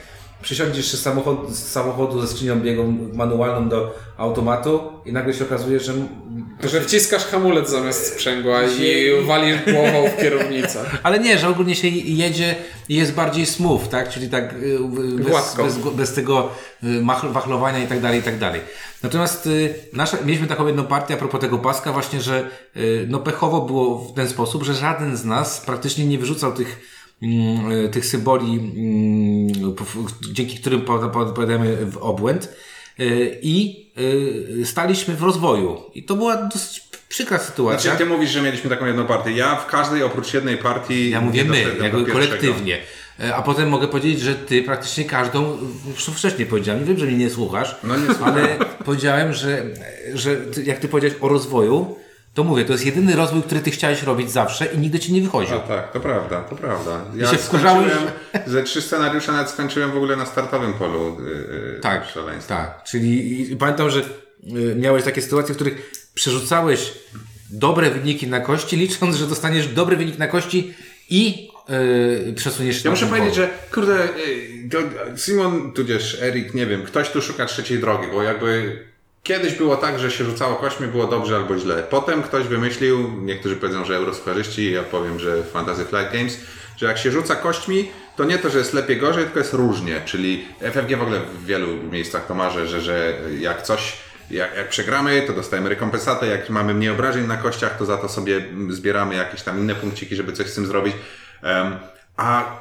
przysiądziesz 0.41 0.93
z, 0.93 1.01
samochod, 1.01 1.49
z 1.49 1.71
samochodu 1.71 2.21
ze 2.21 2.27
skrzynią 2.27 2.59
biegą 2.59 2.97
manualną 3.13 3.69
do 3.69 3.95
automatu 4.17 4.79
i 5.05 5.13
nagle 5.13 5.33
się 5.33 5.45
okazuje, 5.45 5.79
że 5.79 5.93
Że 6.63 6.81
wciskasz 6.81 7.25
hamulec 7.25 7.69
zamiast 7.69 8.13
sprzęgła 8.13 8.63
i 8.63 9.11
walisz 9.25 9.57
głową 9.73 10.09
w 10.09 10.21
kierownicę. 10.21 10.79
Ale 11.03 11.19
nie, 11.19 11.37
że 11.37 11.49
ogólnie 11.49 11.75
się 11.75 11.87
jedzie 11.87 12.55
i 12.89 12.95
jest 12.95 13.13
bardziej 13.13 13.45
smooth, 13.45 13.87
tak? 13.91 14.09
Czyli 14.09 14.29
tak 14.29 14.53
y, 14.53 14.79
bez, 15.17 15.55
bez, 15.55 15.77
bez 15.77 16.13
tego 16.13 16.49
y, 16.83 17.31
wachlowania 17.31 17.79
i 17.79 17.87
tak 17.87 18.01
dalej, 18.01 18.19
i 18.19 18.23
tak 18.23 18.37
dalej. 18.37 18.61
Natomiast 19.03 19.47
y, 19.47 19.73
nasza, 19.93 20.17
mieliśmy 20.25 20.47
taką 20.47 20.67
jedną 20.67 20.83
partię 20.85 21.13
a 21.13 21.17
propos 21.17 21.41
tego 21.41 21.57
paska 21.57 21.91
właśnie, 21.91 22.21
że 22.21 22.49
no 23.07 23.19
pechowo 23.19 23.61
było 23.61 23.99
w 23.99 24.13
ten 24.13 24.29
sposób, 24.29 24.63
że 24.63 24.73
żaden 24.73 25.17
z 25.17 25.25
nas 25.25 25.61
praktycznie 25.61 26.05
nie 26.05 26.19
wyrzucał 26.19 26.53
tych 26.53 26.94
tych 27.91 28.05
symboli, 28.05 28.51
mm, 28.53 29.75
dzięki 30.31 30.57
którym 30.59 30.81
po- 30.81 30.99
po- 31.09 31.25
popadamy 31.25 31.85
w 31.85 31.97
obłęd 31.97 32.49
y, 32.99 33.39
i 33.41 33.85
y, 34.61 34.65
staliśmy 34.65 35.15
w 35.15 35.23
rozwoju. 35.23 35.81
I 35.95 36.03
to 36.03 36.15
była 36.15 36.35
dosyć 36.37 36.81
przykra 37.09 37.39
sytuacja. 37.39 37.79
Znaczy, 37.91 37.97
ty 37.97 38.05
mówisz, 38.09 38.29
że 38.31 38.41
mieliśmy 38.41 38.69
taką 38.69 38.85
jedną 38.85 39.05
partię. 39.05 39.31
Ja 39.31 39.55
w 39.55 39.67
każdej 39.67 40.03
oprócz 40.03 40.33
jednej 40.33 40.57
partii. 40.57 41.09
Ja 41.09 41.21
mówię 41.21 41.43
my, 41.45 41.65
jakby 41.83 42.05
kolektywnie. 42.11 42.77
E, 43.19 43.35
A 43.35 43.41
potem 43.41 43.69
mogę 43.69 43.87
powiedzieć, 43.87 44.19
że 44.21 44.35
ty 44.35 44.63
praktycznie 44.63 45.05
każdą, 45.05 45.57
już 45.87 46.05
wcześniej 46.05 46.47
powiedziałem, 46.47 46.85
wiem, 46.85 46.97
że 46.97 47.05
mnie 47.05 47.17
nie 47.17 47.29
słuchasz, 47.29 47.75
No 47.83 47.97
nie 47.97 48.05
słucham. 48.05 48.23
ale 48.33 48.47
powiedziałem, 48.85 49.33
że, 49.33 49.65
że 50.13 50.37
jak 50.63 50.79
ty 50.79 50.87
powiedziałeś 50.87 51.17
o 51.21 51.27
rozwoju, 51.29 51.95
to 52.35 52.43
mówię, 52.43 52.65
to 52.65 52.73
jest 52.73 52.85
jedyny 52.85 53.15
rozwój, 53.15 53.41
który 53.43 53.61
ty 53.61 53.71
chciałeś 53.71 54.03
robić 54.03 54.31
zawsze 54.31 54.65
i 54.65 54.77
nigdy 54.77 54.99
ci 54.99 55.13
nie 55.13 55.21
wychodził. 55.21 55.55
A 55.55 55.59
tak, 55.59 55.91
to 55.91 55.99
prawda, 55.99 56.41
to 56.41 56.55
prawda. 56.55 57.01
Ja 57.15 57.31
się 57.31 57.37
wkurzałeś, 57.37 57.91
ze 58.47 58.63
trzy 58.63 58.81
scenariusze 58.81 59.31
nawet 59.31 59.49
skończyłem 59.49 59.91
w 59.91 59.95
ogóle 59.95 60.15
na 60.15 60.25
startowym 60.25 60.73
polu 60.73 61.17
yy, 61.25 61.79
Tak, 61.81 62.09
szaleństwa. 62.09 62.55
tak. 62.55 62.83
Czyli 62.83 63.55
pamiętam, 63.59 63.89
że 63.89 63.99
y, 63.99 64.75
miałeś 64.75 65.03
takie 65.03 65.21
sytuacje, 65.21 65.53
w 65.53 65.57
których 65.57 65.91
przerzucałeś 66.13 66.93
dobre 67.49 67.91
wyniki 67.91 68.27
na 68.27 68.39
kości, 68.39 68.77
licząc, 68.77 69.15
że 69.15 69.27
dostaniesz 69.27 69.67
dobry 69.67 69.97
wynik 69.97 70.17
na 70.17 70.27
kości 70.27 70.73
i 71.09 71.49
yy, 72.27 72.33
przesuniesz 72.33 72.75
się 72.75 72.81
Ja 72.85 72.91
muszę 72.91 73.07
powiedzieć, 73.07 73.35
że 73.35 73.49
kurde, 73.73 74.09
to 74.71 74.77
Simon, 75.17 75.71
tudzież 75.73 76.21
Erik, 76.21 76.53
nie 76.53 76.65
wiem, 76.65 76.83
ktoś 76.83 77.09
tu 77.09 77.21
szuka 77.21 77.45
trzeciej 77.45 77.79
drogi, 77.79 78.07
bo 78.13 78.23
jakby 78.23 78.79
kiedyś 79.25 79.53
było 79.53 79.77
tak, 79.77 79.99
że 79.99 80.11
się 80.11 80.23
rzucało 80.23 80.55
kośćmi, 80.55 80.87
było 80.87 81.07
dobrze 81.07 81.35
albo 81.35 81.57
źle. 81.57 81.83
Potem 81.89 82.23
ktoś 82.23 82.47
wymyślił, 82.47 83.11
niektórzy 83.21 83.55
powiedzą, 83.55 83.85
że 83.85 83.95
eurosparzyści, 83.95 84.71
ja 84.71 84.83
powiem, 84.83 85.19
że 85.19 85.43
Fantasy 85.43 85.85
Flight 85.85 86.13
Games, 86.13 86.39
że 86.77 86.85
jak 86.85 86.97
się 86.97 87.11
rzuca 87.11 87.35
kośćmi, 87.35 87.91
to 88.15 88.23
nie 88.23 88.37
to, 88.37 88.49
że 88.49 88.57
jest 88.57 88.73
lepiej 88.73 88.97
gorzej, 88.97 89.23
tylko 89.23 89.39
jest 89.39 89.53
różnie, 89.53 90.01
czyli 90.05 90.45
FFG 90.61 90.97
w 90.97 91.01
ogóle 91.01 91.19
w 91.19 91.45
wielu 91.45 91.67
miejscach 91.91 92.27
to 92.27 92.35
marzy, 92.35 92.67
że, 92.67 92.81
że 92.81 93.13
jak 93.39 93.61
coś 93.61 93.97
jak, 94.31 94.55
jak 94.55 94.69
przegramy, 94.69 95.23
to 95.27 95.33
dostajemy 95.33 95.69
rekompensatę, 95.69 96.27
jak 96.27 96.49
mamy 96.49 96.73
mniej 96.73 96.89
obrażeń 96.89 97.27
na 97.27 97.37
kościach, 97.37 97.77
to 97.77 97.85
za 97.85 97.97
to 97.97 98.09
sobie 98.09 98.41
zbieramy 98.69 99.15
jakieś 99.15 99.41
tam 99.41 99.59
inne 99.59 99.75
punkciki, 99.75 100.15
żeby 100.15 100.33
coś 100.33 100.47
z 100.47 100.55
tym 100.55 100.65
zrobić. 100.65 100.95
Em, 101.41 101.75
a 102.17 102.59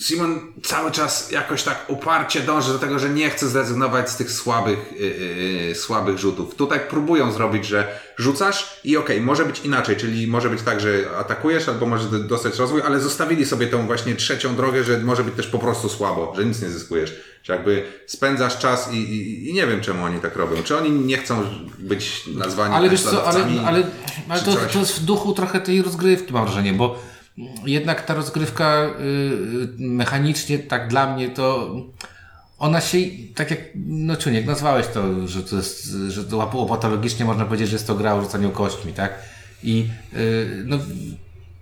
Simon 0.00 0.40
cały 0.62 0.90
czas 0.90 1.30
jakoś 1.30 1.62
tak 1.62 1.84
uparcie 1.88 2.40
dąży 2.40 2.72
do 2.72 2.78
tego, 2.78 2.98
że 2.98 3.10
nie 3.10 3.30
chce 3.30 3.48
zrezygnować 3.48 4.10
z 4.10 4.16
tych 4.16 4.30
słabych, 4.32 4.78
yy, 5.00 5.06
yy, 5.68 5.74
słabych 5.74 6.18
rzutów. 6.18 6.54
Tutaj 6.54 6.80
próbują 6.90 7.32
zrobić, 7.32 7.66
że 7.66 7.88
rzucasz 8.16 8.80
i 8.84 8.96
okej, 8.96 9.20
może 9.20 9.44
być 9.44 9.60
inaczej, 9.60 9.96
czyli 9.96 10.26
może 10.26 10.50
być 10.50 10.62
tak, 10.62 10.80
że 10.80 11.04
atakujesz 11.18 11.68
albo 11.68 11.86
może 11.86 12.08
d- 12.08 12.18
dostać 12.18 12.58
rozwój, 12.58 12.82
ale 12.82 13.00
zostawili 13.00 13.46
sobie 13.46 13.66
tą 13.66 13.86
właśnie 13.86 14.14
trzecią 14.14 14.56
drogę, 14.56 14.84
że 14.84 14.98
może 14.98 15.24
być 15.24 15.34
też 15.34 15.46
po 15.46 15.58
prostu 15.58 15.88
słabo, 15.88 16.32
że 16.36 16.44
nic 16.44 16.62
nie 16.62 16.68
zyskujesz. 16.68 17.14
Że 17.42 17.52
jakby 17.52 17.84
spędzasz 18.06 18.58
czas 18.58 18.92
i, 18.92 18.96
i, 18.96 19.50
i 19.50 19.54
nie 19.54 19.66
wiem 19.66 19.80
czemu 19.80 20.04
oni 20.04 20.20
tak 20.20 20.36
robią. 20.36 20.62
Czy 20.62 20.76
oni 20.76 20.90
nie 20.90 21.18
chcą 21.18 21.42
być 21.78 22.26
nazwani 22.26 22.74
Ale 22.74 22.90
wiesz 22.90 23.02
co, 23.02 23.24
ale, 23.26 23.44
ale, 23.66 23.82
ale 24.28 24.42
to, 24.42 24.56
to 24.72 24.78
jest 24.78 25.00
w 25.00 25.04
duchu 25.04 25.32
trochę 25.32 25.60
tej 25.60 25.82
rozgrywki, 25.82 26.32
mam 26.32 26.44
wrażenie, 26.44 26.72
bo 26.72 27.11
jednak 27.66 28.06
ta 28.06 28.14
rozgrywka 28.14 28.84
y, 28.84 29.02
y, 29.02 29.68
mechanicznie, 29.78 30.58
tak 30.58 30.88
dla 30.88 31.14
mnie, 31.14 31.28
to 31.30 31.74
ona 32.58 32.80
się, 32.80 32.98
tak 33.34 33.50
jak, 33.50 33.60
no 33.86 34.16
Czuniek, 34.16 34.46
nazwałeś 34.46 34.86
to, 34.86 35.28
że 35.28 35.42
to 35.42 35.56
jest, 35.56 35.84
że 36.08 36.24
to 36.24 36.36
łapo- 36.36 36.68
patologicznie 36.68 37.24
można 37.24 37.44
powiedzieć, 37.44 37.68
że 37.68 37.74
jest 37.76 37.86
to 37.86 37.94
gra 37.94 38.14
o 38.14 38.22
rzucaniu 38.22 38.50
kośćmi, 38.50 38.92
tak? 38.92 39.12
I 39.62 39.86
y, 40.16 40.62
no, 40.64 40.78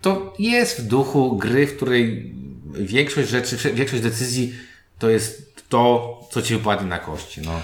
to 0.02 0.34
jest 0.38 0.80
w 0.80 0.86
duchu 0.86 1.36
gry, 1.36 1.66
w 1.66 1.76
której 1.76 2.32
większość 2.74 3.28
rzeczy, 3.28 3.56
większość 3.74 4.02
decyzji 4.02 4.54
to 4.98 5.10
jest 5.10 5.54
to, 5.68 6.20
co 6.32 6.42
ci 6.42 6.54
wypadnie 6.54 6.88
na 6.88 6.98
kości, 6.98 7.40
no. 7.40 7.60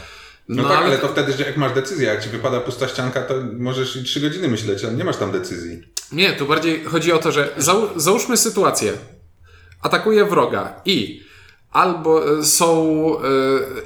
No, 0.48 0.62
No, 0.62 0.68
tak, 0.68 0.78
ale- 0.78 0.86
ale 0.86 0.98
to 0.98 1.08
wtedy, 1.08 1.32
że 1.32 1.44
jak 1.44 1.56
masz 1.56 1.72
decyzję, 1.74 2.06
jak 2.08 2.22
ci 2.24 2.28
wypada 2.30 2.60
pusta 2.60 2.88
ścianka, 2.88 3.22
to 3.22 3.34
możesz 3.58 3.96
i 3.96 4.04
trzy 4.04 4.20
godziny 4.20 4.48
myśleć, 4.48 4.84
ale 4.84 4.94
nie 4.94 5.04
masz 5.04 5.16
tam 5.16 5.32
decyzji. 5.32 5.82
Nie, 6.12 6.32
tu 6.32 6.46
bardziej 6.46 6.84
chodzi 6.84 7.12
o 7.12 7.18
to, 7.18 7.32
że 7.32 7.48
zał, 7.56 7.88
załóżmy 7.96 8.36
sytuację. 8.36 8.92
Atakuję 9.82 10.24
wroga 10.24 10.80
i 10.84 11.26
albo 11.72 12.38
e, 12.38 12.44
są. 12.44 12.96
E, 13.18 13.22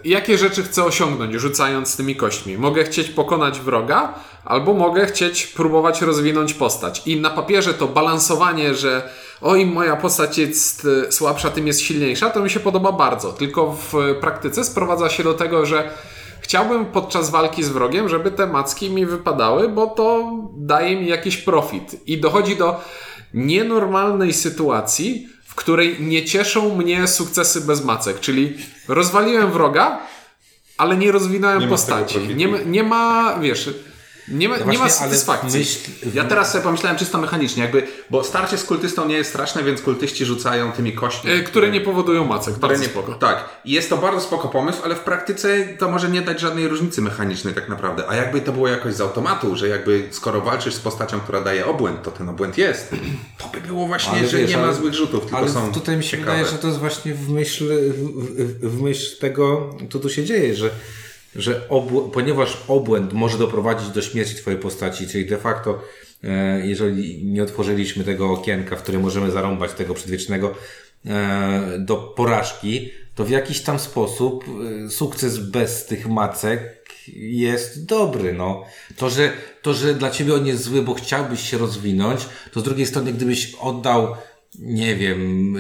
jakie 0.05 0.39
rzeczy 0.39 0.63
chcę 0.63 0.85
osiągnąć, 0.85 1.35
rzucając 1.35 1.97
tymi 1.97 2.17
kośćmi? 2.17 2.59
Mogę 2.59 2.85
chcieć 2.85 3.09
pokonać 3.09 3.61
wroga, 3.61 4.15
albo 4.45 4.75
mogę 4.75 5.07
chcieć 5.07 5.47
próbować 5.47 6.03
rozwinąć 6.03 6.55
postać. 6.55 7.03
I 7.07 7.21
na 7.21 7.31
papierze 7.31 7.75
to 7.75 7.89
balansowanie, 7.89 8.75
że 8.75 9.11
o 9.41 9.57
im 9.57 9.73
moja 9.73 9.97
postać 9.97 10.39
jest 10.39 10.87
e, 11.09 11.13
słabsza, 11.13 11.51
tym 11.51 11.67
jest 11.67 11.81
silniejsza, 11.81 12.31
to 12.31 12.41
mi 12.41 12.51
się 12.51 12.61
podoba 12.61 12.93
bardzo. 12.93 13.33
Tylko 13.33 13.77
w 13.93 13.95
praktyce 14.21 14.65
sprowadza 14.65 15.09
się 15.09 15.23
do 15.23 15.35
tego, 15.35 15.67
że 15.67 15.91
Chciałbym 16.41 16.87
podczas 16.87 17.31
walki 17.31 17.63
z 17.65 17.69
wrogiem, 17.69 18.09
żeby 18.09 18.31
te 18.31 18.47
macki 18.47 18.91
mi 18.91 19.07
wypadały, 19.07 19.69
bo 19.69 19.87
to 19.87 20.33
daje 20.57 20.97
mi 20.97 21.07
jakiś 21.07 21.37
profit. 21.37 22.09
I 22.09 22.21
dochodzi 22.21 22.57
do 22.57 22.81
nienormalnej 23.35 24.33
sytuacji, 24.33 25.29
w 25.45 25.55
której 25.55 25.97
nie 26.01 26.25
cieszą 26.25 26.77
mnie 26.77 27.09
sukcesy 27.09 27.61
bez 27.61 27.85
macek. 27.85 28.21
Czyli 28.21 28.57
rozwaliłem 28.89 29.53
wroga, 29.53 29.99
ale 30.77 30.97
nie 30.97 31.13
rozwinąłem 31.13 31.61
Nie 31.61 31.69
postaci. 31.69 32.19
Nie 32.37 32.49
nie 32.67 32.83
ma, 32.83 33.39
wiesz, 33.41 33.71
nie 34.31 34.49
ma, 34.49 34.57
nie 34.57 34.65
ma 34.65 34.65
właśnie, 34.65 34.85
ale 34.85 34.91
satysfakcji. 34.91 35.61
myśl- 35.61 35.91
Ja 36.15 36.25
teraz 36.25 36.53
sobie 36.53 36.65
pomyślałem 36.65 36.99
czysto 36.99 37.19
mechanicznie, 37.19 37.63
jakby, 37.63 37.87
bo 38.11 38.25
starcie 38.25 38.59
z 38.59 38.65
kultystą 38.65 39.09
nie 39.09 39.15
jest 39.17 39.31
straszne, 39.31 39.63
więc 39.65 39.83
kultyści 39.83 40.25
rzucają 40.25 40.73
tymi 40.73 40.93
kośćmi. 40.93 41.31
E, 41.31 41.41
które 41.43 41.71
nie 41.71 41.81
powodują 41.81 42.25
macek. 42.25 42.55
które 42.55 42.69
Bardzo 42.69 42.83
nie, 42.83 42.89
spoko. 42.89 43.15
Tak, 43.15 43.49
I 43.65 43.73
jest 43.73 43.89
to 43.91 43.97
bardzo 43.97 44.21
spoko 44.21 44.49
pomysł, 44.49 44.79
ale 44.85 44.95
w 44.95 45.01
praktyce 45.01 45.69
to 45.79 45.91
może 45.91 46.09
nie 46.11 46.23
dać 46.23 46.41
żadnej 46.41 46.69
różnicy 46.69 47.03
mechanicznej 47.03 47.55
tak 47.55 47.69
naprawdę. 47.69 48.05
A 48.09 48.17
jakby 48.17 48.41
to 48.41 48.53
było 48.53 48.69
jakoś 48.69 48.95
z 48.95 49.01
automatu, 49.01 49.57
że 49.57 49.69
jakby 49.69 50.09
skoro 50.11 50.41
walczysz 50.41 50.75
z 50.75 50.81
postacią, 50.81 51.21
która 51.21 51.41
daje 51.41 51.67
obłęd, 51.67 52.03
to 52.03 52.11
ten 52.11 52.29
obłęd 52.29 52.59
jest, 52.59 52.91
to 53.39 53.49
by 53.53 53.61
było 53.61 53.87
właśnie, 53.87 54.19
Ale 54.19 54.29
że 54.29 54.39
wiesz, 54.39 54.51
nie 54.51 54.57
ma 54.57 54.63
ale- 54.63 54.75
złych 54.75 54.95
rzutów, 54.95 55.21
tylko 55.21 55.39
Ale 55.39 55.49
są 55.49 55.73
tutaj 55.73 55.97
mi 55.97 56.05
się 56.05 56.11
ciekawe. 56.11 56.31
wydaje, 56.37 56.53
że 56.53 56.59
to 56.59 56.67
jest 56.67 56.79
właśnie 56.81 57.15
w 57.15 57.29
myśl, 57.31 57.69
w, 57.93 57.95
w, 58.63 58.77
w 58.77 58.83
myśl 58.83 59.19
tego, 59.21 59.75
co 59.93 59.99
tu 59.99 60.09
się 60.09 60.25
dzieje, 60.25 60.55
że, 60.57 60.71
że 61.37 61.69
obł- 61.69 62.11
ponieważ 62.11 62.57
obłęd 62.69 63.13
może 63.13 63.39
doprowadzić 63.39 63.89
do 63.89 64.03
śmierci 64.03 64.35
Twojej 64.35 64.61
postaci, 64.61 65.09
czyli 65.09 65.27
de 65.27 65.39
facto, 65.39 65.83
e, 66.25 66.67
jeżeli 66.67 67.25
nie 67.25 67.43
otworzyliśmy 67.43 68.05
tego 68.05 68.33
okienka, 68.33 68.77
w 68.77 68.83
którym 68.83 69.01
możemy 69.03 69.31
zarąbać 69.31 69.73
tego 69.73 69.95
przedwiecznego 69.95 70.55
e, 71.07 71.79
do 71.79 71.97
porażki, 71.97 72.91
to 73.15 73.25
w 73.25 73.31
jakiś 73.31 73.61
tam 73.61 73.79
sposób 73.79 74.45
e, 74.87 74.91
sukces 74.91 75.39
bez 75.39 75.87
tych 75.87 76.09
macek 76.09 76.81
jest 77.17 77.87
dobry, 77.87 78.33
no. 78.33 78.65
To, 78.97 79.11
że, 79.11 79.33
to, 79.63 79.75
że 79.75 79.95
dla 79.95 80.11
ciebie 80.11 80.35
on 80.35 80.47
jest 80.47 80.63
zły, 80.63 80.83
bo 80.83 80.95
chciałbyś 80.95 81.51
się 81.51 81.59
rozwinąć, 81.59 82.27
to 82.53 82.61
z 82.61 82.63
drugiej 82.63 82.87
strony, 82.87 83.13
gdybyś 83.13 83.55
oddał, 83.61 84.15
nie 84.59 84.97
wiem, 84.97 85.55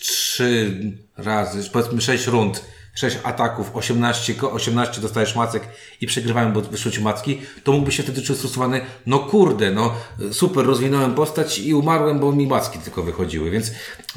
trzy 0.00 0.74
razy, 1.16 1.70
powiedzmy 1.72 2.00
sześć 2.00 2.26
rund 2.26 2.64
6 3.00 3.18
ataków, 3.22 3.70
18, 3.74 4.34
ko- 4.34 4.52
18 4.52 5.00
dostajesz 5.00 5.36
macek 5.36 5.62
i 6.00 6.06
przegrywałem, 6.06 6.52
bo 6.52 6.60
wyszły 6.60 6.92
ci 6.92 7.00
macki, 7.00 7.40
to 7.64 7.72
mógłbyś 7.72 7.96
się 7.96 8.02
wtedy 8.02 8.22
czuć 8.22 8.36
sfrustrowany, 8.36 8.80
no 9.06 9.18
kurde, 9.18 9.70
no 9.70 9.94
super, 10.32 10.66
rozwinąłem 10.66 11.14
postać 11.14 11.58
i 11.58 11.74
umarłem, 11.74 12.18
bo 12.18 12.32
mi 12.32 12.46
macki 12.46 12.78
tylko 12.78 13.02
wychodziły, 13.02 13.50
więc 13.50 13.70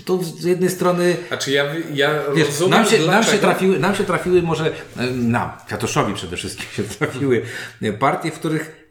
to 0.05 0.23
z 0.23 0.43
jednej 0.43 0.69
strony 0.69 1.17
Znaczy 1.27 1.51
ja, 1.51 1.65
ja 1.93 2.09
Wiesz, 2.35 2.47
rozumiem 2.47 2.71
nam, 2.71 2.85
się, 2.85 2.99
nam, 2.99 3.23
się 3.23 3.37
trafiły, 3.37 3.79
nam 3.79 3.95
się 3.95 4.03
trafiły 4.03 4.41
może, 4.41 4.71
nam, 5.13 5.51
Kwiatoszowi 5.67 6.13
przede 6.13 6.37
wszystkim 6.37 6.65
się 6.71 6.83
trafiły 6.99 7.41
partie, 7.99 8.31
w 8.31 8.33
których 8.33 8.82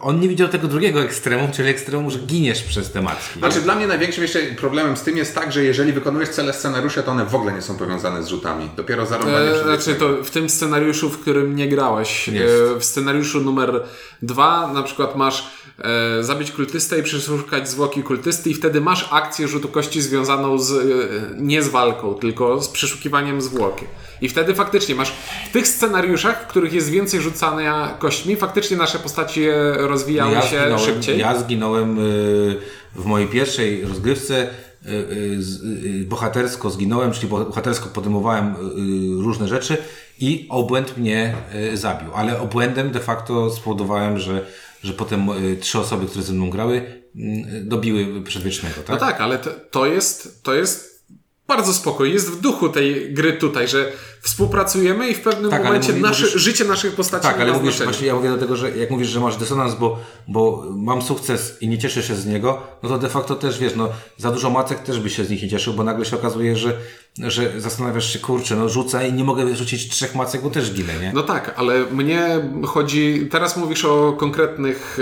on 0.00 0.20
nie 0.20 0.28
widział 0.28 0.48
tego 0.48 0.68
drugiego 0.68 1.02
ekstremum, 1.02 1.52
czyli 1.52 1.68
ekstremum, 1.68 2.10
że 2.10 2.18
giniesz 2.18 2.62
przez 2.62 2.90
te 2.90 3.02
macki. 3.02 3.38
Znaczy 3.38 3.60
dla 3.60 3.74
mnie 3.74 3.86
największym 3.86 4.22
jeszcze 4.22 4.38
problemem 4.40 4.96
z 4.96 5.02
tym 5.02 5.16
jest 5.16 5.34
tak, 5.34 5.52
że 5.52 5.64
jeżeli 5.64 5.92
wykonujesz 5.92 6.28
cele 6.28 6.52
scenariusza, 6.52 7.02
to 7.02 7.10
one 7.10 7.24
w 7.24 7.34
ogóle 7.34 7.52
nie 7.52 7.62
są 7.62 7.76
powiązane 7.76 8.22
z 8.22 8.28
rzutami. 8.28 8.70
Dopiero 8.76 9.06
zarąbanie 9.06 9.50
E, 9.50 9.52
przed 9.52 9.64
znaczy 9.64 9.94
to 9.94 10.24
w 10.24 10.30
tym 10.30 10.50
scenariuszu, 10.50 11.10
w 11.10 11.20
którym 11.20 11.56
nie 11.56 11.68
grałeś. 11.68 12.28
Jest. 12.28 12.54
E, 12.76 12.80
w 12.80 12.84
scenariuszu 12.84 13.40
numer 13.40 13.82
dwa 14.22 14.72
na 14.72 14.82
przykład 14.82 15.16
masz 15.16 15.50
e, 15.78 16.22
zabić 16.22 16.52
kultystę 16.52 16.98
i 16.98 17.02
przeszukać 17.02 17.68
zwłoki 17.68 18.02
kultysty 18.02 18.50
i 18.50 18.54
wtedy 18.54 18.80
masz 18.80 19.08
akcję 19.10 19.48
rzutu 19.48 19.68
kości 19.68 20.02
związaną 20.02 20.58
z, 20.58 20.72
e, 20.72 20.76
nie 21.36 21.62
z 21.62 21.68
walką, 21.68 22.14
tylko 22.14 22.62
z 22.62 22.68
przeszukiwaniem 22.68 23.42
zwłoki. 23.42 23.84
I 24.20 24.28
wtedy 24.28 24.54
faktycznie 24.54 24.94
masz 24.94 25.12
w 25.48 25.52
tych 25.52 25.68
scenariuszach, 25.68 26.42
w 26.44 26.46
których 26.46 26.72
jest 26.72 26.90
więcej 26.90 27.20
rzucania 27.20 27.96
kośćmi, 27.98 28.36
faktycznie 28.36 28.76
nasze 28.76 28.98
postacie 28.98 29.72
rozwijały 29.76 30.34
się 30.34 30.42
zginąłem, 30.48 30.78
szybciej. 30.78 31.18
ja 31.18 31.38
zginąłem 31.38 31.98
y, 31.98 32.56
w 32.94 33.04
mojej 33.04 33.28
pierwszej 33.28 33.84
rozgrywce 33.84 34.50
bohatersko 36.06 36.70
zginąłem, 36.70 37.12
czyli 37.12 37.28
bohatersko 37.28 37.88
podejmowałem 37.88 38.54
różne 39.22 39.48
rzeczy 39.48 39.76
i 40.18 40.46
obłęd 40.50 40.96
mnie 40.96 41.34
zabił. 41.74 42.14
Ale 42.14 42.40
obłędem 42.40 42.90
de 42.90 43.00
facto 43.00 43.50
spowodowałem, 43.50 44.18
że, 44.18 44.46
że 44.84 44.92
potem 44.92 45.30
y, 45.30 45.56
trzy 45.56 45.78
osoby, 45.78 46.06
które 46.06 46.24
ze 46.24 46.32
mną 46.32 46.50
grały, 46.50 47.02
y, 47.16 47.64
dobiły 47.64 48.22
przedwiecznego. 48.22 48.74
Tak? 48.74 48.88
No 48.88 48.96
tak, 48.96 49.20
ale 49.20 49.38
to, 49.38 49.50
to 49.70 49.86
jest, 49.86 50.42
to 50.42 50.54
jest 50.54 51.04
bardzo 51.46 51.74
spoko. 51.74 52.04
Jest 52.04 52.30
w 52.30 52.40
duchu 52.40 52.68
tej 52.68 53.14
gry 53.14 53.32
tutaj, 53.32 53.68
że 53.68 53.92
współpracujemy 54.24 55.08
i 55.08 55.14
w 55.14 55.20
pewnym 55.20 55.50
Tak, 55.50 55.64
momencie 55.64 55.88
mówi- 55.88 56.02
nasze, 56.02 56.22
mówisz- 56.26 56.36
życie 56.40 56.64
naszych 56.64 56.94
postaci 56.94 57.22
Tak, 57.22 57.40
ale 57.40 57.52
mówisz, 57.52 57.82
właśnie 57.82 58.06
ja 58.06 58.14
mówię 58.14 58.28
do 58.30 58.36
tego, 58.38 58.56
że 58.56 58.70
jak 58.76 58.90
mówisz, 58.90 59.08
że 59.08 59.20
masz 59.20 59.36
dysonans, 59.36 59.74
bo, 59.74 59.98
bo 60.28 60.64
mam 60.76 61.02
sukces 61.02 61.62
i 61.62 61.68
nie 61.68 61.78
cieszę 61.78 62.02
się 62.02 62.14
z 62.14 62.26
niego, 62.26 62.62
no 62.82 62.88
to 62.88 62.98
de 62.98 63.08
facto 63.08 63.34
też 63.34 63.58
wiesz, 63.58 63.72
no 63.76 63.88
za 64.18 64.30
dużo 64.30 64.50
macek 64.50 64.78
też 64.78 65.00
by 65.00 65.10
się 65.10 65.24
z 65.24 65.30
nich 65.30 65.42
nie 65.42 65.48
cieszył, 65.48 65.74
bo 65.74 65.84
nagle 65.84 66.04
się 66.04 66.16
okazuje, 66.16 66.56
że, 66.56 66.76
że 67.18 67.60
zastanawiasz 67.60 68.12
się, 68.12 68.18
kurczę, 68.18 68.56
no 68.56 68.68
rzucę 68.68 69.08
i 69.08 69.12
nie 69.12 69.24
mogę 69.24 69.44
wyrzucić 69.44 69.88
trzech 69.88 70.14
macek, 70.14 70.42
bo 70.42 70.50
też 70.50 70.72
ginę, 70.72 70.92
nie? 71.02 71.12
No 71.14 71.22
tak, 71.22 71.54
ale 71.56 71.84
mnie 71.84 72.28
chodzi. 72.66 73.28
Teraz 73.30 73.56
mówisz 73.56 73.84
o 73.84 74.12
konkretnych. 74.12 74.98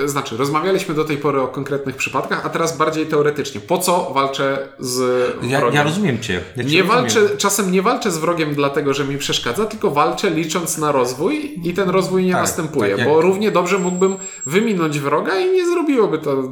Yy, 0.00 0.08
znaczy, 0.08 0.36
rozmawialiśmy 0.36 0.94
do 0.94 1.04
tej 1.04 1.16
pory 1.16 1.40
o 1.40 1.48
konkretnych 1.48 1.96
przypadkach, 1.96 2.46
a 2.46 2.48
teraz 2.48 2.76
bardziej 2.76 3.06
teoretycznie. 3.06 3.60
Po 3.60 3.78
co 3.78 4.10
walczę 4.14 4.68
z 4.78 5.00
ja, 5.42 5.58
wrogiem? 5.58 5.76
ja 5.76 5.82
rozumiem 5.82 6.20
cię. 6.20 6.40
Ja 6.56 6.64
cię 6.64 6.70
Nie 6.70 6.82
rozumiem. 6.82 6.86
walczę, 7.02 7.36
czasem 7.36 7.72
nie 7.72 7.82
walczę 7.82 8.10
z 8.10 8.18
wrogiem 8.18 8.49
dlatego, 8.54 8.94
że 8.94 9.04
mi 9.04 9.18
przeszkadza, 9.18 9.64
tylko 9.66 9.90
walczę 9.90 10.30
licząc 10.30 10.78
na 10.78 10.92
rozwój 10.92 11.60
i 11.64 11.74
ten 11.74 11.88
rozwój 11.90 12.24
nie 12.24 12.32
Tak, 12.32 12.40
następuje, 12.40 12.96
tak 12.96 13.04
bo 13.08 13.20
równie 13.20 13.50
dobrze 13.50 13.78
mógłbym 13.78 14.16
wyminąć 14.46 14.98
wroga 14.98 15.38
i 15.38 15.50
nie 15.50 15.66
zrobiłoby 15.66 16.18
to 16.18 16.42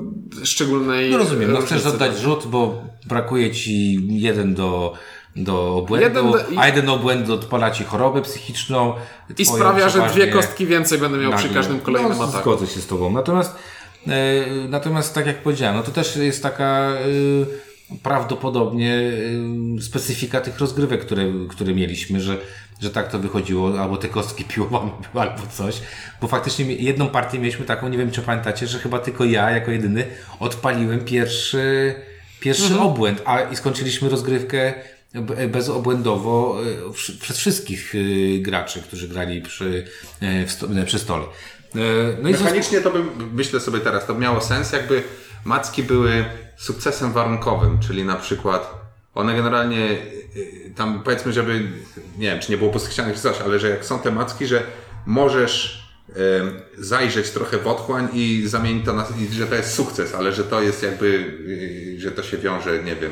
szczególnej 0.44 1.10
No 1.10 1.18
rozumiem, 1.18 1.52
no 1.52 1.58
chcesz 1.60 1.70
różnicy. 1.84 1.88
oddać 1.94 2.18
rzut, 2.18 2.46
bo 2.46 2.82
brakuje 3.06 3.50
ci 3.50 3.98
jeden 4.20 4.54
do, 4.54 4.92
do 5.36 5.76
obłędu, 5.76 6.06
Jeden 6.08 6.32
do- 6.32 6.38
i- 6.38 6.58
a 6.58 6.66
jeden 6.66 6.88
obłęd 6.88 7.30
odpala 7.30 7.70
ci 7.70 7.84
chorobę 7.84 8.22
psychiczną. 8.22 8.94
I 9.38 9.44
sprawia, 9.46 9.88
że 9.88 10.08
dwie 10.08 10.26
kostki 10.26 10.66
więcej 10.66 10.98
będę 10.98 11.18
miał 11.18 11.32
przy 11.32 11.44
nagle. 11.44 11.60
każdym 11.60 11.80
kolejnym 11.80 12.18
no, 12.18 12.24
ataku. 12.24 12.42
Zgodzę 12.42 12.66
się 12.66 12.80
z 12.80 12.86
Tobą. 12.86 13.10
Natomiast, 13.12 13.54
e, 14.06 14.10
natomiast 14.68 15.14
tak 15.14 15.26
jak 15.26 15.42
powiedziałem, 15.42 15.76
no 15.76 15.82
to 15.82 15.90
też 15.90 16.16
jest 16.16 16.42
taka 16.42 16.64
e, 16.90 17.67
prawdopodobnie 18.02 18.94
e, 19.78 19.82
specyfika 19.82 20.40
tych 20.40 20.58
rozgrywek, 20.58 21.00
które, 21.00 21.24
które 21.48 21.74
mieliśmy, 21.74 22.20
że, 22.20 22.36
że 22.80 22.90
tak 22.90 23.10
to 23.10 23.18
wychodziło, 23.18 23.80
albo 23.80 23.96
te 23.96 24.08
kostki 24.08 24.44
piłowane 24.54 24.90
były, 25.12 25.22
albo 25.24 25.42
coś. 25.46 25.80
Bo 26.20 26.28
faktycznie 26.28 26.64
jedną 26.74 27.08
partię 27.08 27.38
mieliśmy 27.38 27.64
taką, 27.66 27.88
nie 27.88 27.98
wiem 27.98 28.10
czy 28.10 28.22
pamiętacie, 28.22 28.66
że 28.66 28.78
chyba 28.78 28.98
tylko 28.98 29.24
ja 29.24 29.50
jako 29.50 29.70
jedyny 29.70 30.04
odpaliłem 30.40 31.00
pierwszy, 31.04 31.94
pierwszy 32.40 32.62
Mhm. 32.72 32.82
obłęd, 32.82 33.22
a 33.24 33.40
i 33.40 33.56
skończyliśmy 33.56 34.08
rozgrywkę 34.08 34.74
bezobłędowo 35.48 36.58
e, 36.62 36.90
wsz- 36.92 37.20
przez 37.20 37.38
wszystkich 37.38 37.94
e, 37.94 38.38
graczy, 38.38 38.82
którzy 38.82 39.08
grali 39.08 39.42
przy, 39.42 39.86
e, 40.22 40.48
sto, 40.48 40.66
przy 40.86 40.98
stole. 40.98 41.24
E, 41.24 41.78
No 42.22 42.28
i 42.28 42.34
zos- 42.34 42.42
Mechanicznie 42.42 42.80
to 42.80 42.90
bym, 42.90 43.08
myślę 43.34 43.60
sobie 43.60 43.80
teraz, 43.80 44.06
to 44.06 44.14
miało 44.14 44.40
sens, 44.40 44.72
jakby 44.72 45.02
macki 45.44 45.82
były 45.82 46.24
sukcesem 46.58 47.12
warunkowym, 47.12 47.78
czyli 47.78 48.04
na 48.04 48.16
przykład 48.16 48.74
one 49.14 49.34
generalnie 49.34 49.90
y, 49.90 49.96
y, 50.36 50.72
tam 50.76 51.02
powiedzmy, 51.02 51.32
żeby 51.32 51.70
nie 52.18 52.30
wiem, 52.30 52.40
czy 52.40 52.50
nie 52.50 52.58
było 52.58 52.70
poskrzanianych 52.70 53.16
czy 53.16 53.22
coś, 53.22 53.40
ale 53.40 53.58
że 53.58 53.68
jak 53.68 53.84
są 53.84 53.98
te 53.98 54.10
macki, 54.10 54.46
że 54.46 54.62
możesz 55.06 55.82
em, 56.08 56.60
zajrzeć 56.78 57.30
trochę 57.30 57.58
w 57.58 57.66
otchłań 57.66 58.08
i 58.12 58.42
zamienić 58.46 58.84
to 58.84 58.92
na, 58.92 59.06
i 59.30 59.34
że 59.34 59.46
to 59.46 59.54
jest 59.54 59.74
sukces, 59.74 60.14
ale 60.14 60.32
że 60.32 60.44
to 60.44 60.62
jest 60.62 60.82
jakby, 60.82 61.06
y, 61.06 62.00
że 62.00 62.10
to 62.10 62.22
się 62.22 62.38
wiąże, 62.38 62.82
nie 62.82 62.96
wiem, 62.96 63.10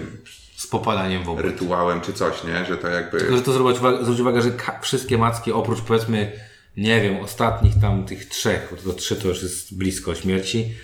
z 0.56 0.66
popadaniem 0.66 1.24
w 1.24 1.28
obłęd. 1.28 1.46
rytuałem 1.46 2.00
czy 2.00 2.12
coś, 2.12 2.44
nie? 2.44 2.64
Że 2.64 2.76
to 2.76 2.88
jakby... 2.88 3.18
Tylko, 3.18 3.36
że 3.36 3.42
to 3.42 3.52
zwróć 3.52 3.78
uwagę, 3.78 4.02
zwróć 4.02 4.20
uwagę 4.20 4.42
że 4.42 4.50
wszystkie 4.82 5.18
macki, 5.18 5.52
oprócz 5.52 5.80
powiedzmy, 5.80 6.32
nie 6.76 7.00
wiem, 7.00 7.16
ostatnich 7.16 7.80
tam 7.80 8.04
tych 8.04 8.28
trzech, 8.28 8.68
bo 8.70 8.92
to 8.92 8.98
trzy 8.98 9.16
to 9.16 9.28
już 9.28 9.42
jest 9.42 9.76
blisko 9.76 10.14
śmierci, 10.14 10.74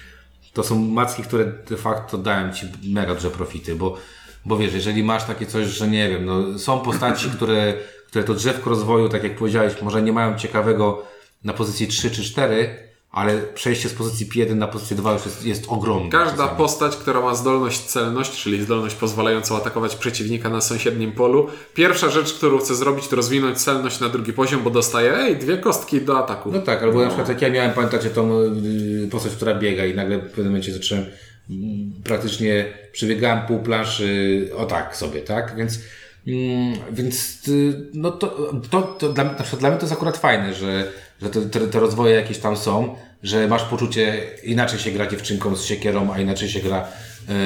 to 0.52 0.62
są 0.62 0.78
macki, 0.78 1.22
które 1.22 1.44
de 1.44 1.76
facto 1.76 2.18
dają 2.18 2.52
ci 2.52 2.66
mega 2.84 3.14
duże 3.14 3.30
profity, 3.30 3.74
bo, 3.74 3.96
bo 4.44 4.56
wiesz, 4.56 4.74
jeżeli 4.74 5.04
masz 5.04 5.24
takie 5.24 5.46
coś, 5.46 5.66
że 5.66 5.88
nie 5.88 6.08
wiem, 6.08 6.24
no, 6.24 6.58
są 6.58 6.80
postaci, 6.80 7.30
które, 7.36 7.74
które 8.06 8.24
to 8.24 8.34
drzewko 8.34 8.70
rozwoju, 8.70 9.08
tak 9.08 9.24
jak 9.24 9.36
powiedziałeś, 9.36 9.82
może 9.82 10.02
nie 10.02 10.12
mają 10.12 10.38
ciekawego 10.38 11.06
na 11.44 11.52
pozycji 11.52 11.86
3 11.86 12.10
czy 12.10 12.22
4, 12.22 12.91
ale 13.12 13.38
przejście 13.38 13.88
z 13.88 13.94
pozycji 13.94 14.26
P1 14.26 14.56
na 14.56 14.68
pozycję 14.68 14.96
2 14.96 15.12
już 15.12 15.24
jest, 15.24 15.44
jest 15.44 15.64
ogromne. 15.68 16.10
Każda 16.10 16.36
czasami. 16.36 16.58
postać, 16.58 16.96
która 16.96 17.20
ma 17.20 17.34
zdolność 17.34 17.80
celność, 17.80 18.42
czyli 18.42 18.62
zdolność 18.62 18.94
pozwalającą 18.94 19.56
atakować 19.56 19.96
przeciwnika 19.96 20.48
na 20.48 20.60
sąsiednim 20.60 21.12
polu, 21.12 21.48
pierwsza 21.74 22.10
rzecz, 22.10 22.34
którą 22.34 22.58
chce 22.58 22.74
zrobić, 22.74 23.08
to 23.08 23.16
rozwinąć 23.16 23.58
celność 23.58 24.00
na 24.00 24.08
drugi 24.08 24.32
poziom, 24.32 24.62
bo 24.62 24.70
dostaje 24.70 25.14
ej, 25.16 25.36
dwie 25.36 25.58
kostki 25.58 26.00
do 26.00 26.18
ataku. 26.18 26.52
No 26.52 26.58
tak, 26.58 26.82
albo 26.82 27.00
na 27.00 27.06
przykład 27.06 27.28
jak 27.28 27.42
ja 27.42 27.50
miałem, 27.50 27.72
pamiętacie 27.72 28.10
tą 28.10 28.40
y, 28.40 29.08
postać, 29.10 29.32
która 29.32 29.54
biega 29.54 29.84
i 29.84 29.94
nagle 29.94 30.18
w 30.18 30.28
pewnym 30.28 30.46
momencie 30.46 30.72
zacząłem 30.72 31.06
mm, 31.50 31.92
praktycznie 32.04 32.64
przebiegałem 32.92 33.46
pół 33.46 33.58
planszy 33.58 34.50
o 34.56 34.64
tak 34.64 34.96
sobie, 34.96 35.20
tak? 35.20 35.56
Więc 35.56 35.78
mm, 36.26 36.78
więc 36.92 37.48
y, 37.48 37.90
no 37.94 38.10
to, 38.10 38.52
to, 38.70 38.82
to 38.82 39.12
dla, 39.12 39.24
na 39.24 39.34
przykład 39.34 39.60
dla 39.60 39.70
mnie 39.70 39.78
to 39.78 39.84
jest 39.84 39.92
akurat 39.92 40.16
fajne, 40.16 40.54
że, 40.54 40.92
że 41.22 41.30
te, 41.30 41.40
te, 41.40 41.60
te 41.60 41.80
rozwoje 41.80 42.14
jakieś 42.14 42.38
tam 42.38 42.56
są, 42.56 42.94
że 43.22 43.48
masz 43.48 43.64
poczucie, 43.64 44.20
inaczej 44.42 44.78
się 44.78 44.90
gra 44.90 45.06
dziewczynką 45.06 45.56
z 45.56 45.64
siekierą, 45.64 46.12
a 46.12 46.20
inaczej 46.20 46.48
się 46.48 46.60
gra 46.60 46.88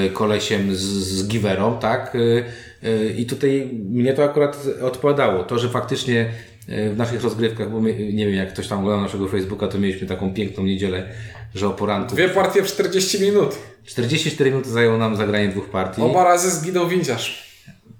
y, 0.07 0.11
kolesiem 0.11 0.77
z, 0.77 0.81
z 0.81 1.29
giwerą, 1.29 1.79
tak? 1.79 2.15
Y, 2.15 2.45
y, 2.85 3.15
I 3.19 3.27
tutaj 3.27 3.71
mnie 3.91 4.15
to 4.15 4.25
akurat 4.25 4.67
odpowiadało. 4.83 5.45
To, 5.45 5.59
że 5.59 5.69
faktycznie 5.69 6.31
w 6.69 6.97
naszych 6.97 7.23
rozgrywkach, 7.23 7.71
bo 7.71 7.81
my, 7.81 8.13
nie 8.13 8.27
wiem, 8.27 8.35
jak 8.35 8.53
ktoś 8.53 8.69
tam 8.69 8.79
oglądał 8.79 9.01
naszego 9.01 9.29
Facebooka, 9.29 9.69
to 9.69 9.79
mieliśmy 9.79 10.07
taką 10.07 10.35
piękną 10.35 10.65
niedzielę, 10.65 11.09
że 11.55 11.69
o 11.69 11.71
poranku 11.71 12.15
Dwie 12.15 12.29
partie 12.29 12.63
w 12.63 12.67
40 12.67 13.21
minut. 13.21 13.59
44 13.85 14.51
minuty 14.51 14.71
zajęło 14.71 14.99
nam 14.99 15.17
zagranie 15.17 15.49
dwóch 15.49 15.71
partii. 15.71 16.03
Oba 16.03 16.25
razy 16.25 16.51
zginął 16.51 16.89
windziarz. 16.89 17.53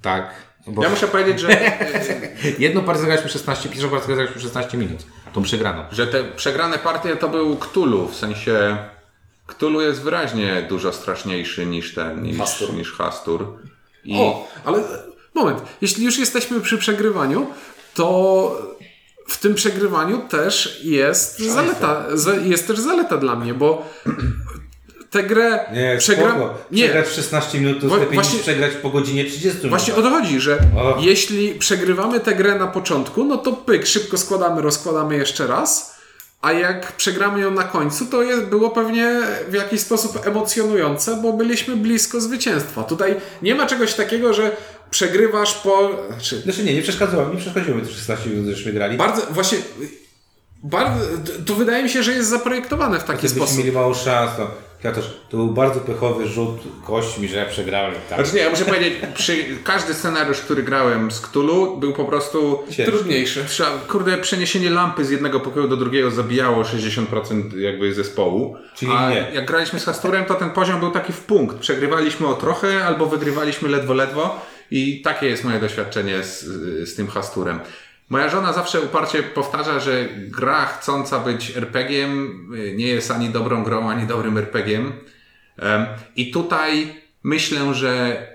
Tak. 0.03 0.31
Bo 0.67 0.83
Ja 0.83 0.91
muszę 0.91 1.09
powiedzieć, 1.09 1.41
że, 1.41 1.49
jedną 2.59 2.83
partię 2.83 3.01
zagraliśmy 3.01 3.31
16, 3.31 3.69
pierwszą 3.69 3.89
partię 3.89 4.07
zagraliśmy 4.07 4.41
16 4.41 4.79
minut. 4.79 5.07
Tą 5.37 5.43
przegraną. 5.43 5.85
że 5.93 6.07
te 6.07 6.25
przegrane 6.25 6.79
partie 6.79 7.17
to 7.17 7.29
był 7.29 7.57
Cthulhu, 7.57 8.09
w 8.09 8.17
sensie 8.17 8.77
Cthulhu 9.47 9.81
jest 9.81 10.03
wyraźnie 10.03 10.67
dużo 10.69 10.93
straszniejszy 10.93 11.67
niż 11.67 11.95
ten, 11.95 12.23
niż 12.23 12.39
Hastur. 12.39 12.75
Niż 12.75 12.93
Hastur. 12.93 13.59
I 14.05 14.17
O, 14.21 14.49
ale 14.65 14.83
moment, 15.35 15.63
jeśli 15.81 16.05
już 16.05 16.19
jesteśmy 16.19 16.61
przy 16.61 16.79
przegrywaniu, 16.79 17.47
to 17.95 18.63
w 19.29 19.39
tym 19.39 19.55
przegrywaniu 19.55 20.19
też 20.29 20.81
jest 20.85 21.39
zaleta, 21.39 22.05
za- 22.13 22.35
jest 22.37 22.67
też 22.67 22.79
zaleta 22.79 23.17
dla 23.17 23.37
mnie, 23.37 23.55
bo 23.55 23.89
tę 25.11 25.23
grę 25.23 25.61
przegram... 25.99 26.41
Przegrać 26.73 27.07
w 27.07 27.13
16 27.13 27.61
minut 27.61 27.81
to 27.81 27.89
Wa- 27.89 27.97
lepiej 27.97 28.15
właśnie- 28.15 28.35
niż 28.35 28.43
przegrać 28.43 28.73
po 28.83 28.91
godzinie 28.91 29.25
30 29.25 29.69
Właśnie 29.69 29.95
o 29.95 30.03
to 30.03 30.11
chodzi, 30.11 30.41
że 30.41 30.59
O. 30.77 30.97
jeśli 31.01 31.55
przegrywamy 31.55 32.21
tę 32.21 32.35
grę 32.35 32.55
na 32.55 32.67
początku, 32.67 33.25
no 33.25 33.37
to 33.37 33.53
pyk, 33.53 33.87
szybko 33.87 34.19
składamy, 34.19 34.63
rozkładamy 34.63 35.17
jeszcze 35.17 35.47
raz, 35.47 35.97
a 36.43 36.53
jak 36.53 36.93
przegramy 36.93 37.41
ją 37.41 37.51
na 37.51 37.65
końcu, 37.65 38.07
to 38.07 38.23
je, 38.23 38.37
było 38.37 38.71
pewnie 38.71 39.21
w 39.49 39.55
jakiś 39.55 39.81
sposób 39.81 40.27
emocjonujące, 40.27 41.17
bo 41.23 41.33
byliśmy 41.33 41.77
blisko 41.77 42.21
zwycięstwa. 42.21 42.83
Tutaj 42.85 43.15
nie 43.43 43.55
ma 43.55 43.67
czegoś 43.67 43.95
takiego, 43.95 44.35
że 44.35 44.57
przegrywasz 44.91 45.55
po... 45.55 45.91
Znaczy, 46.09 46.41
Znaczy 46.41 46.65
nie, 46.65 46.75
nie 46.75 46.83
przeszkadzało, 46.83 47.29
nie 47.35 47.41
przeszkodziło 47.41 47.77
mi 47.77 47.83
te 47.83 47.89
16 47.93 48.31
minut, 48.31 48.57
żeśmy 48.57 48.73
grali. 48.73 48.97
bardzo, 48.97 49.23
właśnie... 49.31 49.59
Bardzo, 50.63 51.05
to 51.47 51.55
wydaje 51.55 51.83
mi 51.85 51.91
się, 51.91 52.03
że 52.03 52.13
jest 52.13 52.29
zaprojektowane 52.29 52.99
w 52.99 53.05
taki 53.05 53.19
Gdybyśmy 53.19 53.41
sposób. 53.41 53.59
mieli 53.59 53.73
mało 53.73 53.95
szans, 53.95 54.31
no. 54.39 54.47
Ja 54.85 54.93
też, 54.93 55.21
to 55.29 55.37
był 55.37 55.49
bardzo 55.49 55.81
pechowy 55.81 56.27
rzut 56.27 56.61
kośćmi, 56.85 57.29
że 57.29 57.37
ja 57.37 57.47
przegrałem. 57.47 57.95
Tak. 58.09 58.19
Znaczy 58.19 58.37
nie, 58.37 58.43
ja 58.43 58.51
muszę 58.51 58.65
powiedzieć, 58.65 58.95
przy, 59.15 59.45
każdy 59.65 59.95
scenariusz, 59.95 60.41
który 60.41 60.63
grałem 60.63 61.11
z 61.11 61.21
Cthulhu 61.21 61.77
był 61.77 61.93
po 61.93 62.05
prostu 62.05 62.59
Ciężki. 62.71 62.85
Trudniejszy. 62.85 63.45
Kurde, 63.89 64.19
przeniesienie 64.19 64.71
lampy 64.71 65.05
z 65.05 65.11
jednego 65.11 65.41
pokoju 65.41 65.69
do 65.69 65.77
drugiego 65.77 66.11
zabijało 66.11 66.63
60% 66.63 67.57
jakby 67.59 67.95
zespołu. 67.95 68.57
Czyli 68.75 68.93
A 68.93 69.11
nie. 69.11 69.27
jak 69.35 69.47
graliśmy 69.47 69.81
z 69.81 69.85
Hasturem, 69.85 70.25
to 70.25 70.35
ten 70.35 70.51
poziom 70.51 70.81
był 70.81 70.91
taki 70.91 71.13
w 71.13 71.21
punkt. 71.21 71.57
Przegrywaliśmy 71.57 72.27
o 72.27 72.35
trochę 72.35 72.85
albo 72.85 73.07
wygrywaliśmy 73.07 73.69
ledwo, 73.69 73.95
ledwo. 73.95 74.41
I 74.71 75.03
takie 75.03 75.27
jest 75.27 75.45
moje 75.45 75.61
doświadczenie 75.61 76.23
z, 76.23 76.45
z 76.89 76.95
tym 76.95 77.09
Hasturem. 77.09 77.61
Moja 78.09 78.29
żona 78.29 78.53
zawsze 78.53 78.81
uparcie 78.81 79.23
powtarza, 79.23 79.81
że 79.81 80.09
gra 80.17 80.67
chcąca 80.67 81.19
być 81.19 81.57
RPG-iem 81.57 82.31
y, 82.55 82.75
nie 82.77 82.87
jest 82.87 83.11
ani 83.11 83.29
dobrą 83.29 83.65
grą, 83.65 83.91
ani 83.91 84.07
dobrym 84.07 84.39
RPG-iem. 84.39 84.93
Em, 85.59 85.87
I 86.17 86.31
tutaj 86.31 86.95
myślę, 87.23 87.75
że 87.75 88.27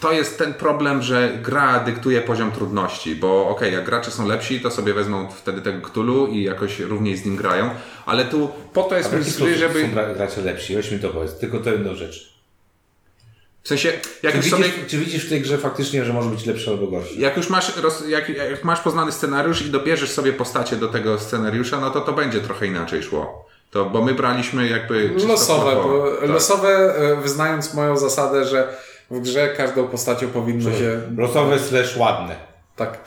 to 0.00 0.12
jest 0.12 0.38
ten 0.38 0.54
problem, 0.54 1.02
że 1.02 1.38
gra 1.42 1.80
dyktuje 1.80 2.20
poziom 2.20 2.52
trudności, 2.52 3.16
bo 3.16 3.48
okej, 3.48 3.72
jak 3.72 3.84
gracze 3.84 4.10
są 4.10 4.26
lepsi, 4.28 4.60
to 4.60 4.70
sobie 4.70 4.94
wezmą 4.94 5.30
wtedy 5.30 5.60
tego 5.60 5.88
Cthulhu 5.88 6.26
i 6.26 6.42
jakoś 6.42 6.80
równiej 6.80 7.16
z 7.16 7.24
nim 7.24 7.36
grają, 7.36 7.70
ale 8.06 8.24
tu 8.24 8.50
po 8.72 8.82
to 8.82 8.96
jest 8.96 9.10
sposób 9.10 9.48
żeby... 9.48 9.82
są 9.82 9.90
gra- 9.90 10.14
gracze 10.14 10.40
lepsi? 10.40 10.76
Weź 10.76 10.92
mi 10.92 10.98
to 10.98 11.08
powiedz, 11.08 11.38
tylko 11.38 11.58
to 11.58 11.70
jedną 11.70 11.94
rzecz. 11.94 12.35
W 13.66 13.68
sensie, 13.68 13.92
jak 14.22 14.32
Czy 14.32 14.36
już 14.36 14.44
widzisz, 14.46 14.66
sobie... 14.66 14.86
czy 14.88 14.98
widzisz 14.98 15.26
w 15.26 15.28
tej 15.28 15.40
grze 15.40 15.58
faktycznie, 15.58 16.04
że 16.04 16.12
może 16.12 16.30
być 16.30 16.46
lepszy 16.46 16.70
albo 16.70 16.86
gorszy? 16.86 17.14
Jak 17.14 17.36
już 17.36 17.50
masz, 17.50 17.76
roz, 17.76 18.08
jak, 18.08 18.28
jak 18.28 18.64
masz 18.64 18.80
poznany 18.80 19.12
scenariusz 19.12 19.62
i 19.62 19.70
dobierzesz 19.70 20.10
sobie 20.10 20.32
postacie 20.32 20.76
do 20.76 20.88
tego 20.88 21.18
scenariusza, 21.18 21.80
no 21.80 21.90
to 21.90 22.00
to 22.00 22.12
będzie 22.12 22.40
trochę 22.40 22.66
inaczej 22.66 23.02
szło. 23.02 23.48
To, 23.70 23.84
bo 23.84 24.02
my 24.02 24.14
braliśmy 24.14 24.68
jakby... 24.68 25.10
Losowe, 25.28 25.76
bo 25.76 26.10
Tak. 26.20 26.28
losowe, 26.28 26.94
e, 26.96 27.16
wyznając 27.16 27.74
moją 27.74 27.96
zasadę, 27.96 28.44
że 28.44 28.76
w 29.10 29.20
grze 29.20 29.48
każdą 29.48 29.88
postacią 29.88 30.28
powinno 30.28 30.70
się... 30.70 31.00
Losowe 31.16 31.58
slash 31.58 31.96
ładne. 31.96 32.36
Tak. 32.76 32.98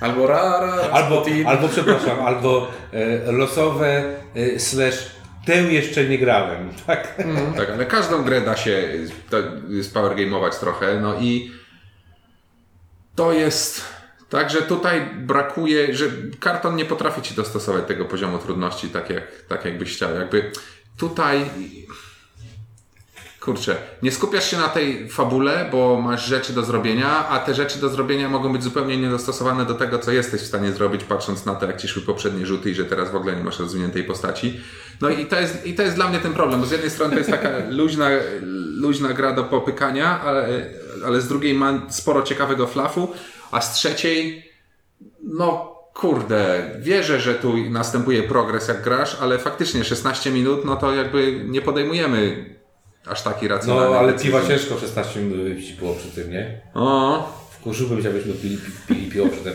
Albo 0.00 0.26
rara, 0.26 0.72
Albo, 0.92 1.24
albo 1.46 1.68
przepraszam, 1.68 2.20
albo 2.26 2.68
e, 2.92 3.32
losowe 3.32 4.04
e, 4.34 4.58
slash 4.58 5.10
tę 5.46 5.62
jeszcze 5.62 6.04
nie 6.04 6.18
grałem. 6.18 6.70
Tak? 6.86 7.14
Tak, 7.56 7.70
ale 7.70 7.86
każdą 7.86 8.22
grę 8.22 8.40
da 8.40 8.56
się 8.56 8.88
to- 9.30 9.42
spowergame'ować 9.82 10.60
trochę, 10.60 11.00
no 11.00 11.14
i 11.20 11.52
to 13.14 13.32
jest 13.32 13.84
tak, 14.28 14.50
że 14.50 14.62
tutaj 14.62 15.10
brakuje, 15.16 15.94
że 15.94 16.04
karton 16.40 16.76
nie 16.76 16.84
potrafi 16.84 17.22
ci 17.22 17.34
dostosować 17.34 17.86
tego 17.86 18.04
poziomu 18.04 18.38
trudności 18.38 18.88
tak 18.88 19.10
jak, 19.10 19.24
tak 19.48 19.64
jakbyś 19.64 19.96
chciał. 19.96 20.14
Jakby 20.14 20.50
tutaj 20.96 21.50
kurczę, 23.44 23.76
nie 24.02 24.12
skupiasz 24.12 24.50
się 24.50 24.56
na 24.56 24.68
tej 24.68 25.08
fabule, 25.08 25.68
bo 25.72 26.00
masz 26.00 26.26
rzeczy 26.26 26.52
do 26.52 26.62
zrobienia, 26.62 27.28
a 27.28 27.38
te 27.38 27.54
rzeczy 27.54 27.80
do 27.80 27.88
zrobienia 27.88 28.28
mogą 28.28 28.52
być 28.52 28.62
zupełnie 28.62 28.96
niedostosowane 28.96 29.66
do 29.66 29.74
tego, 29.74 29.98
co 29.98 30.12
jesteś 30.12 30.40
w 30.40 30.46
stanie 30.46 30.72
zrobić, 30.72 31.04
patrząc 31.04 31.46
na 31.46 31.54
to, 31.54 31.66
jak 31.66 31.76
ci 31.76 31.88
szły 31.88 32.02
poprzednie 32.02 32.46
rzuty 32.46 32.70
i 32.70 32.74
że 32.74 32.84
teraz 32.84 33.10
w 33.10 33.16
ogóle 33.16 33.36
nie 33.36 33.44
masz 33.44 33.58
rozwiniętej 33.58 34.04
postaci. 34.04 34.60
No 35.00 35.08
i 35.10 35.26
to 35.26 35.40
jest, 35.40 35.66
i 35.66 35.74
to 35.74 35.82
jest 35.82 35.94
dla 35.94 36.08
mnie 36.08 36.18
ten 36.18 36.32
problem, 36.32 36.60
bo 36.60 36.66
z 36.66 36.70
jednej 36.70 36.90
strony 36.90 37.12
to 37.12 37.18
jest 37.18 37.30
taka 37.30 37.50
luźna, 37.80 38.08
luźna 38.76 39.12
gra 39.12 39.32
do 39.32 39.44
popykania, 39.44 40.20
ale, 40.20 40.70
ale 41.06 41.20
z 41.20 41.28
drugiej 41.28 41.54
ma 41.54 41.82
sporo 41.88 42.22
ciekawego 42.22 42.66
flafu, 42.66 43.12
a 43.50 43.60
z 43.60 43.74
trzeciej 43.74 44.50
no 45.22 45.72
kurde, 45.94 46.70
wierzę, 46.80 47.20
że 47.20 47.34
tu 47.34 47.56
następuje 47.70 48.22
progres 48.22 48.68
jak 48.68 48.82
grasz, 48.82 49.16
ale 49.20 49.38
faktycznie 49.38 49.84
16 49.84 50.30
minut, 50.30 50.64
no 50.64 50.76
to 50.76 50.94
jakby 50.94 51.44
nie 51.48 51.62
podejmujemy 51.62 52.52
aż 53.06 53.22
taki 53.22 53.46
No, 53.48 53.54
racjonalny 53.54 53.96
ale 53.98 54.12
decyzji. 54.12 54.30
piwa 54.32 54.48
ciężko 54.48 54.78
16 54.78 55.20
minut 55.20 55.38
wypić 55.48 55.72
było 55.72 55.94
przy 55.94 56.08
tym, 56.08 56.30
nie? 56.30 56.60
O, 56.74 57.42
Wkurzyłbym 57.50 58.02
się, 58.02 58.08
abyśmy 58.08 58.32
pili, 58.32 58.56
pi- 58.56 58.94
pili 58.94 59.10
piło 59.10 59.28
przy 59.28 59.40
tym. 59.40 59.52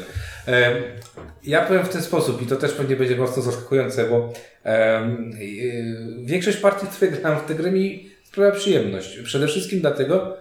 Ja 1.43 1.61
powiem 1.65 1.83
w 1.85 1.89
ten 1.89 2.01
sposób 2.01 2.41
i 2.41 2.45
to 2.45 2.55
też 2.55 2.71
pewnie 2.71 2.95
będzie 2.95 3.15
mocno 3.15 3.41
zaskakujące, 3.43 4.09
bo 4.09 4.33
y, 4.65 6.25
większość 6.25 6.57
partii, 6.57 6.87
które 6.87 7.11
grałem 7.11 7.39
w 7.39 7.45
tę 7.45 7.55
grę 7.55 7.71
mi 7.71 8.09
sprawia 8.23 8.51
przyjemność. 8.51 9.19
Przede 9.19 9.47
wszystkim 9.47 9.79
dlatego, 9.79 10.37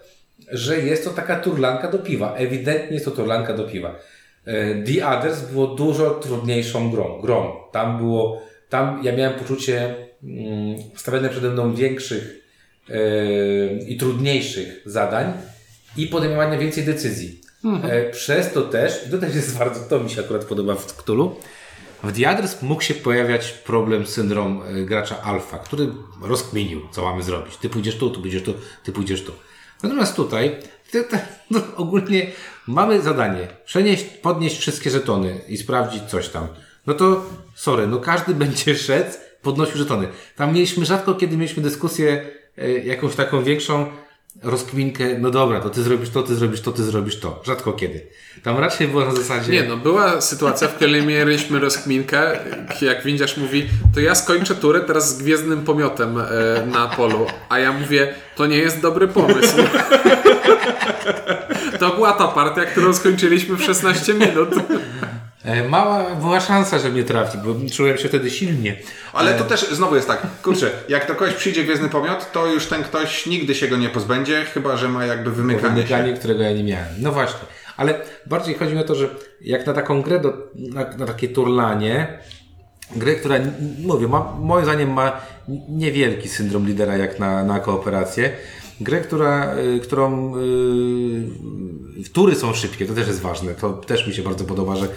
że 0.52 0.78
jest 0.80 1.04
to 1.04 1.10
taka 1.10 1.40
turlanka 1.40 1.90
do 1.90 1.98
piwa. 1.98 2.34
Ewidentnie 2.36 2.94
jest 2.94 3.04
to 3.04 3.10
turlanka 3.10 3.54
do 3.54 3.64
piwa. 3.64 3.94
E, 4.44 4.74
The 4.82 5.06
Others 5.08 5.40
było 5.40 5.66
dużo 5.66 6.10
trudniejszą 6.10 6.90
grą. 6.90 7.20
grą. 7.22 7.52
Tam 7.72 7.98
było, 7.98 8.42
tam 8.68 9.00
ja 9.04 9.16
miałem 9.16 9.38
poczucie 9.38 9.94
mm, 10.24 10.76
stawiane 10.96 11.28
przede 11.28 11.50
mną 11.50 11.74
większych 11.74 12.45
i 13.88 13.96
trudniejszych 13.96 14.82
zadań 14.84 15.32
i 15.96 16.06
podejmowania 16.06 16.58
więcej 16.58 16.84
decyzji. 16.84 17.40
E, 17.84 18.10
Przez 18.10 18.52
to 18.52 18.62
też, 18.62 19.06
i 19.06 19.10
to 19.10 19.18
też 19.18 19.34
jest 19.34 19.58
bardzo, 19.58 19.80
to 19.80 20.00
mi 20.00 20.10
się 20.10 20.20
akurat 20.20 20.44
podoba 20.44 20.74
w 20.74 20.86
Cthulhu, 20.86 21.36
w 22.02 22.08
Others 22.08 22.62
mógł 22.62 22.82
się 22.82 22.94
pojawiać 22.94 23.52
problem, 23.52 24.06
syndrom 24.06 24.62
e, 24.62 24.84
gracza 24.84 25.22
alfa, 25.22 25.58
który 25.58 25.88
rozkminił, 26.22 26.80
co 26.92 27.02
mamy 27.02 27.22
zrobić. 27.22 27.56
Ty 27.56 27.68
pójdziesz 27.68 27.96
tu, 27.96 28.10
ty 28.10 28.20
pójdziesz 28.20 28.42
tu, 28.42 28.54
ty 28.84 28.92
pójdziesz 28.92 29.24
tu. 29.24 29.32
Natomiast 29.82 30.16
tutaj 30.16 30.56
ty, 30.90 31.04
ty, 31.04 31.18
no, 31.50 31.60
ogólnie 31.76 32.26
mamy 32.66 33.02
zadanie 33.02 33.48
przenieść, 33.64 34.04
podnieść 34.04 34.58
wszystkie 34.58 34.90
żetony 34.90 35.40
i 35.48 35.56
sprawdzić 35.56 36.02
coś 36.02 36.28
tam. 36.28 36.48
No 36.86 36.94
to 36.94 37.26
sorry, 37.54 37.86
no 37.86 37.98
każdy 37.98 38.34
będzie 38.44 38.76
szedł, 38.76 39.10
podnosił 39.42 39.76
żetony. 39.76 40.08
Tam 40.36 40.54
mieliśmy 40.54 40.86
rzadko, 40.86 41.14
kiedy 41.14 41.36
mieliśmy 41.36 41.62
dyskusję 41.62 42.26
jakąś 42.84 43.14
taką 43.14 43.44
większą, 43.44 43.86
rozkminkę, 44.42 45.04
no 45.18 45.30
dobra, 45.30 45.60
to 45.60 45.70
ty 45.70 45.82
zrobisz 45.82 46.10
to, 46.10 46.22
ty 46.22 46.34
zrobisz 46.34 46.60
to, 46.60 46.72
ty 46.72 46.84
zrobisz 46.84 47.20
to. 47.20 47.42
Rzadko 47.44 47.72
kiedy. 47.72 48.06
Tam 48.42 48.58
raczej 48.58 48.88
było 48.88 49.04
na 49.04 49.14
zasadzie... 49.14 49.52
Nie, 49.52 49.62
no 49.62 49.76
była 49.76 50.20
sytuacja, 50.20 50.68
w 50.68 50.74
której 50.74 51.02
mieliśmy 51.02 51.58
rozkminkę, 51.58 52.38
jak 52.80 53.04
windziarz 53.04 53.36
mówi, 53.36 53.66
to 53.94 54.00
ja 54.00 54.14
skończę 54.14 54.54
turę 54.54 54.80
teraz 54.80 55.16
z 55.16 55.22
gwiezdnym 55.22 55.64
pomiotem 55.64 56.18
e, 56.18 56.24
na 56.66 56.88
polu, 56.88 57.26
a 57.48 57.58
ja 57.58 57.72
mówię, 57.72 58.14
to 58.36 58.46
nie 58.46 58.58
jest 58.58 58.80
dobry 58.80 59.08
pomysł. 59.08 59.56
To 61.78 61.94
była 61.94 62.12
ta 62.12 62.28
partia, 62.28 62.64
którą 62.64 62.94
skończyliśmy 62.94 63.56
w 63.56 63.62
16 63.62 64.14
minut. 64.14 64.48
E, 65.46 65.68
Mała 65.68 66.14
była 66.14 66.40
szansa, 66.40 66.78
że 66.78 66.90
mnie 66.90 67.04
trafi, 67.04 67.38
bo 67.38 67.70
czułem 67.70 67.98
się 67.98 68.08
wtedy 68.08 68.30
silnie. 68.30 68.76
ale 69.12 69.34
to 69.34 69.44
też 69.44 69.70
znowu 69.70 69.96
jest 69.96 70.08
tak, 70.08 70.26
kurczę, 70.42 70.70
jak 70.88 71.08
do 71.08 71.14
kogoś 71.14 71.34
przyjdzie 71.34 71.64
gwiezdny 71.64 71.88
pomiot, 71.88 72.32
to 72.32 72.46
już 72.46 72.66
ten 72.66 72.82
ktoś 72.82 73.26
nigdy 73.26 73.54
się 73.54 73.68
go 73.68 73.76
nie 73.76 73.88
pozbędzie, 73.88 74.44
chyba 74.44 74.76
że 74.76 74.88
ma 74.88 75.06
jakby 75.06 75.32
wymykanie 75.32 75.82
się. 75.82 75.88
Wymykanie, 75.88 76.12
którego 76.12 76.42
ja 76.42 76.52
nie 76.52 76.64
miałem. 76.64 76.88
No 76.98 77.12
właśnie. 77.12 77.40
Ale 77.76 78.00
bardziej 78.26 78.54
chodzi 78.54 78.72
mi 78.74 78.80
o 78.80 78.84
to, 78.84 78.94
że 78.94 79.08
jak 79.40 79.66
na 79.66 79.72
taką 79.72 80.02
grę, 80.02 80.20
do, 80.20 80.32
na, 80.54 80.96
na 80.96 81.06
takie 81.06 81.28
turlanie, 81.28 82.18
grę, 82.96 83.14
która, 83.14 83.34
mówię, 83.78 84.08
ma, 84.08 84.36
moim 84.40 84.64
zdaniem 84.64 84.92
ma 84.92 85.20
niewielki 85.68 86.28
syndrom 86.28 86.66
lidera 86.66 86.96
jak 86.96 87.18
na, 87.18 87.44
na 87.44 87.60
kooperację, 87.60 88.32
grę, 88.80 89.00
która, 89.00 89.56
y, 89.56 89.80
którą 89.80 90.36
y, 90.36 92.10
tury 92.12 92.34
są 92.34 92.54
szybkie, 92.54 92.86
to 92.86 92.94
też 92.94 93.06
jest 93.08 93.20
ważne, 93.20 93.54
to 93.54 93.72
też 93.72 94.06
mi 94.06 94.14
się 94.14 94.22
bardzo 94.22 94.44
podoba, 94.44 94.76
że 94.76 94.88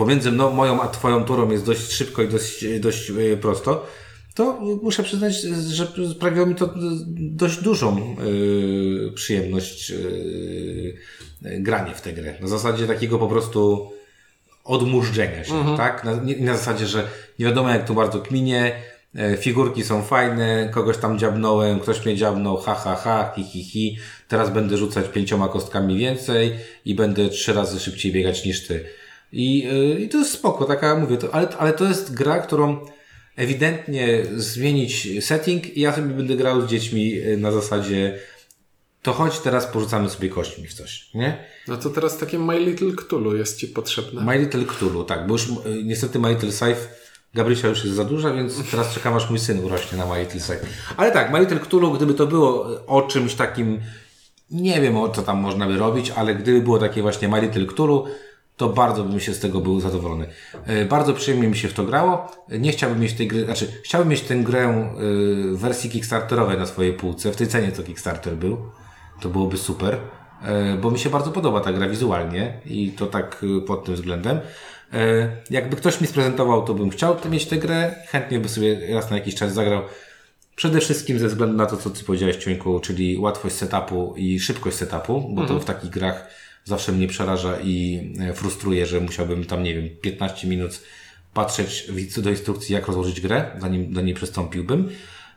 pomiędzy 0.00 0.32
no, 0.32 0.50
moją 0.50 0.82
a 0.82 0.88
twoją 0.88 1.24
turą 1.24 1.50
jest 1.50 1.64
dość 1.64 1.92
szybko 1.92 2.22
i 2.22 2.28
dość, 2.28 2.64
dość 2.80 3.10
y, 3.10 3.38
prosto, 3.40 3.86
to 4.34 4.60
muszę 4.82 5.02
przyznać, 5.02 5.40
że 5.70 5.86
sprawiło 6.14 6.46
mi 6.46 6.54
to 6.54 6.74
dość 7.16 7.62
dużą 7.62 8.16
y, 8.26 9.12
przyjemność 9.14 9.90
y, 9.90 10.98
granie 11.42 11.94
w 11.94 12.00
tę 12.00 12.12
grę. 12.12 12.34
Na 12.40 12.48
zasadzie 12.48 12.86
takiego 12.86 13.18
po 13.18 13.28
prostu 13.28 13.90
odmurzdzenia 14.64 15.44
się, 15.44 15.76
tak? 15.76 16.04
Na, 16.04 16.14
nie, 16.14 16.36
na 16.36 16.56
zasadzie, 16.56 16.86
że 16.86 17.08
nie 17.38 17.46
wiadomo 17.46 17.68
jak 17.70 17.86
tu 17.86 17.94
bardzo 17.94 18.20
kminie, 18.20 18.72
e, 19.14 19.36
figurki 19.36 19.84
są 19.84 20.02
fajne, 20.02 20.70
kogoś 20.72 20.96
tam 20.96 21.18
dziabnąłem, 21.18 21.80
ktoś 21.80 22.04
mnie 22.04 22.16
dziabnął, 22.16 22.56
ha, 22.56 22.74
ha, 22.74 22.94
ha, 22.94 23.32
hi, 23.36 23.44
hi, 23.44 23.64
hi. 23.64 23.98
Teraz 24.28 24.50
będę 24.50 24.76
rzucać 24.76 25.08
pięcioma 25.08 25.48
kostkami 25.48 25.98
więcej 25.98 26.52
i 26.84 26.94
będę 26.94 27.28
trzy 27.28 27.52
razy 27.52 27.80
szybciej 27.80 28.12
biegać 28.12 28.44
niż 28.44 28.66
ty. 28.66 28.99
I, 29.32 29.68
y, 29.72 30.00
i 30.00 30.08
to 30.08 30.18
jest 30.18 30.32
spoko, 30.32 30.64
taka 30.64 30.96
mówię, 30.96 31.16
to, 31.16 31.34
ale, 31.34 31.48
ale 31.58 31.72
to 31.72 31.84
jest 31.84 32.14
gra, 32.14 32.38
którą 32.38 32.86
ewidentnie 33.36 34.22
zmienić 34.36 35.08
setting 35.24 35.76
i 35.76 35.80
ja 35.80 35.92
sobie 35.92 36.08
będę 36.08 36.36
grał 36.36 36.62
z 36.62 36.70
dziećmi 36.70 37.14
y, 37.14 37.36
na 37.36 37.52
zasadzie 37.52 38.18
to 39.02 39.12
chodź 39.12 39.38
teraz 39.38 39.66
porzucamy 39.66 40.10
sobie 40.10 40.28
kośćmi 40.28 40.66
w 40.66 40.74
coś, 40.74 41.14
nie? 41.14 41.44
No 41.68 41.76
to 41.76 41.90
teraz 41.90 42.18
takie 42.18 42.38
My 42.38 42.58
Little 42.58 42.92
Cthulhu 42.92 43.36
jest 43.36 43.58
Ci 43.58 43.68
potrzebne. 43.68 44.22
My 44.22 44.38
Little 44.38 44.64
Cthulhu, 44.64 45.04
tak, 45.04 45.26
bo 45.26 45.34
już 45.34 45.48
y, 45.48 45.50
niestety 45.84 46.18
My 46.18 46.30
Little 46.30 46.52
Scythe 46.52 46.88
Gabrysia 47.34 47.68
już 47.68 47.84
jest 47.84 47.96
za 47.96 48.04
duża, 48.04 48.34
więc 48.34 48.54
teraz 48.70 48.94
czekam 48.94 49.14
aż 49.14 49.30
mój 49.30 49.38
syn 49.38 49.64
urośnie 49.64 49.98
na 49.98 50.06
My 50.06 50.20
Little 50.20 50.40
Scythe. 50.40 50.66
Ale 50.96 51.12
tak, 51.12 51.32
My 51.32 51.40
Little 51.40 51.60
Cthulhu, 51.60 51.92
gdyby 51.92 52.14
to 52.14 52.26
było 52.26 52.66
o 52.86 53.02
czymś 53.02 53.34
takim 53.34 53.80
Nie 54.50 54.80
wiem, 54.80 54.96
o 54.96 55.08
co 55.08 55.22
tam 55.22 55.38
można 55.38 55.66
by 55.66 55.78
robić, 55.78 56.10
ale 56.10 56.34
gdyby 56.34 56.60
było 56.60 56.78
takie 56.78 57.02
właśnie 57.02 57.28
My 57.28 57.40
Little 57.40 57.66
Cthulhu, 57.66 58.06
to 58.60 58.68
bardzo 58.68 59.04
bym 59.04 59.20
się 59.20 59.34
z 59.34 59.40
tego 59.40 59.60
był 59.60 59.80
zadowolony. 59.80 60.26
E, 60.66 60.84
Bardzo 60.84 61.14
przyjemnie 61.14 61.48
mi 61.48 61.56
się 61.56 61.68
w 61.68 61.72
to 61.72 61.84
grało. 61.84 62.30
Nie 62.48 62.72
chciałbym 62.72 63.00
mieć 63.00 63.12
tej 63.12 63.28
gry, 63.28 63.44
znaczy 63.44 63.68
chciałbym 63.84 64.08
mieć 64.08 64.20
tę 64.20 64.36
grę 64.36 64.60
e, 64.60 64.94
w 65.54 65.58
wersji 65.58 65.90
Kickstarterowej 65.90 66.58
na 66.58 66.66
swojej 66.66 66.92
półce, 66.92 67.32
w 67.32 67.36
tej 67.36 67.46
cenie 67.46 67.72
co 67.72 67.82
Kickstarter 67.82 68.36
był. 68.36 68.56
To 69.20 69.28
byłoby 69.28 69.56
super, 69.58 69.98
e, 70.42 70.76
bo 70.76 70.90
mi 70.90 70.98
się 70.98 71.10
bardzo 71.10 71.30
podoba 71.30 71.60
ta 71.60 71.72
gra 71.72 71.88
wizualnie 71.88 72.60
i 72.66 72.92
to 72.92 73.06
tak 73.06 73.44
pod 73.66 73.84
tym 73.84 73.94
względem. 73.94 74.40
Jakby 75.50 75.76
ktoś 75.76 76.00
mi 76.00 76.06
sprezentował, 76.06 76.64
to 76.64 76.74
bym 76.74 76.90
chciał 76.90 77.16
mieć 77.30 77.46
tę 77.46 77.58
grę. 77.58 77.94
Chętnie 78.08 78.40
by 78.40 78.48
sobie 78.48 78.94
raz 78.94 79.10
na 79.10 79.16
jakiś 79.16 79.34
czas 79.34 79.54
zagrał. 79.54 79.82
Przede 80.56 80.80
wszystkim 80.80 81.18
ze 81.18 81.28
względu 81.28 81.56
na 81.56 81.66
to, 81.66 81.76
co 81.76 81.90
Ty 81.90 82.04
powiedziałeś, 82.04 82.36
Ciońku, 82.36 82.80
czyli 82.80 83.18
łatwość 83.18 83.54
setupu 83.54 84.14
i 84.16 84.40
szybkość 84.40 84.76
setupu, 84.76 85.30
bo 85.34 85.46
to 85.46 85.60
w 85.60 85.64
takich 85.64 85.90
grach 85.90 86.26
zawsze 86.64 86.92
mnie 86.92 87.08
przeraża 87.08 87.60
i 87.60 88.00
e, 88.20 88.34
frustruje, 88.34 88.86
że 88.86 89.00
musiałbym 89.00 89.44
tam, 89.44 89.62
nie 89.62 89.74
wiem, 89.74 89.88
15 90.00 90.48
minut 90.48 90.80
patrzeć 91.34 91.90
do 92.16 92.30
instrukcji, 92.30 92.74
jak 92.74 92.86
rozłożyć 92.86 93.20
grę, 93.20 93.50
zanim 93.58 93.92
do 93.92 94.00
niej 94.00 94.14
przystąpiłbym. 94.14 94.90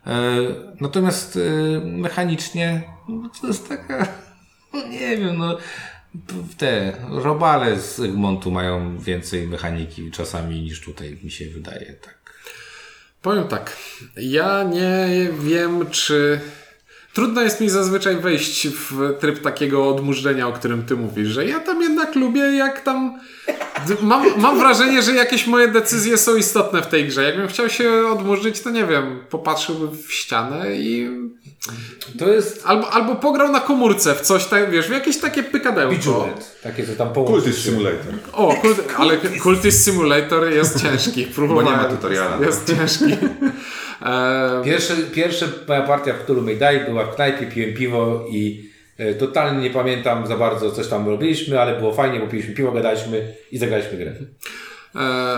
E, 0.07 0.37
Natomiast 0.81 1.37
e, 1.37 1.39
mechanicznie 1.85 2.83
no, 3.09 3.29
to 3.41 3.47
jest 3.47 3.69
taka, 3.69 4.07
no 4.73 4.87
nie 4.87 5.17
wiem, 5.17 5.37
no 5.37 5.57
te 6.57 6.93
robale 7.09 7.79
z 7.79 7.99
Egmontu 7.99 8.51
mają 8.51 8.97
więcej 8.97 9.47
mechaniki 9.47 10.11
czasami 10.11 10.61
niż 10.61 10.81
tutaj 10.81 11.17
mi 11.23 11.31
się 11.31 11.49
wydaje, 11.49 11.93
tak. 12.01 12.23
Powiem 13.21 13.47
tak. 13.47 13.77
Ja 14.17 14.63
nie 14.63 15.29
wiem, 15.39 15.89
czy. 15.89 16.39
Trudno 17.13 17.41
jest 17.41 17.61
mi 17.61 17.69
zazwyczaj 17.69 18.17
wejść 18.17 18.67
w 18.67 19.17
tryb 19.19 19.41
takiego 19.41 19.87
odmurzenia, 19.89 20.47
o 20.47 20.53
którym 20.53 20.85
ty 20.85 20.95
mówisz, 20.95 21.27
że 21.27 21.45
ja 21.45 21.59
tam 21.59 21.81
jednak 21.81 22.15
lubię, 22.15 22.41
jak 22.41 22.81
tam. 22.81 23.19
Mam, 24.01 24.41
mam 24.41 24.59
wrażenie, 24.59 25.01
że 25.01 25.13
jakieś 25.13 25.47
moje 25.47 25.67
decyzje 25.67 26.17
są 26.17 26.35
istotne 26.35 26.81
w 26.81 26.87
tej 26.87 27.07
grze. 27.07 27.23
Jakbym 27.23 27.47
chciał 27.47 27.69
się 27.69 28.07
odmurzyć, 28.07 28.61
to 28.61 28.69
nie 28.69 28.85
wiem, 28.85 29.19
popatrzyłbym 29.29 29.97
w 29.97 30.13
ścianę 30.13 30.75
i. 30.75 31.09
To 32.19 32.29
jest 32.29 32.63
Albo, 32.65 32.89
albo 32.91 33.15
pograł 33.15 33.51
na 33.51 33.59
komórce 33.59 34.15
w 34.15 34.21
coś 34.21 34.45
tak, 34.45 34.71
wiesz, 34.71 34.87
w 34.87 34.91
jakieś 34.91 35.17
takie 35.17 35.43
pykadełko. 35.43 35.95
Bejeweled, 35.95 36.61
takie, 36.63 36.87
co 36.87 36.93
tam 36.93 37.13
Kultist. 37.13 37.63
Simulator. 37.63 38.13
O, 38.33 38.53
kult, 38.61 38.93
ale 38.97 39.17
Cultist 39.43 39.85
Simulator 39.85 40.51
jest 40.51 40.81
ciężki. 40.81 41.25
Próbowałem. 41.25 41.65
Bo 41.65 41.71
nie 41.71 41.77
ma 41.77 41.83
tutoriala. 41.83 42.45
Jest 42.45 42.67
ciężki. 42.67 43.17
Pierwsze, 44.65 44.95
pierwsza 44.97 45.45
moja 45.67 45.81
partia, 45.81 46.13
w 46.13 46.17
którą 46.17 46.41
mi 46.41 46.57
daj, 46.57 46.85
była 46.85 47.05
w 47.05 47.15
knajpie, 47.15 47.47
piłem 47.47 47.73
piwo 47.73 48.25
i 48.31 48.72
totalnie 49.19 49.63
nie 49.63 49.69
pamiętam 49.69 50.27
za 50.27 50.37
bardzo, 50.37 50.71
coś 50.71 50.87
tam 50.87 51.07
robiliśmy, 51.07 51.61
ale 51.61 51.79
było 51.79 51.93
fajnie, 51.93 52.19
bo 52.19 52.27
piliśmy 52.27 52.53
piwo, 52.53 52.71
gadaliśmy 52.71 53.33
i 53.51 53.57
zagraliśmy 53.57 53.97
grę. 53.97 54.11
E, 54.95 55.37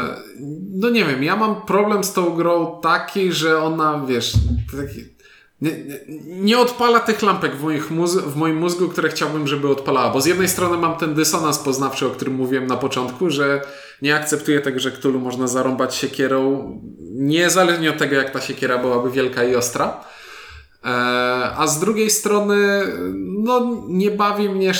no 0.71 0.89
nie 0.89 1.05
wiem, 1.05 1.23
ja 1.23 1.35
mam 1.35 1.61
problem 1.61 2.03
z 2.03 2.13
tą 2.13 2.29
grą 2.35 2.79
taki, 2.83 3.31
że 3.31 3.61
ona, 3.61 4.05
wiesz, 4.07 4.33
taki, 4.77 5.15
nie, 5.61 5.71
nie, 6.27 6.59
odpala 6.59 6.99
tych 6.99 7.21
lampek 7.21 7.55
w, 7.55 7.63
moich 7.63 7.91
móz- 7.91 8.21
w 8.21 8.35
moim 8.35 8.57
mózgu, 8.57 8.89
które 8.89 9.09
chciałbym, 9.09 9.47
żeby 9.47 9.69
odpalała. 9.69 10.09
Bo 10.09 10.21
z 10.21 10.25
jednej 10.25 10.47
strony 10.47 10.77
mam 10.77 10.97
ten 10.97 11.13
dysonans 11.13 11.59
poznawczy, 11.59 12.07
o 12.07 12.09
którym 12.09 12.33
mówiłem 12.33 12.67
na 12.67 12.77
początku, 12.77 13.29
że 13.29 13.61
nie 14.01 14.15
akceptuję 14.15 14.61
tego, 14.61 14.79
że 14.79 14.91
Cthulhu 14.91 15.19
można 15.19 15.47
zarąbać 15.47 15.95
siekierą, 15.95 16.71
niezależnie 17.11 17.89
od 17.89 17.97
tego, 17.97 18.15
jak 18.15 18.29
ta 18.31 18.41
siekiera 18.41 18.77
byłaby 18.77 19.11
wielka 19.11 19.43
i 19.43 19.55
ostra. 19.55 20.03
E, 20.85 20.87
A 21.57 21.67
z 21.67 21.79
drugiej 21.79 22.09
strony, 22.09 22.81
no 23.43 23.83
nie 23.87 24.11
bawi 24.11 24.49
mnie, 24.49 24.73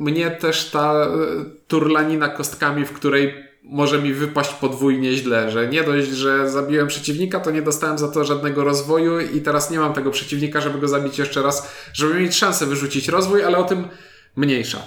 mnie 0.00 0.30
też 0.30 0.70
ta 0.70 0.94
e, 0.94 1.08
turlanina 1.68 2.28
kostkami, 2.28 2.84
w 2.84 2.92
której 2.92 3.46
może 3.62 4.02
mi 4.02 4.12
wypaść 4.14 4.52
podwójnie 4.52 5.16
źle, 5.16 5.50
że 5.50 5.68
nie 5.68 5.84
dość, 5.84 6.08
że 6.08 6.50
zabiłem 6.50 6.88
przeciwnika, 6.88 7.40
to 7.40 7.50
nie 7.50 7.62
dostałem 7.62 7.98
za 7.98 8.08
to 8.08 8.24
żadnego 8.24 8.64
rozwoju 8.64 9.20
i 9.20 9.40
teraz 9.40 9.70
nie 9.70 9.78
mam 9.78 9.92
tego 9.92 10.10
przeciwnika, 10.10 10.60
żeby 10.60 10.78
go 10.78 10.88
zabić 10.88 11.18
jeszcze 11.18 11.42
raz, 11.42 11.72
żeby 11.92 12.14
mieć 12.14 12.36
szansę 12.36 12.66
wyrzucić 12.66 13.08
rozwój, 13.08 13.44
ale 13.44 13.58
o 13.58 13.64
tym 13.64 13.84
mniejsza. 14.36 14.78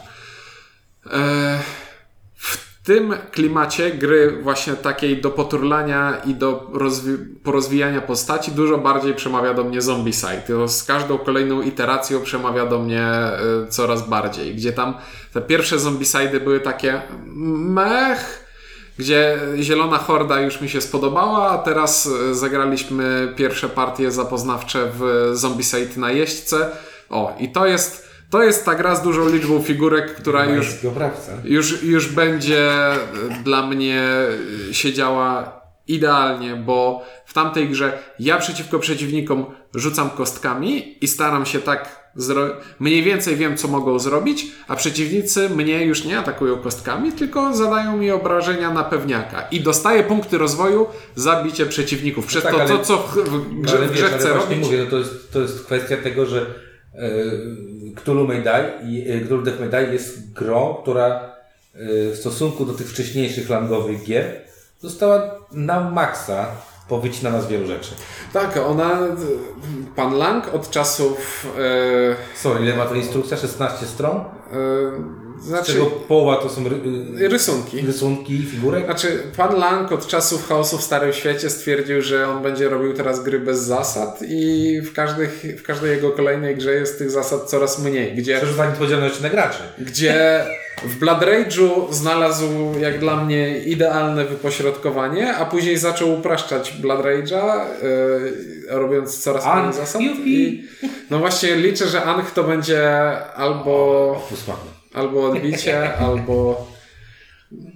E, 1.11 1.59
w 1.59 1.88
tym 2.89 3.13
klimacie 3.31 3.91
gry 3.91 4.37
właśnie 4.41 4.73
takiej 4.73 5.21
do 5.21 5.29
poturlania 5.31 6.21
i 6.25 6.35
do 6.35 6.71
rozwi- 6.73 7.17
porozwijania 7.43 8.01
postaci 8.01 8.51
dużo 8.51 8.77
bardziej 8.77 9.13
przemawia 9.13 9.53
do 9.53 9.63
mnie 9.63 9.81
Zombicide. 9.81 10.43
To 10.47 10.67
z 10.67 10.83
każdą 10.83 11.17
kolejną 11.17 11.61
iteracją 11.61 12.21
przemawia 12.21 12.65
do 12.65 12.79
mnie 12.79 13.07
y, 13.65 13.67
coraz 13.67 14.09
bardziej. 14.09 14.55
Gdzie 14.55 14.73
tam 14.73 14.93
te 15.33 15.41
pierwsze 15.41 15.79
Zombicidy 15.79 16.39
były 16.39 16.59
takie 16.59 17.01
mech, 17.35 18.49
gdzie 18.99 19.37
Zielona 19.61 19.97
Horda 19.97 20.39
już 20.41 20.61
mi 20.61 20.69
się 20.69 20.81
spodobała, 20.81 21.49
a 21.49 21.57
teraz 21.57 22.05
y, 22.05 22.35
zagraliśmy 22.35 23.33
pierwsze 23.35 23.69
partie 23.69 24.11
zapoznawcze 24.11 24.91
w 24.99 25.29
Zombicide 25.33 25.97
na 25.97 26.11
jeźdźce. 26.11 26.69
O, 27.09 27.35
i 27.39 27.51
to 27.51 27.65
jest, 27.67 28.08
to 28.29 28.43
jest 28.43 28.65
ta 28.65 28.75
gra 28.75 28.95
z 28.95 29.03
dużą 29.03 29.29
liczbą 29.29 29.61
figurek, 29.61 30.15
która 30.15 30.45
już 30.45 30.67
już, 31.43 31.83
już 31.83 32.07
będzie 32.07 32.71
e, 32.71 32.97
dla 33.43 33.67
mnie 33.67 34.03
e, 34.69 34.73
siedziała 34.73 35.59
idealnie, 35.87 36.55
bo 36.55 37.05
w 37.25 37.33
tamtej 37.33 37.69
grze 37.69 37.99
ja 38.19 38.37
przeciwko 38.37 38.79
przeciwnikom 38.79 39.45
rzucam 39.75 40.09
kostkami 40.09 40.97
i 41.03 41.07
staram 41.07 41.45
się 41.45 41.59
tak 41.59 42.11
zro... 42.15 42.47
mniej 42.79 43.03
więcej 43.03 43.35
wiem, 43.35 43.57
co 43.57 43.67
mogą 43.67 43.99
zrobić, 43.99 44.47
a 44.67 44.75
przeciwnicy 44.75 45.49
mnie 45.49 45.85
już 45.85 46.05
nie 46.05 46.19
atakują 46.19 46.57
kostkami, 46.57 47.11
tylko 47.11 47.53
zadają 47.53 47.97
mi 47.97 48.11
obrażenia 48.11 48.73
na 48.73 48.83
pewniaka 48.83 49.41
i 49.51 49.61
dostaję 49.61 50.03
punkty 50.03 50.37
rozwoju 50.37 50.87
za 51.15 51.43
bicie 51.43 51.65
przeciwników. 51.65 52.25
Przez 52.25 52.43
tak, 52.43 52.55
to, 52.55 52.61
ale- 52.61 52.83
co 52.83 52.97
w, 52.97 53.15
w 53.15 53.61
grze, 53.61 53.77
ale 53.77 53.87
w 53.87 53.91
wiesz, 53.91 54.01
grze 54.01 54.17
chcę 54.17 54.33
robić. 54.33 54.59
mówię, 54.59 54.83
no 54.83 54.89
to 54.89 54.97
jest, 54.97 55.33
to 55.33 55.39
jest 55.39 55.65
kwestia 55.65 55.97
tego, 55.97 56.25
że 56.25 56.41
e, 56.95 57.09
Cthulhu 57.95 58.27
Mejdai 58.27 58.63
i 58.85 59.11
e, 59.11 59.19
Cthulhu 59.19 59.43
Death 59.43 59.59
Mejdai 59.59 59.93
jest 59.93 60.33
grą, 60.33 60.77
która 60.81 61.05
e, 61.05 61.79
w 62.11 62.17
stosunku 62.19 62.65
do 62.65 62.73
tych 62.73 62.87
wcześniejszych 62.87 63.49
langowych 63.49 64.03
gier 64.03 64.41
została 64.79 65.35
na 65.51 65.89
maksa 65.89 66.47
powycinana 66.89 67.41
z 67.41 67.47
wielu 67.47 67.67
rzeczy. 67.67 67.91
Tak, 68.33 68.57
ona, 68.57 68.99
pan 69.95 70.17
Lang 70.17 70.53
od 70.53 70.69
czasów 70.69 71.47
e, 71.59 72.37
Sorry, 72.37 72.63
ile 72.63 72.75
ma 72.75 72.85
ta 72.85 72.95
instrukcja? 72.95 73.37
16 73.37 73.85
stron? 73.85 74.23
E, 75.39 75.41
Z 75.41 75.45
znaczy 75.45 75.73
czego 75.73 75.85
połowa 75.85 76.35
to 76.37 76.49
są 76.49 76.69
ry, 76.69 76.75
y, 77.25 77.27
rysunki. 77.29 77.81
rysunki 77.81 78.37
figurek? 78.51 78.85
Znaczy, 78.85 79.23
pan 79.37 79.59
Lang 79.59 79.91
od 79.91 80.07
czasów 80.07 80.47
chaosu 80.47 80.77
w 80.77 80.83
Starym 80.83 81.13
Świecie 81.13 81.49
stwierdził, 81.49 82.01
że 82.01 82.27
on 82.29 82.43
będzie 82.43 82.69
robił 82.69 82.93
teraz 82.93 83.23
gry 83.23 83.39
bez 83.39 83.59
zasad 83.59 84.19
i 84.27 84.81
w, 84.81 84.93
każdych, 84.93 85.43
w 85.59 85.63
każdej 85.63 85.91
jego 85.91 86.11
kolejnej 86.11 86.55
grze 86.55 86.73
jest 86.73 86.97
tych 86.97 87.11
zasad 87.11 87.49
coraz 87.49 87.79
mniej. 87.79 88.15
Gdzie, 88.15 88.37
Przerzucanie 88.37 88.71
odpowiedzialności 88.71 89.23
na 89.23 89.29
graczy. 89.29 89.59
gdzie 89.79 90.45
w 90.83 90.95
Blood 90.99 91.21
Rage'u 91.21 91.93
znalazł 91.93 92.45
jak 92.79 92.99
dla 92.99 93.15
mnie 93.23 93.59
idealne 93.59 94.25
wypośrodkowanie, 94.25 95.35
a 95.35 95.45
później 95.45 95.77
zaczął 95.77 96.13
upraszczać 96.13 96.73
Blood 96.81 97.01
Rage'a, 97.05 97.59
yy, 97.83 98.79
robiąc 98.79 99.19
coraz 99.19 99.43
mniej 99.61 99.73
zasad. 99.73 100.01
I, 100.25 100.63
no 101.09 101.19
właśnie 101.19 101.55
liczę, 101.55 101.87
że 101.87 102.03
Ang 102.03 102.31
to 102.31 102.43
będzie 102.43 102.89
albo 103.35 104.27
Usmaku. 104.33 104.67
Albo 104.93 105.31
odbicie, 105.31 105.93
albo. 106.05 106.67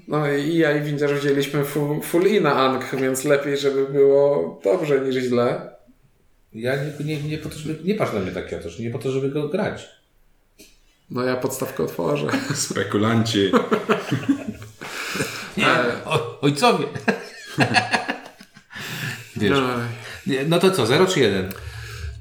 No 0.07 0.31
i 0.31 0.57
ja 0.57 0.77
i 0.77 0.81
Windziarz 0.81 1.11
wzięliśmy 1.11 1.65
full, 1.65 2.01
full 2.01 2.27
i 2.27 2.41
na 2.41 2.55
Ang, 2.55 2.95
więc 2.95 3.23
lepiej, 3.23 3.57
żeby 3.57 3.87
było 3.87 4.59
dobrze 4.63 4.99
niż 4.99 5.15
źle. 5.15 5.73
Ja 6.53 6.73
nie, 6.75 7.05
nie, 7.05 7.23
nie 7.23 7.37
po 7.37 7.49
to, 7.49 7.55
żeby, 7.55 7.83
nie 7.83 7.95
patrz 7.95 8.13
na 8.13 8.19
mnie 8.19 8.31
tak, 8.31 8.49
Piotr, 8.49 8.79
nie 8.79 8.89
po 8.89 8.99
to, 8.99 9.11
żeby 9.11 9.29
go 9.29 9.49
grać. 9.49 9.89
No 11.09 11.23
ja 11.23 11.35
podstawkę 11.35 11.83
otworzę. 11.83 12.27
Spekulanci. 12.55 13.51
Nie, 15.57 15.65
o, 16.05 16.41
ojcowie. 16.41 16.85
Wiesz, 19.35 19.57
nie, 20.27 20.45
no 20.45 20.59
to 20.59 20.71
co, 20.71 20.85
0 20.85 21.05
czy 21.05 21.19
1? 21.19 21.51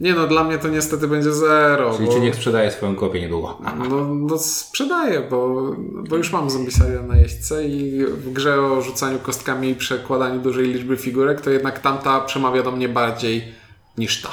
Nie 0.02 0.14
no, 0.14 0.26
dla 0.26 0.44
mnie 0.44 0.58
to 0.58 0.68
niestety 0.68 1.08
będzie 1.08 1.32
zero. 1.32 1.94
Czyli 1.94 2.06
bo... 2.06 2.14
czy 2.14 2.20
niech 2.20 2.34
sprzedaje 2.34 2.70
swoją 2.70 2.96
kopię 2.96 3.20
niedługo. 3.20 3.58
No, 3.88 4.14
no 4.14 4.38
sprzedaję, 4.38 5.20
bo, 5.30 5.72
bo 6.08 6.16
już 6.16 6.32
mam 6.32 6.50
Zombicide 6.50 7.02
na 7.02 7.16
jeźdźce 7.16 7.64
i 7.64 8.04
w 8.06 8.32
grze 8.32 8.60
o 8.60 8.82
rzucaniu 8.82 9.18
kostkami 9.18 9.68
i 9.68 9.74
przekładaniu 9.74 10.40
dużej 10.40 10.66
liczby 10.66 10.96
figurek, 10.96 11.40
to 11.40 11.50
jednak 11.50 11.78
tamta 11.78 12.20
przemawia 12.20 12.62
do 12.62 12.72
mnie 12.72 12.88
bardziej 12.88 13.54
niż 13.98 14.22
ta. 14.22 14.30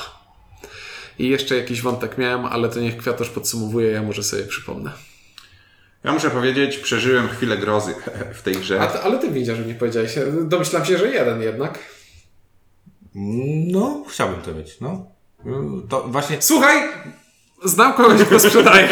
I 1.20 1.30
jeszcze 1.30 1.57
jakiś 1.57 1.82
wątek 1.82 2.17
miałem, 2.17 2.45
ale 2.45 2.70
to 2.70 2.80
niech 2.80 2.97
Kwiatosz 2.97 3.30
podsumowuje, 3.30 3.91
ja 3.91 4.03
może 4.03 4.24
sobie 4.24 4.43
przypomnę. 4.43 4.91
Ja 6.03 6.13
muszę 6.13 6.30
powiedzieć, 6.30 6.78
przeżyłem 6.78 7.28
chwilę 7.28 7.57
grozy 7.57 7.93
w 8.39 8.41
tej 8.41 8.55
grze. 8.55 8.88
Ty, 8.93 8.99
ale 8.99 9.20
ty 9.20 9.32
widzisz, 9.32 9.57
że 9.57 9.65
nie 9.65 9.76
powiedziałeś. 9.76 10.15
Domyślam 10.41 10.86
się, 10.86 10.97
że 10.97 11.11
jeden 11.11 11.41
jednak. 11.41 11.80
No, 13.72 14.03
chciałbym 14.09 14.41
to 14.41 14.53
mieć, 14.53 14.80
no. 14.82 15.18
To 15.90 16.04
właśnie... 16.08 16.42
Słuchaj! 16.42 16.90
Znam 17.64 17.94
kogoś, 17.94 18.24
kto 18.24 18.40
sprzedaje. 18.40 18.88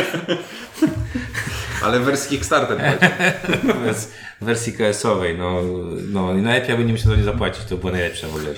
Ale 1.84 2.00
w 2.00 2.04
wersji 2.04 2.30
Kickstarter. 2.30 3.00
Bez 3.86 4.12
wersji 4.42 4.74
KS-owej, 4.74 5.38
no, 5.38 5.62
no 6.10 6.34
i 6.34 6.42
najlepiej, 6.42 6.76
aby 6.76 6.86
nie 6.86 6.94
musiał 6.94 7.12
za 7.12 7.18
nie 7.18 7.24
zapłacić, 7.24 7.66
to 7.66 7.78
była 7.78 7.92
najlepsza 7.92 8.28
w 8.28 8.36
ogóle. 8.36 8.54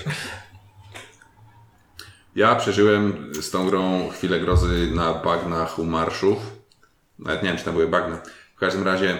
Ja 2.36 2.54
przeżyłem 2.54 3.32
z 3.40 3.50
tą 3.50 3.66
grą 3.66 4.08
chwilę 4.08 4.40
grozy 4.40 4.90
na 4.94 5.14
bagnach 5.14 5.78
u 5.78 5.84
marszów. 5.84 6.38
Nawet 7.18 7.42
nie 7.42 7.48
wiem, 7.48 7.58
czy 7.58 7.64
to 7.64 7.72
były 7.72 7.88
bagna. 7.88 8.18
W 8.56 8.58
każdym 8.60 8.84
razie, 8.84 9.18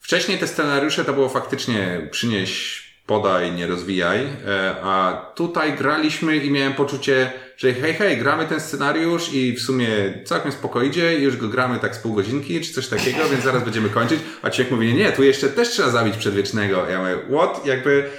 wcześniej 0.00 0.38
te 0.38 0.46
scenariusze 0.46 1.04
to 1.04 1.12
było 1.12 1.28
faktycznie 1.28 2.08
przynieś, 2.10 2.82
podaj, 3.06 3.52
nie 3.52 3.66
rozwijaj. 3.66 4.26
E, 4.46 4.74
a 4.82 5.26
tutaj 5.34 5.76
graliśmy 5.76 6.36
i 6.36 6.50
miałem 6.50 6.74
poczucie, 6.74 7.32
że 7.60 7.72
hej, 7.72 7.94
hej, 7.94 8.18
gramy 8.18 8.46
ten 8.46 8.60
scenariusz 8.60 9.32
i 9.32 9.52
w 9.52 9.60
sumie 9.60 9.88
całkiem 10.24 10.52
spoko 10.52 10.82
idzie 10.82 11.18
i 11.18 11.22
już 11.22 11.36
go 11.36 11.48
gramy 11.48 11.78
tak 11.78 11.96
z 11.96 11.98
pół 11.98 12.14
godzinki 12.14 12.60
czy 12.60 12.72
coś 12.72 12.88
takiego, 12.88 13.18
więc 13.30 13.44
zaraz 13.44 13.64
będziemy 13.64 13.88
kończyć. 13.88 14.20
A 14.42 14.50
Ciek 14.50 14.70
mówi, 14.70 14.86
nie, 14.86 14.94
nie, 14.94 15.12
tu 15.12 15.22
jeszcze 15.22 15.48
też 15.48 15.68
trzeba 15.68 15.90
zabić 15.90 16.16
przedwiecznego. 16.16 16.88
Ja 16.88 16.98
mówię, 16.98 17.16
what? 17.36 17.66
Jakby 17.66 18.10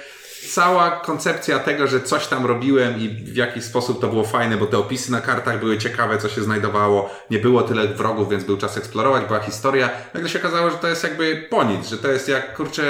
cała 0.48 0.90
koncepcja 0.90 1.58
tego, 1.58 1.86
że 1.86 2.00
coś 2.00 2.26
tam 2.26 2.46
robiłem 2.46 3.00
i 3.00 3.08
w 3.08 3.36
jakiś 3.36 3.64
sposób 3.64 4.00
to 4.00 4.08
było 4.08 4.24
fajne, 4.24 4.56
bo 4.56 4.66
te 4.66 4.78
opisy 4.78 5.12
na 5.12 5.20
kartach 5.20 5.60
były 5.60 5.78
ciekawe, 5.78 6.18
co 6.18 6.28
się 6.28 6.42
znajdowało, 6.42 7.10
nie 7.30 7.38
było 7.38 7.62
tyle 7.62 7.88
wrogów, 7.88 8.30
więc 8.30 8.44
był 8.44 8.56
czas 8.56 8.76
eksplorować, 8.76 9.24
była 9.24 9.40
historia. 9.40 9.90
Nagle 10.14 10.28
się 10.28 10.38
okazało, 10.38 10.70
że 10.70 10.76
to 10.76 10.88
jest 10.88 11.04
jakby 11.04 11.46
po 11.50 11.64
nic, 11.64 11.88
że 11.88 11.98
to 11.98 12.12
jest 12.12 12.28
jak, 12.28 12.56
kurczę, 12.56 12.82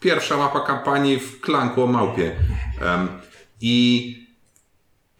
pierwsza 0.00 0.36
mapa 0.36 0.60
kampanii 0.60 1.18
w 1.18 1.40
klanku 1.40 1.82
o 1.82 1.86
małpie. 1.86 2.36
Um, 2.82 3.08
I 3.60 4.21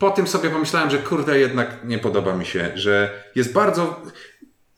po 0.02 0.10
tym 0.10 0.26
sobie 0.26 0.50
pomyślałem, 0.50 0.90
że 0.90 0.98
kurde, 0.98 1.38
jednak 1.38 1.84
nie 1.84 1.98
podoba 1.98 2.34
mi 2.34 2.46
się, 2.46 2.72
że 2.74 3.22
jest 3.34 3.52
bardzo, 3.52 4.02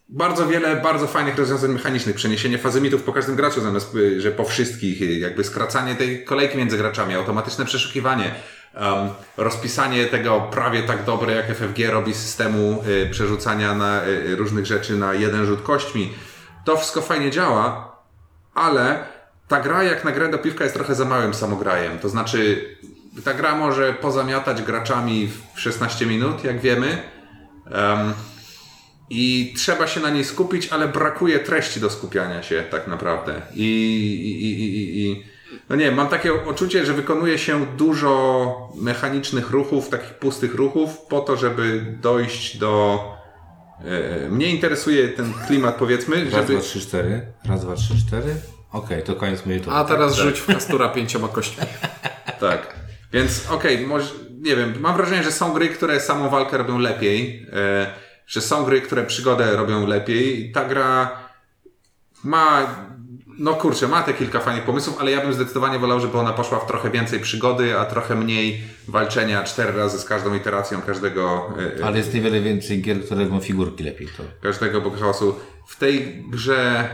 bardzo 0.09 0.47
wiele 0.47 0.77
bardzo 0.77 1.07
fajnych 1.07 1.39
rozwiązań 1.39 1.73
mechanicznych. 1.73 2.17
Przeniesienie 2.17 2.59
fazymitów 2.59 3.03
po 3.03 3.13
każdym 3.13 3.37
graczu 3.37 3.61
zamiast, 3.61 3.95
y, 3.95 4.21
że 4.21 4.31
po 4.31 4.45
wszystkich, 4.45 5.03
y, 5.03 5.05
jakby 5.05 5.45
skracanie 5.45 5.95
tej 5.95 6.25
kolejki 6.25 6.59
między 6.59 6.79
graczami, 6.79 7.15
automatyczne 7.15 7.65
przeszukiwanie, 7.65 8.35
um, 8.75 8.85
rozpisanie 9.37 10.07
tego 10.07 10.49
prawie 10.51 10.83
tak 10.83 11.05
dobre 11.05 11.35
jak 11.35 11.47
FFG 11.47 11.91
robi 11.91 12.15
systemu 12.15 12.85
y, 12.89 13.11
przerzucania 13.11 13.75
na 13.75 14.07
y, 14.07 14.37
różnych 14.37 14.67
rzeczy 14.67 14.97
na 14.97 15.15
jeden 15.15 15.47
rzut 15.47 15.63
kośćmi. 15.63 16.15
To 16.65 16.77
wszystko 16.77 17.03
fajnie 17.03 17.31
działa, 17.31 17.97
ale 18.55 19.05
ta 19.49 19.61
gra 19.61 19.83
jak 19.83 20.05
na 20.05 20.13
grę 20.13 20.29
do 20.29 20.39
piwka 20.39 20.65
jest 20.65 20.77
trochę 20.77 20.95
za 20.95 21.05
małym 21.05 21.35
samograjem. 21.35 21.99
To 21.99 22.09
znaczy, 22.09 22.69
ta 23.23 23.35
gra 23.35 23.57
może 23.57 23.93
pozamiatać 23.93 24.63
graczami 24.63 25.29
w 25.55 25.61
16 25.61 26.07
minut, 26.07 26.45
jak 26.45 26.61
wiemy. 26.61 27.03
Um, 27.65 28.13
I 29.11 29.55
trzeba 29.57 29.87
się 29.87 30.01
na 30.01 30.11
niej 30.11 30.25
skupić, 30.25 30.69
ale 30.69 30.89
brakuje 30.89 31.39
treści 31.39 31.81
do 31.81 31.91
skupiania 31.91 32.43
się 32.43 32.65
tak 32.71 32.87
naprawdę. 32.87 33.43
I, 33.55 33.65
i, 34.25 34.45
i, 34.45 34.71
i, 34.75 35.03
i 35.03 35.25
no 35.69 35.77
nie 35.77 35.85
wiem, 35.85 35.95
mam 35.95 36.09
takie 36.09 36.33
poczucie, 36.33 36.87
że 36.87 36.93
wykonuje 36.93 37.39
się 37.39 37.67
dużo 37.67 38.73
mechanicznych 38.77 39.51
ruchów, 39.51 39.89
takich 39.89 40.15
pustych 40.15 40.55
ruchów, 40.55 40.99
po 41.09 41.21
to, 41.21 41.37
żeby 41.37 41.97
dojść 42.01 42.59
do. 42.59 43.01
E, 43.85 44.29
mnie 44.29 44.47
interesuje 44.47 45.09
ten 45.09 45.33
klimat, 45.47 45.75
powiedzmy, 45.75 46.25
Raz, 46.25 46.33
żeby. 46.33 46.53
dwa, 46.53 46.63
trzy, 46.63 46.81
cztery. 46.81 47.27
Raz, 47.49 47.61
dwa, 47.61 47.75
trzy, 47.75 47.95
cztery. 48.07 48.35
Okej, 48.73 49.03
to 49.03 49.15
koniec 49.15 49.47
mojej. 49.47 49.63
A 49.71 49.85
teraz 49.85 50.15
rzuć 50.15 50.41
w 50.41 50.47
kastura 50.47 50.89
pięcioma 50.89 51.29
kośćmi. 51.29 51.65
Tak. 52.41 52.84
Więc 53.15 53.51
okej, 53.51 53.87
może, 53.87 54.11
nie 54.41 54.57
wiem, 54.57 54.75
mam 54.81 54.97
wrażenie, 54.97 55.23
że 55.23 55.33
są 55.33 55.53
gry, 55.53 55.69
które 55.69 56.01
samą 56.01 56.29
walkę 56.29 56.59
robią 56.59 56.79
lepiej, 56.79 57.47
e, 57.53 57.87
że 58.27 58.41
są 58.41 58.65
gry, 58.65 58.81
które 58.81 59.05
przygodę 59.05 59.57
robią 59.57 59.87
lepiej 59.87 60.53
ta 60.53 60.65
gra 60.65 61.25
ma, 62.25 62.77
no 63.39 63.55
kurczę, 63.55 63.89
ma 63.89 64.03
te 64.03 64.15
kilka 64.15 64.41
fajnych 64.41 64.65
pomysłów, 64.65 64.97
ale 65.01 65.11
ja 65.11 65.21
bym 65.21 65.33
zdecydowanie 65.33 65.79
wolał, 65.79 66.01
żeby 66.01 66.19
ona 66.19 66.33
poszła 66.33 66.59
w 66.59 66.67
trochę 66.67 66.91
więcej 66.91 67.21
przygody, 67.21 67.79
a 67.79 67.85
trochę 67.85 68.15
mniej 68.15 68.63
walczenia 68.89 69.45
cztery 69.45 69.73
razy 69.73 69.99
z 69.99 70.05
każdą 70.05 70.35
iteracją 70.35 70.83
każdego, 70.83 71.53
e, 71.81 71.85
Ale 71.85 71.99
jest 71.99 72.15
niewiele 72.15 72.41
więcej 72.41 72.83
gier, 72.83 73.05
które 73.05 73.25
robią 73.25 73.41
figurki 73.41 73.85
lepiej. 73.85 74.09
To. 74.17 74.23
każdego 74.43 74.81
boxhouse'u. 74.81 75.33
W 75.67 75.77
tej 75.77 76.25
grze 76.31 76.89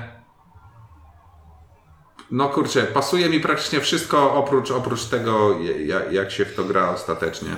no 2.31 2.49
kurczę, 2.49 2.83
pasuje 2.83 3.29
mi 3.29 3.41
praktycznie 3.41 3.81
wszystko 3.81 4.35
oprócz, 4.35 4.71
oprócz 4.71 5.05
tego, 5.05 5.57
jak, 5.87 6.13
jak 6.13 6.31
się 6.31 6.45
w 6.45 6.55
to 6.55 6.65
gra 6.65 6.91
ostatecznie. 6.91 7.51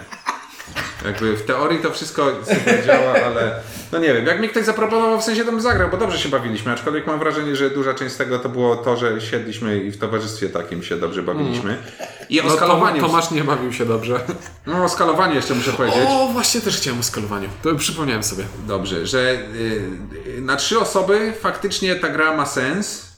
Jakby 1.04 1.36
w 1.36 1.42
teorii 1.44 1.78
to 1.78 1.90
wszystko 1.90 2.26
super 2.54 2.84
działa, 2.86 3.12
ale 3.26 3.54
no 3.92 3.98
nie 3.98 4.14
wiem, 4.14 4.26
jak 4.26 4.40
mi 4.40 4.48
ktoś 4.48 4.64
zaproponował, 4.64 5.20
w 5.20 5.24
sensie 5.24 5.44
to 5.44 5.50
bym 5.52 5.60
zagrał, 5.60 5.88
bo 5.90 5.96
dobrze 5.96 6.18
się 6.18 6.28
bawiliśmy, 6.28 6.72
aczkolwiek 6.72 7.06
mam 7.06 7.18
wrażenie, 7.18 7.56
że 7.56 7.70
duża 7.70 7.94
część 7.94 8.14
z 8.14 8.16
tego 8.16 8.38
to 8.38 8.48
było 8.48 8.76
to, 8.76 8.96
że 8.96 9.20
siedliśmy 9.20 9.78
i 9.78 9.90
w 9.90 9.98
towarzystwie 9.98 10.48
takim 10.48 10.82
się 10.82 10.96
dobrze 10.96 11.22
bawiliśmy. 11.22 11.76
I 12.28 12.40
o 12.40 12.44
No, 12.44 12.50
skalowaniu, 12.56 13.00
Tomasz 13.00 13.30
nie 13.30 13.44
bawił 13.44 13.72
się 13.72 13.86
dobrze. 13.86 14.20
no 14.66 14.84
o 14.84 14.88
skalowaniu 14.88 15.34
jeszcze 15.34 15.54
muszę 15.54 15.72
powiedzieć. 15.72 16.02
O, 16.08 16.28
właśnie 16.32 16.60
też 16.60 16.76
chciałem 16.76 17.00
o 17.00 17.02
skalowaniu. 17.02 17.48
To 17.62 17.74
przypomniałem 17.74 18.22
sobie. 18.22 18.44
Dobrze, 18.66 19.06
że 19.06 19.18
y, 19.20 20.28
y, 20.38 20.40
na 20.40 20.56
trzy 20.56 20.80
osoby 20.80 21.32
faktycznie 21.40 21.96
ta 21.96 22.08
gra 22.08 22.36
ma 22.36 22.46
sens. 22.46 23.11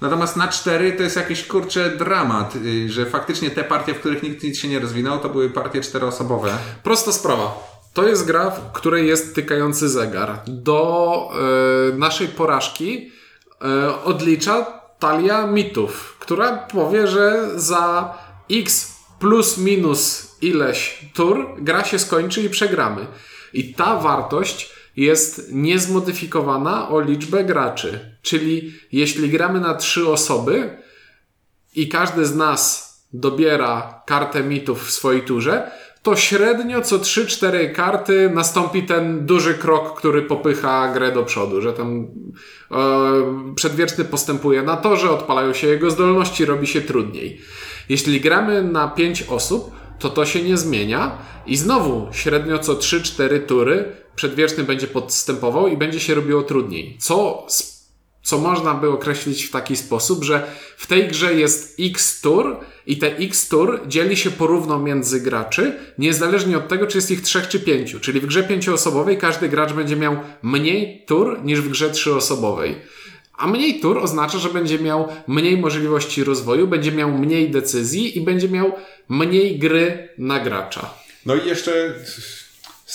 Natomiast 0.00 0.36
na 0.36 0.48
cztery 0.48 0.92
to 0.92 1.02
jest 1.02 1.16
jakiś 1.16 1.46
kurczę 1.46 1.90
dramat, 1.90 2.56
y, 2.56 2.92
że 2.92 3.06
faktycznie 3.06 3.50
te 3.50 3.64
partie, 3.64 3.94
w 3.94 4.00
których 4.00 4.22
nikt 4.22 4.42
nic 4.42 4.58
się 4.58 4.68
nie 4.68 4.80
rozwinął, 4.80 5.18
to 5.18 5.28
były 5.28 5.50
partie 5.50 5.80
czteroosobowe. 5.80 6.58
Prosta 6.82 7.12
sprawa. 7.12 7.74
To 7.94 8.08
jest 8.08 8.26
gra, 8.26 8.50
w 8.50 8.72
której 8.72 9.08
jest 9.08 9.34
tykający 9.34 9.88
zegar. 9.88 10.42
Do 10.46 11.30
e, 11.92 11.96
naszej 11.96 12.28
porażki 12.28 13.10
e, 13.62 14.02
odlicza 14.04 14.66
talia 14.98 15.46
mitów, 15.46 16.16
która 16.20 16.56
powie, 16.56 17.06
że 17.06 17.50
za 17.54 18.14
x 18.50 18.94
plus 19.18 19.58
minus 19.58 20.34
ileś 20.40 21.08
tur 21.14 21.46
gra 21.58 21.84
się 21.84 21.98
skończy 21.98 22.42
i 22.42 22.50
przegramy. 22.50 23.06
I 23.52 23.74
ta 23.74 23.98
wartość 23.98 24.72
jest 24.96 25.52
niezmodyfikowana 25.52 26.88
o 26.88 27.00
liczbę 27.00 27.44
graczy. 27.44 28.13
Czyli 28.24 28.74
jeśli 28.92 29.28
gramy 29.28 29.60
na 29.60 29.74
trzy 29.74 30.08
osoby, 30.08 30.84
i 31.74 31.88
każdy 31.88 32.26
z 32.26 32.36
nas 32.36 32.94
dobiera 33.12 34.02
kartę 34.06 34.42
mitów 34.42 34.84
w 34.84 34.90
swojej 34.90 35.22
turze, 35.22 35.70
to 36.02 36.16
średnio 36.16 36.80
co 36.80 36.98
3-4 36.98 37.72
karty 37.72 38.30
nastąpi 38.34 38.82
ten 38.82 39.26
duży 39.26 39.54
krok, 39.54 39.98
który 39.98 40.22
popycha 40.22 40.92
grę 40.92 41.12
do 41.12 41.22
przodu, 41.22 41.62
że 41.62 41.72
tam 41.72 42.06
e, 42.70 43.54
przedwieczny 43.54 44.04
postępuje 44.04 44.62
na 44.62 44.76
torze, 44.76 45.10
odpalają 45.10 45.52
się 45.52 45.66
jego 45.66 45.90
zdolności, 45.90 46.44
robi 46.44 46.66
się 46.66 46.80
trudniej. 46.80 47.40
Jeśli 47.88 48.20
gramy 48.20 48.62
na 48.62 48.88
5 48.88 49.22
osób, 49.22 49.70
to 49.98 50.10
to 50.10 50.26
się 50.26 50.42
nie 50.42 50.56
zmienia 50.56 51.18
i 51.46 51.56
znowu 51.56 52.08
średnio 52.12 52.58
co 52.58 52.74
3-4 52.74 53.46
tury 53.46 53.92
przedwieczny 54.16 54.64
będzie 54.64 54.86
podstępował 54.86 55.68
i 55.68 55.76
będzie 55.76 56.00
się 56.00 56.14
robiło 56.14 56.42
trudniej. 56.42 56.96
Co 57.00 57.46
z 57.48 57.73
co 58.24 58.38
można 58.38 58.74
by 58.74 58.90
określić 58.90 59.44
w 59.44 59.50
taki 59.50 59.76
sposób, 59.76 60.24
że 60.24 60.46
w 60.76 60.86
tej 60.86 61.08
grze 61.08 61.34
jest 61.34 61.76
x 61.80 62.20
tur 62.20 62.56
i 62.86 62.98
te 62.98 63.16
x 63.16 63.48
tur 63.48 63.80
dzieli 63.86 64.16
się 64.16 64.30
porówno 64.30 64.78
między 64.78 65.20
graczy, 65.20 65.78
niezależnie 65.98 66.56
od 66.56 66.68
tego, 66.68 66.86
czy 66.86 66.98
jest 66.98 67.10
ich 67.10 67.22
trzech 67.22 67.48
czy 67.48 67.60
pięciu. 67.60 68.00
Czyli 68.00 68.20
w 68.20 68.26
grze 68.26 68.42
pięcioosobowej 68.42 69.18
każdy 69.18 69.48
gracz 69.48 69.72
będzie 69.72 69.96
miał 69.96 70.16
mniej 70.42 71.04
tur 71.06 71.44
niż 71.44 71.60
w 71.60 71.68
grze 71.68 71.90
trzyosobowej. 71.90 72.76
A 73.38 73.46
mniej 73.46 73.80
tur 73.80 73.98
oznacza, 73.98 74.38
że 74.38 74.48
będzie 74.48 74.78
miał 74.78 75.08
mniej 75.26 75.56
możliwości 75.56 76.24
rozwoju, 76.24 76.68
będzie 76.68 76.92
miał 76.92 77.12
mniej 77.12 77.50
decyzji 77.50 78.18
i 78.18 78.20
będzie 78.20 78.48
miał 78.48 78.72
mniej 79.08 79.58
gry 79.58 80.08
na 80.18 80.40
gracza. 80.40 80.94
No 81.26 81.34
i 81.34 81.46
jeszcze 81.46 81.94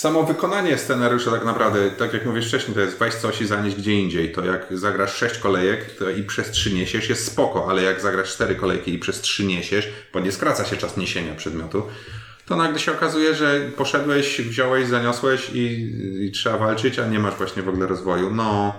samo 0.00 0.22
wykonanie 0.22 0.78
scenariusza 0.78 1.30
tak 1.30 1.44
naprawdę, 1.44 1.90
tak 1.90 2.12
jak 2.12 2.26
mówisz 2.26 2.48
wcześniej, 2.48 2.74
to 2.74 2.80
jest 2.80 2.98
weź 2.98 3.14
coś 3.14 3.40
i 3.40 3.46
zanieść 3.46 3.76
gdzie 3.76 3.92
indziej. 3.92 4.32
To 4.32 4.44
jak 4.44 4.66
zagrasz 4.70 5.14
sześć 5.14 5.38
kolejek 5.38 5.96
to 5.96 6.10
i 6.10 6.22
przez 6.22 6.50
trzy 6.50 6.74
niesiesz 6.74 7.08
jest 7.08 7.26
spoko, 7.26 7.66
ale 7.70 7.82
jak 7.82 8.00
zagrasz 8.00 8.32
cztery 8.32 8.54
kolejki 8.54 8.94
i 8.94 8.98
przez 8.98 9.20
trzy 9.20 9.44
niesiesz, 9.44 9.88
bo 10.12 10.20
nie 10.20 10.32
skraca 10.32 10.64
się 10.64 10.76
czas 10.76 10.96
niesienia 10.96 11.34
przedmiotu, 11.34 11.82
to 12.46 12.56
nagle 12.56 12.78
się 12.78 12.92
okazuje, 12.92 13.34
że 13.34 13.60
poszedłeś, 13.76 14.40
wziąłeś, 14.40 14.88
zaniosłeś 14.88 15.50
i, 15.54 15.92
i 16.26 16.30
trzeba 16.30 16.58
walczyć, 16.58 16.98
a 16.98 17.06
nie 17.06 17.18
masz 17.18 17.34
właśnie 17.34 17.62
w 17.62 17.68
ogóle 17.68 17.86
rozwoju. 17.86 18.30
No, 18.34 18.74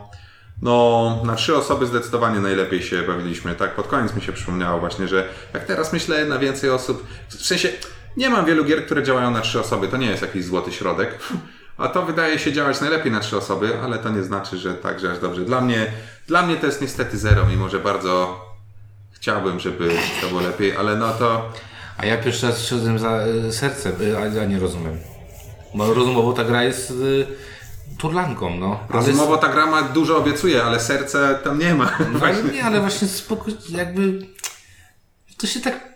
no, 0.61 1.21
na 1.25 1.35
trzy 1.35 1.55
osoby 1.55 1.85
zdecydowanie 1.85 2.39
najlepiej 2.39 2.83
się 2.83 3.03
bawiliśmy. 3.03 3.55
Tak, 3.55 3.75
pod 3.75 3.87
koniec 3.87 4.15
mi 4.15 4.21
się 4.21 4.33
przypomniało 4.33 4.79
właśnie, 4.79 5.07
że 5.07 5.27
jak 5.53 5.65
teraz 5.65 5.93
myślę 5.93 6.25
na 6.25 6.39
więcej 6.39 6.69
osób, 6.69 7.05
w 7.29 7.45
sensie 7.45 7.69
nie 8.17 8.29
mam 8.29 8.45
wielu 8.45 8.65
gier, 8.65 8.85
które 8.85 9.03
działają 9.03 9.31
na 9.31 9.41
trzy 9.41 9.59
osoby, 9.59 9.87
to 9.87 9.97
nie 9.97 10.07
jest 10.07 10.21
jakiś 10.21 10.45
złoty 10.45 10.71
środek. 10.71 11.19
A 11.77 11.87
to 11.87 12.01
wydaje 12.01 12.39
się 12.39 12.53
działać 12.53 12.81
najlepiej 12.81 13.11
na 13.11 13.19
trzy 13.19 13.37
osoby, 13.37 13.79
ale 13.83 13.97
to 13.97 14.09
nie 14.09 14.23
znaczy, 14.23 14.57
że 14.57 14.73
tak, 14.73 14.99
że 14.99 15.11
aż 15.11 15.19
dobrze. 15.19 15.41
Dla 15.41 15.61
mnie, 15.61 15.91
dla 16.27 16.41
mnie 16.41 16.55
to 16.55 16.65
jest 16.65 16.81
niestety 16.81 17.17
zero, 17.17 17.45
mimo 17.45 17.69
że 17.69 17.79
bardzo 17.79 18.45
chciałbym, 19.11 19.59
żeby 19.59 19.95
to 20.21 20.27
było 20.27 20.41
lepiej, 20.41 20.75
ale 20.75 20.95
no 20.95 21.13
to 21.13 21.51
A 21.97 22.05
ja 22.05 22.17
pierwszy 22.17 22.47
raz 22.47 22.65
szedłem 22.65 22.99
za 22.99 23.25
y, 23.27 23.53
sercem, 23.53 24.01
y, 24.01 24.17
a 24.17 24.25
ja 24.25 24.45
nie 24.45 24.59
rozumiem. 24.59 24.97
Bo 25.73 25.93
rozumowo 25.93 26.33
ta 26.33 26.43
gra 26.43 26.63
jest 26.63 26.91
y, 26.91 27.27
turlanką, 27.97 28.57
no. 28.57 28.79
Rozumowo 28.89 29.37
ta 29.37 29.47
gra 29.47 29.65
ma 29.65 29.81
dużo 29.81 30.17
obiecuje, 30.17 30.63
ale 30.63 30.79
serce 30.79 31.39
tam 31.43 31.59
nie 31.59 31.75
ma. 31.75 31.97
ale 32.23 32.43
nie, 32.43 32.63
ale 32.63 32.79
właśnie 32.79 33.07
spokój, 33.07 33.53
jakby 33.69 34.27
to 35.37 35.47
się 35.47 35.61
tak 35.61 35.90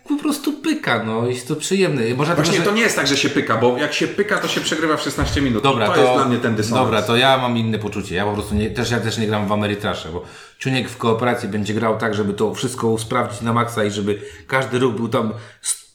pyka, 0.66 1.04
no. 1.04 1.28
Jest 1.28 1.48
to 1.48 1.56
przyjemne. 1.56 2.02
Może 2.02 2.36
Właśnie 2.36 2.54
dlatego, 2.54 2.70
to 2.70 2.76
nie 2.76 2.82
jest 2.82 2.96
tak, 2.96 3.08
że 3.08 3.18
się 3.18 3.30
pyka, 3.30 3.58
bo 3.58 3.78
jak 3.78 3.94
się 3.94 4.08
pyka, 4.08 4.38
to 4.38 4.48
się 4.48 4.62
przegrywa 4.62 4.98
w 4.98 5.02
16 5.02 5.42
minut. 5.42 5.64
Dobra, 5.64 5.86
I 5.86 5.90
to, 5.90 5.96
to, 5.96 6.02
jest 6.02 6.14
dla 6.14 6.26
mnie 6.26 6.38
ten 6.38 6.56
dysonans. 6.56 6.86
Dobra, 6.86 7.02
to 7.02 7.16
ja 7.16 7.38
mam 7.38 7.58
inne 7.58 7.80
poczucie. 7.80 8.16
Ja 8.16 8.26
po 8.26 8.34
prostu 8.34 8.56
nie, 8.56 8.70
też, 8.70 8.92
ja 8.92 9.00
też 9.00 9.18
nie 9.18 9.28
gram 9.28 9.48
w 9.48 9.52
Ameritrasze, 9.52 10.10
bo 10.10 10.24
Ciuniek 10.60 10.90
w 10.90 10.98
kooperacji 10.98 11.50
będzie 11.50 11.74
grał 11.74 11.98
tak, 11.98 12.14
żeby 12.16 12.34
to 12.34 12.54
wszystko 12.54 12.88
usprawdzić 12.88 13.42
na 13.42 13.54
maksa 13.54 13.84
i 13.84 13.92
żeby 13.92 14.22
każdy 14.48 14.80
ruch 14.80 14.96
był 14.96 15.08
tam 15.08 15.34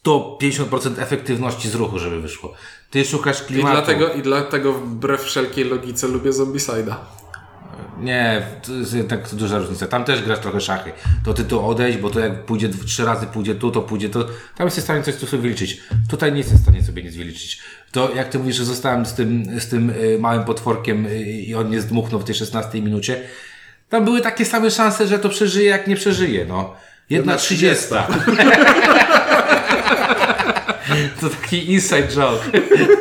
150% 0.06 1.02
efektywności 1.02 1.68
z 1.68 1.74
ruchu, 1.74 1.98
żeby 1.98 2.20
wyszło. 2.20 2.52
Ty 2.90 3.04
szukasz 3.04 3.42
I 3.42 3.44
klimatu. 3.44 3.74
dlatego, 3.74 4.12
I 4.12 4.22
dlatego 4.22 4.72
wbrew 4.72 5.22
wszelkiej 5.22 5.64
logice 5.64 6.08
lubię 6.08 6.30
Zombicide'a. 6.30 6.94
Nie, 8.00 8.42
to 8.66 8.72
jest 8.72 9.08
tak 9.08 9.34
duża 9.34 9.58
różnica. 9.58 9.86
Tam 9.86 10.04
też 10.04 10.22
grasz 10.22 10.38
trochę 10.38 10.60
szachy. 10.60 10.92
To 11.24 11.34
ty 11.34 11.44
tu 11.44 11.66
odejść, 11.66 11.98
bo 11.98 12.10
to 12.10 12.20
jak 12.20 12.44
pójdzie 12.44 12.68
trzy 12.86 13.04
razy, 13.04 13.26
pójdzie 13.26 13.54
tu, 13.54 13.70
to 13.70 13.82
pójdzie 13.82 14.08
to. 14.08 14.24
Tam 14.56 14.66
jesteś 14.66 14.82
w 14.82 14.84
stanie 14.84 15.02
coś 15.02 15.16
tu 15.16 15.26
sobie 15.26 15.42
wyliczyć. 15.42 15.80
Tutaj 16.08 16.32
nie 16.32 16.38
jesteś 16.38 16.58
w 16.58 16.62
stanie 16.62 16.82
sobie 16.82 17.02
nic 17.02 17.16
wyliczyć. 17.16 17.60
To 17.92 18.14
jak 18.14 18.28
ty 18.28 18.38
mówisz, 18.38 18.56
że 18.56 18.64
zostałem 18.64 19.06
z 19.06 19.14
tym, 19.14 19.60
z 19.60 19.68
tym 19.68 19.90
y, 19.90 20.18
małym 20.20 20.44
potworkiem 20.44 21.06
y, 21.06 21.20
i 21.20 21.54
on 21.54 21.70
nie 21.70 21.80
zdmuchnął 21.80 22.20
w 22.20 22.24
tej 22.24 22.34
16 22.34 22.82
minucie. 22.82 23.22
Tam 23.88 24.04
były 24.04 24.20
takie 24.20 24.44
same 24.44 24.70
szanse, 24.70 25.06
że 25.06 25.18
to 25.18 25.28
przeżyje, 25.28 25.66
jak 25.66 25.86
nie 25.86 25.96
przeżyje, 25.96 26.44
no. 26.44 26.74
Jedna 27.10 27.36
trzydziesta. 27.36 28.06
To 31.20 31.30
taki 31.30 31.72
inside 31.72 32.08
joke. 32.08 32.44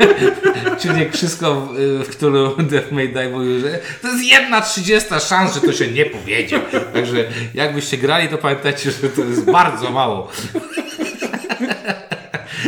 Czyli 0.82 1.00
jak 1.00 1.14
wszystko, 1.14 1.56
w, 1.56 2.04
w 2.06 2.10
którą 2.10 2.56
Death 2.56 2.91
May 2.91 3.14
Die 3.14 3.30
mówił, 3.30 3.60
że 3.60 3.80
to 4.02 4.08
jest 4.08 4.24
jedna 4.24 4.62
trzydziesta 4.62 5.20
szans, 5.20 5.54
że 5.54 5.62
to 5.62 5.74
się 5.74 5.88
nie 5.88 6.06
powiedzie. 6.06 6.60
Także 6.93 7.26
jakbyście 7.54 7.97
grali, 7.97 8.28
to 8.28 8.38
pamiętajcie, 8.38 8.91
że 8.91 9.10
to 9.10 9.22
jest 9.22 9.52
bardzo 9.52 9.91
mało. 9.91 10.32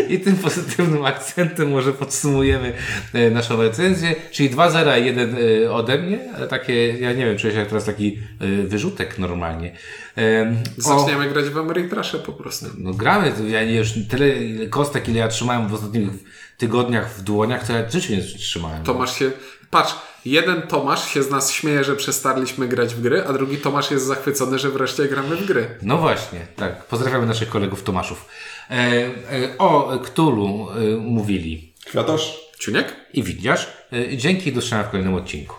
I 0.10 0.20
tym 0.20 0.36
pozytywnym 0.36 1.06
akcentem 1.06 1.72
może 1.72 1.94
podsumujemy 1.94 2.74
e, 3.14 3.30
naszą 3.30 3.62
recenzję, 3.62 4.16
czyli 4.32 4.50
2-0 4.50 5.02
i 5.02 5.06
1 5.06 5.36
e, 5.66 5.72
ode 5.72 5.98
mnie, 5.98 6.20
takie, 6.50 6.88
ja 7.00 7.14
nie 7.14 7.26
wiem, 7.26 7.38
czuję 7.38 7.54
się 7.54 7.60
jak 7.60 7.68
teraz 7.68 7.86
taki 7.86 8.20
e, 8.40 8.48
wyrzutek 8.68 9.20
normalnie. 9.20 9.76
E, 10.18 10.56
o- 10.80 10.82
Zaczniemy 10.82 11.30
grać 11.30 11.46
w 11.46 11.58
Ameritrasze 11.58 12.20
po 12.20 12.34
prostu. 12.34 12.66
no 12.78 12.94
gramy, 12.94 13.34
ja 13.48 13.62
już 13.62 13.90
tyle 14.10 14.26
kostek, 14.70 15.10
ile 15.10 15.20
ja 15.20 15.28
trzymałem 15.28 15.68
w 15.68 15.74
ostatnich 15.74 16.10
tygodniach 16.58 17.14
w 17.14 17.22
dłoniach, 17.22 17.68
to 17.68 17.74
ja 17.74 17.84
w 17.84 17.92
życiu 17.92 18.14
nie 18.14 18.22
trzymałem. 18.22 18.84
Tomasz 18.84 19.20
się... 19.20 19.32
Patrz, 19.70 19.96
jeden 20.26 20.62
Tomasz 20.62 21.08
się 21.08 21.24
z 21.24 21.30
nas 21.30 21.52
śmieje, 21.52 21.84
że 21.84 21.96
przestarliśmy 21.96 22.68
grać 22.68 22.96
w 22.96 23.02
gry, 23.02 23.24
a 23.28 23.34
drugi 23.34 23.58
Tomasz 23.58 23.92
jest 23.92 24.06
zachwycony, 24.06 24.60
że 24.60 24.70
wreszcie 24.70 25.08
gramy 25.08 25.36
w 25.36 25.46
gry. 25.46 25.68
No 25.82 25.98
właśnie, 25.98 26.40
tak. 26.56 26.86
Pozdrawiamy 26.86 27.26
naszych 27.26 27.50
kolegów 27.50 27.84
Tomaszów. 27.84 28.26
E, 28.72 28.76
e, 28.76 29.58
o 29.58 30.00
Ktulu 30.00 30.68
e, 30.72 30.98
mówili 30.98 31.74
Kwiatosz? 31.86 32.52
Ciuniek? 32.60 32.96
i 33.14 33.24
widzisz. 33.24 33.68
E, 33.94 34.18
dzięki 34.18 34.50
i 34.50 34.54
do 34.54 34.62
zobaczenia 34.62 34.84
w 34.84 34.90
kolejnym 34.90 35.14
odcinku. 35.14 35.56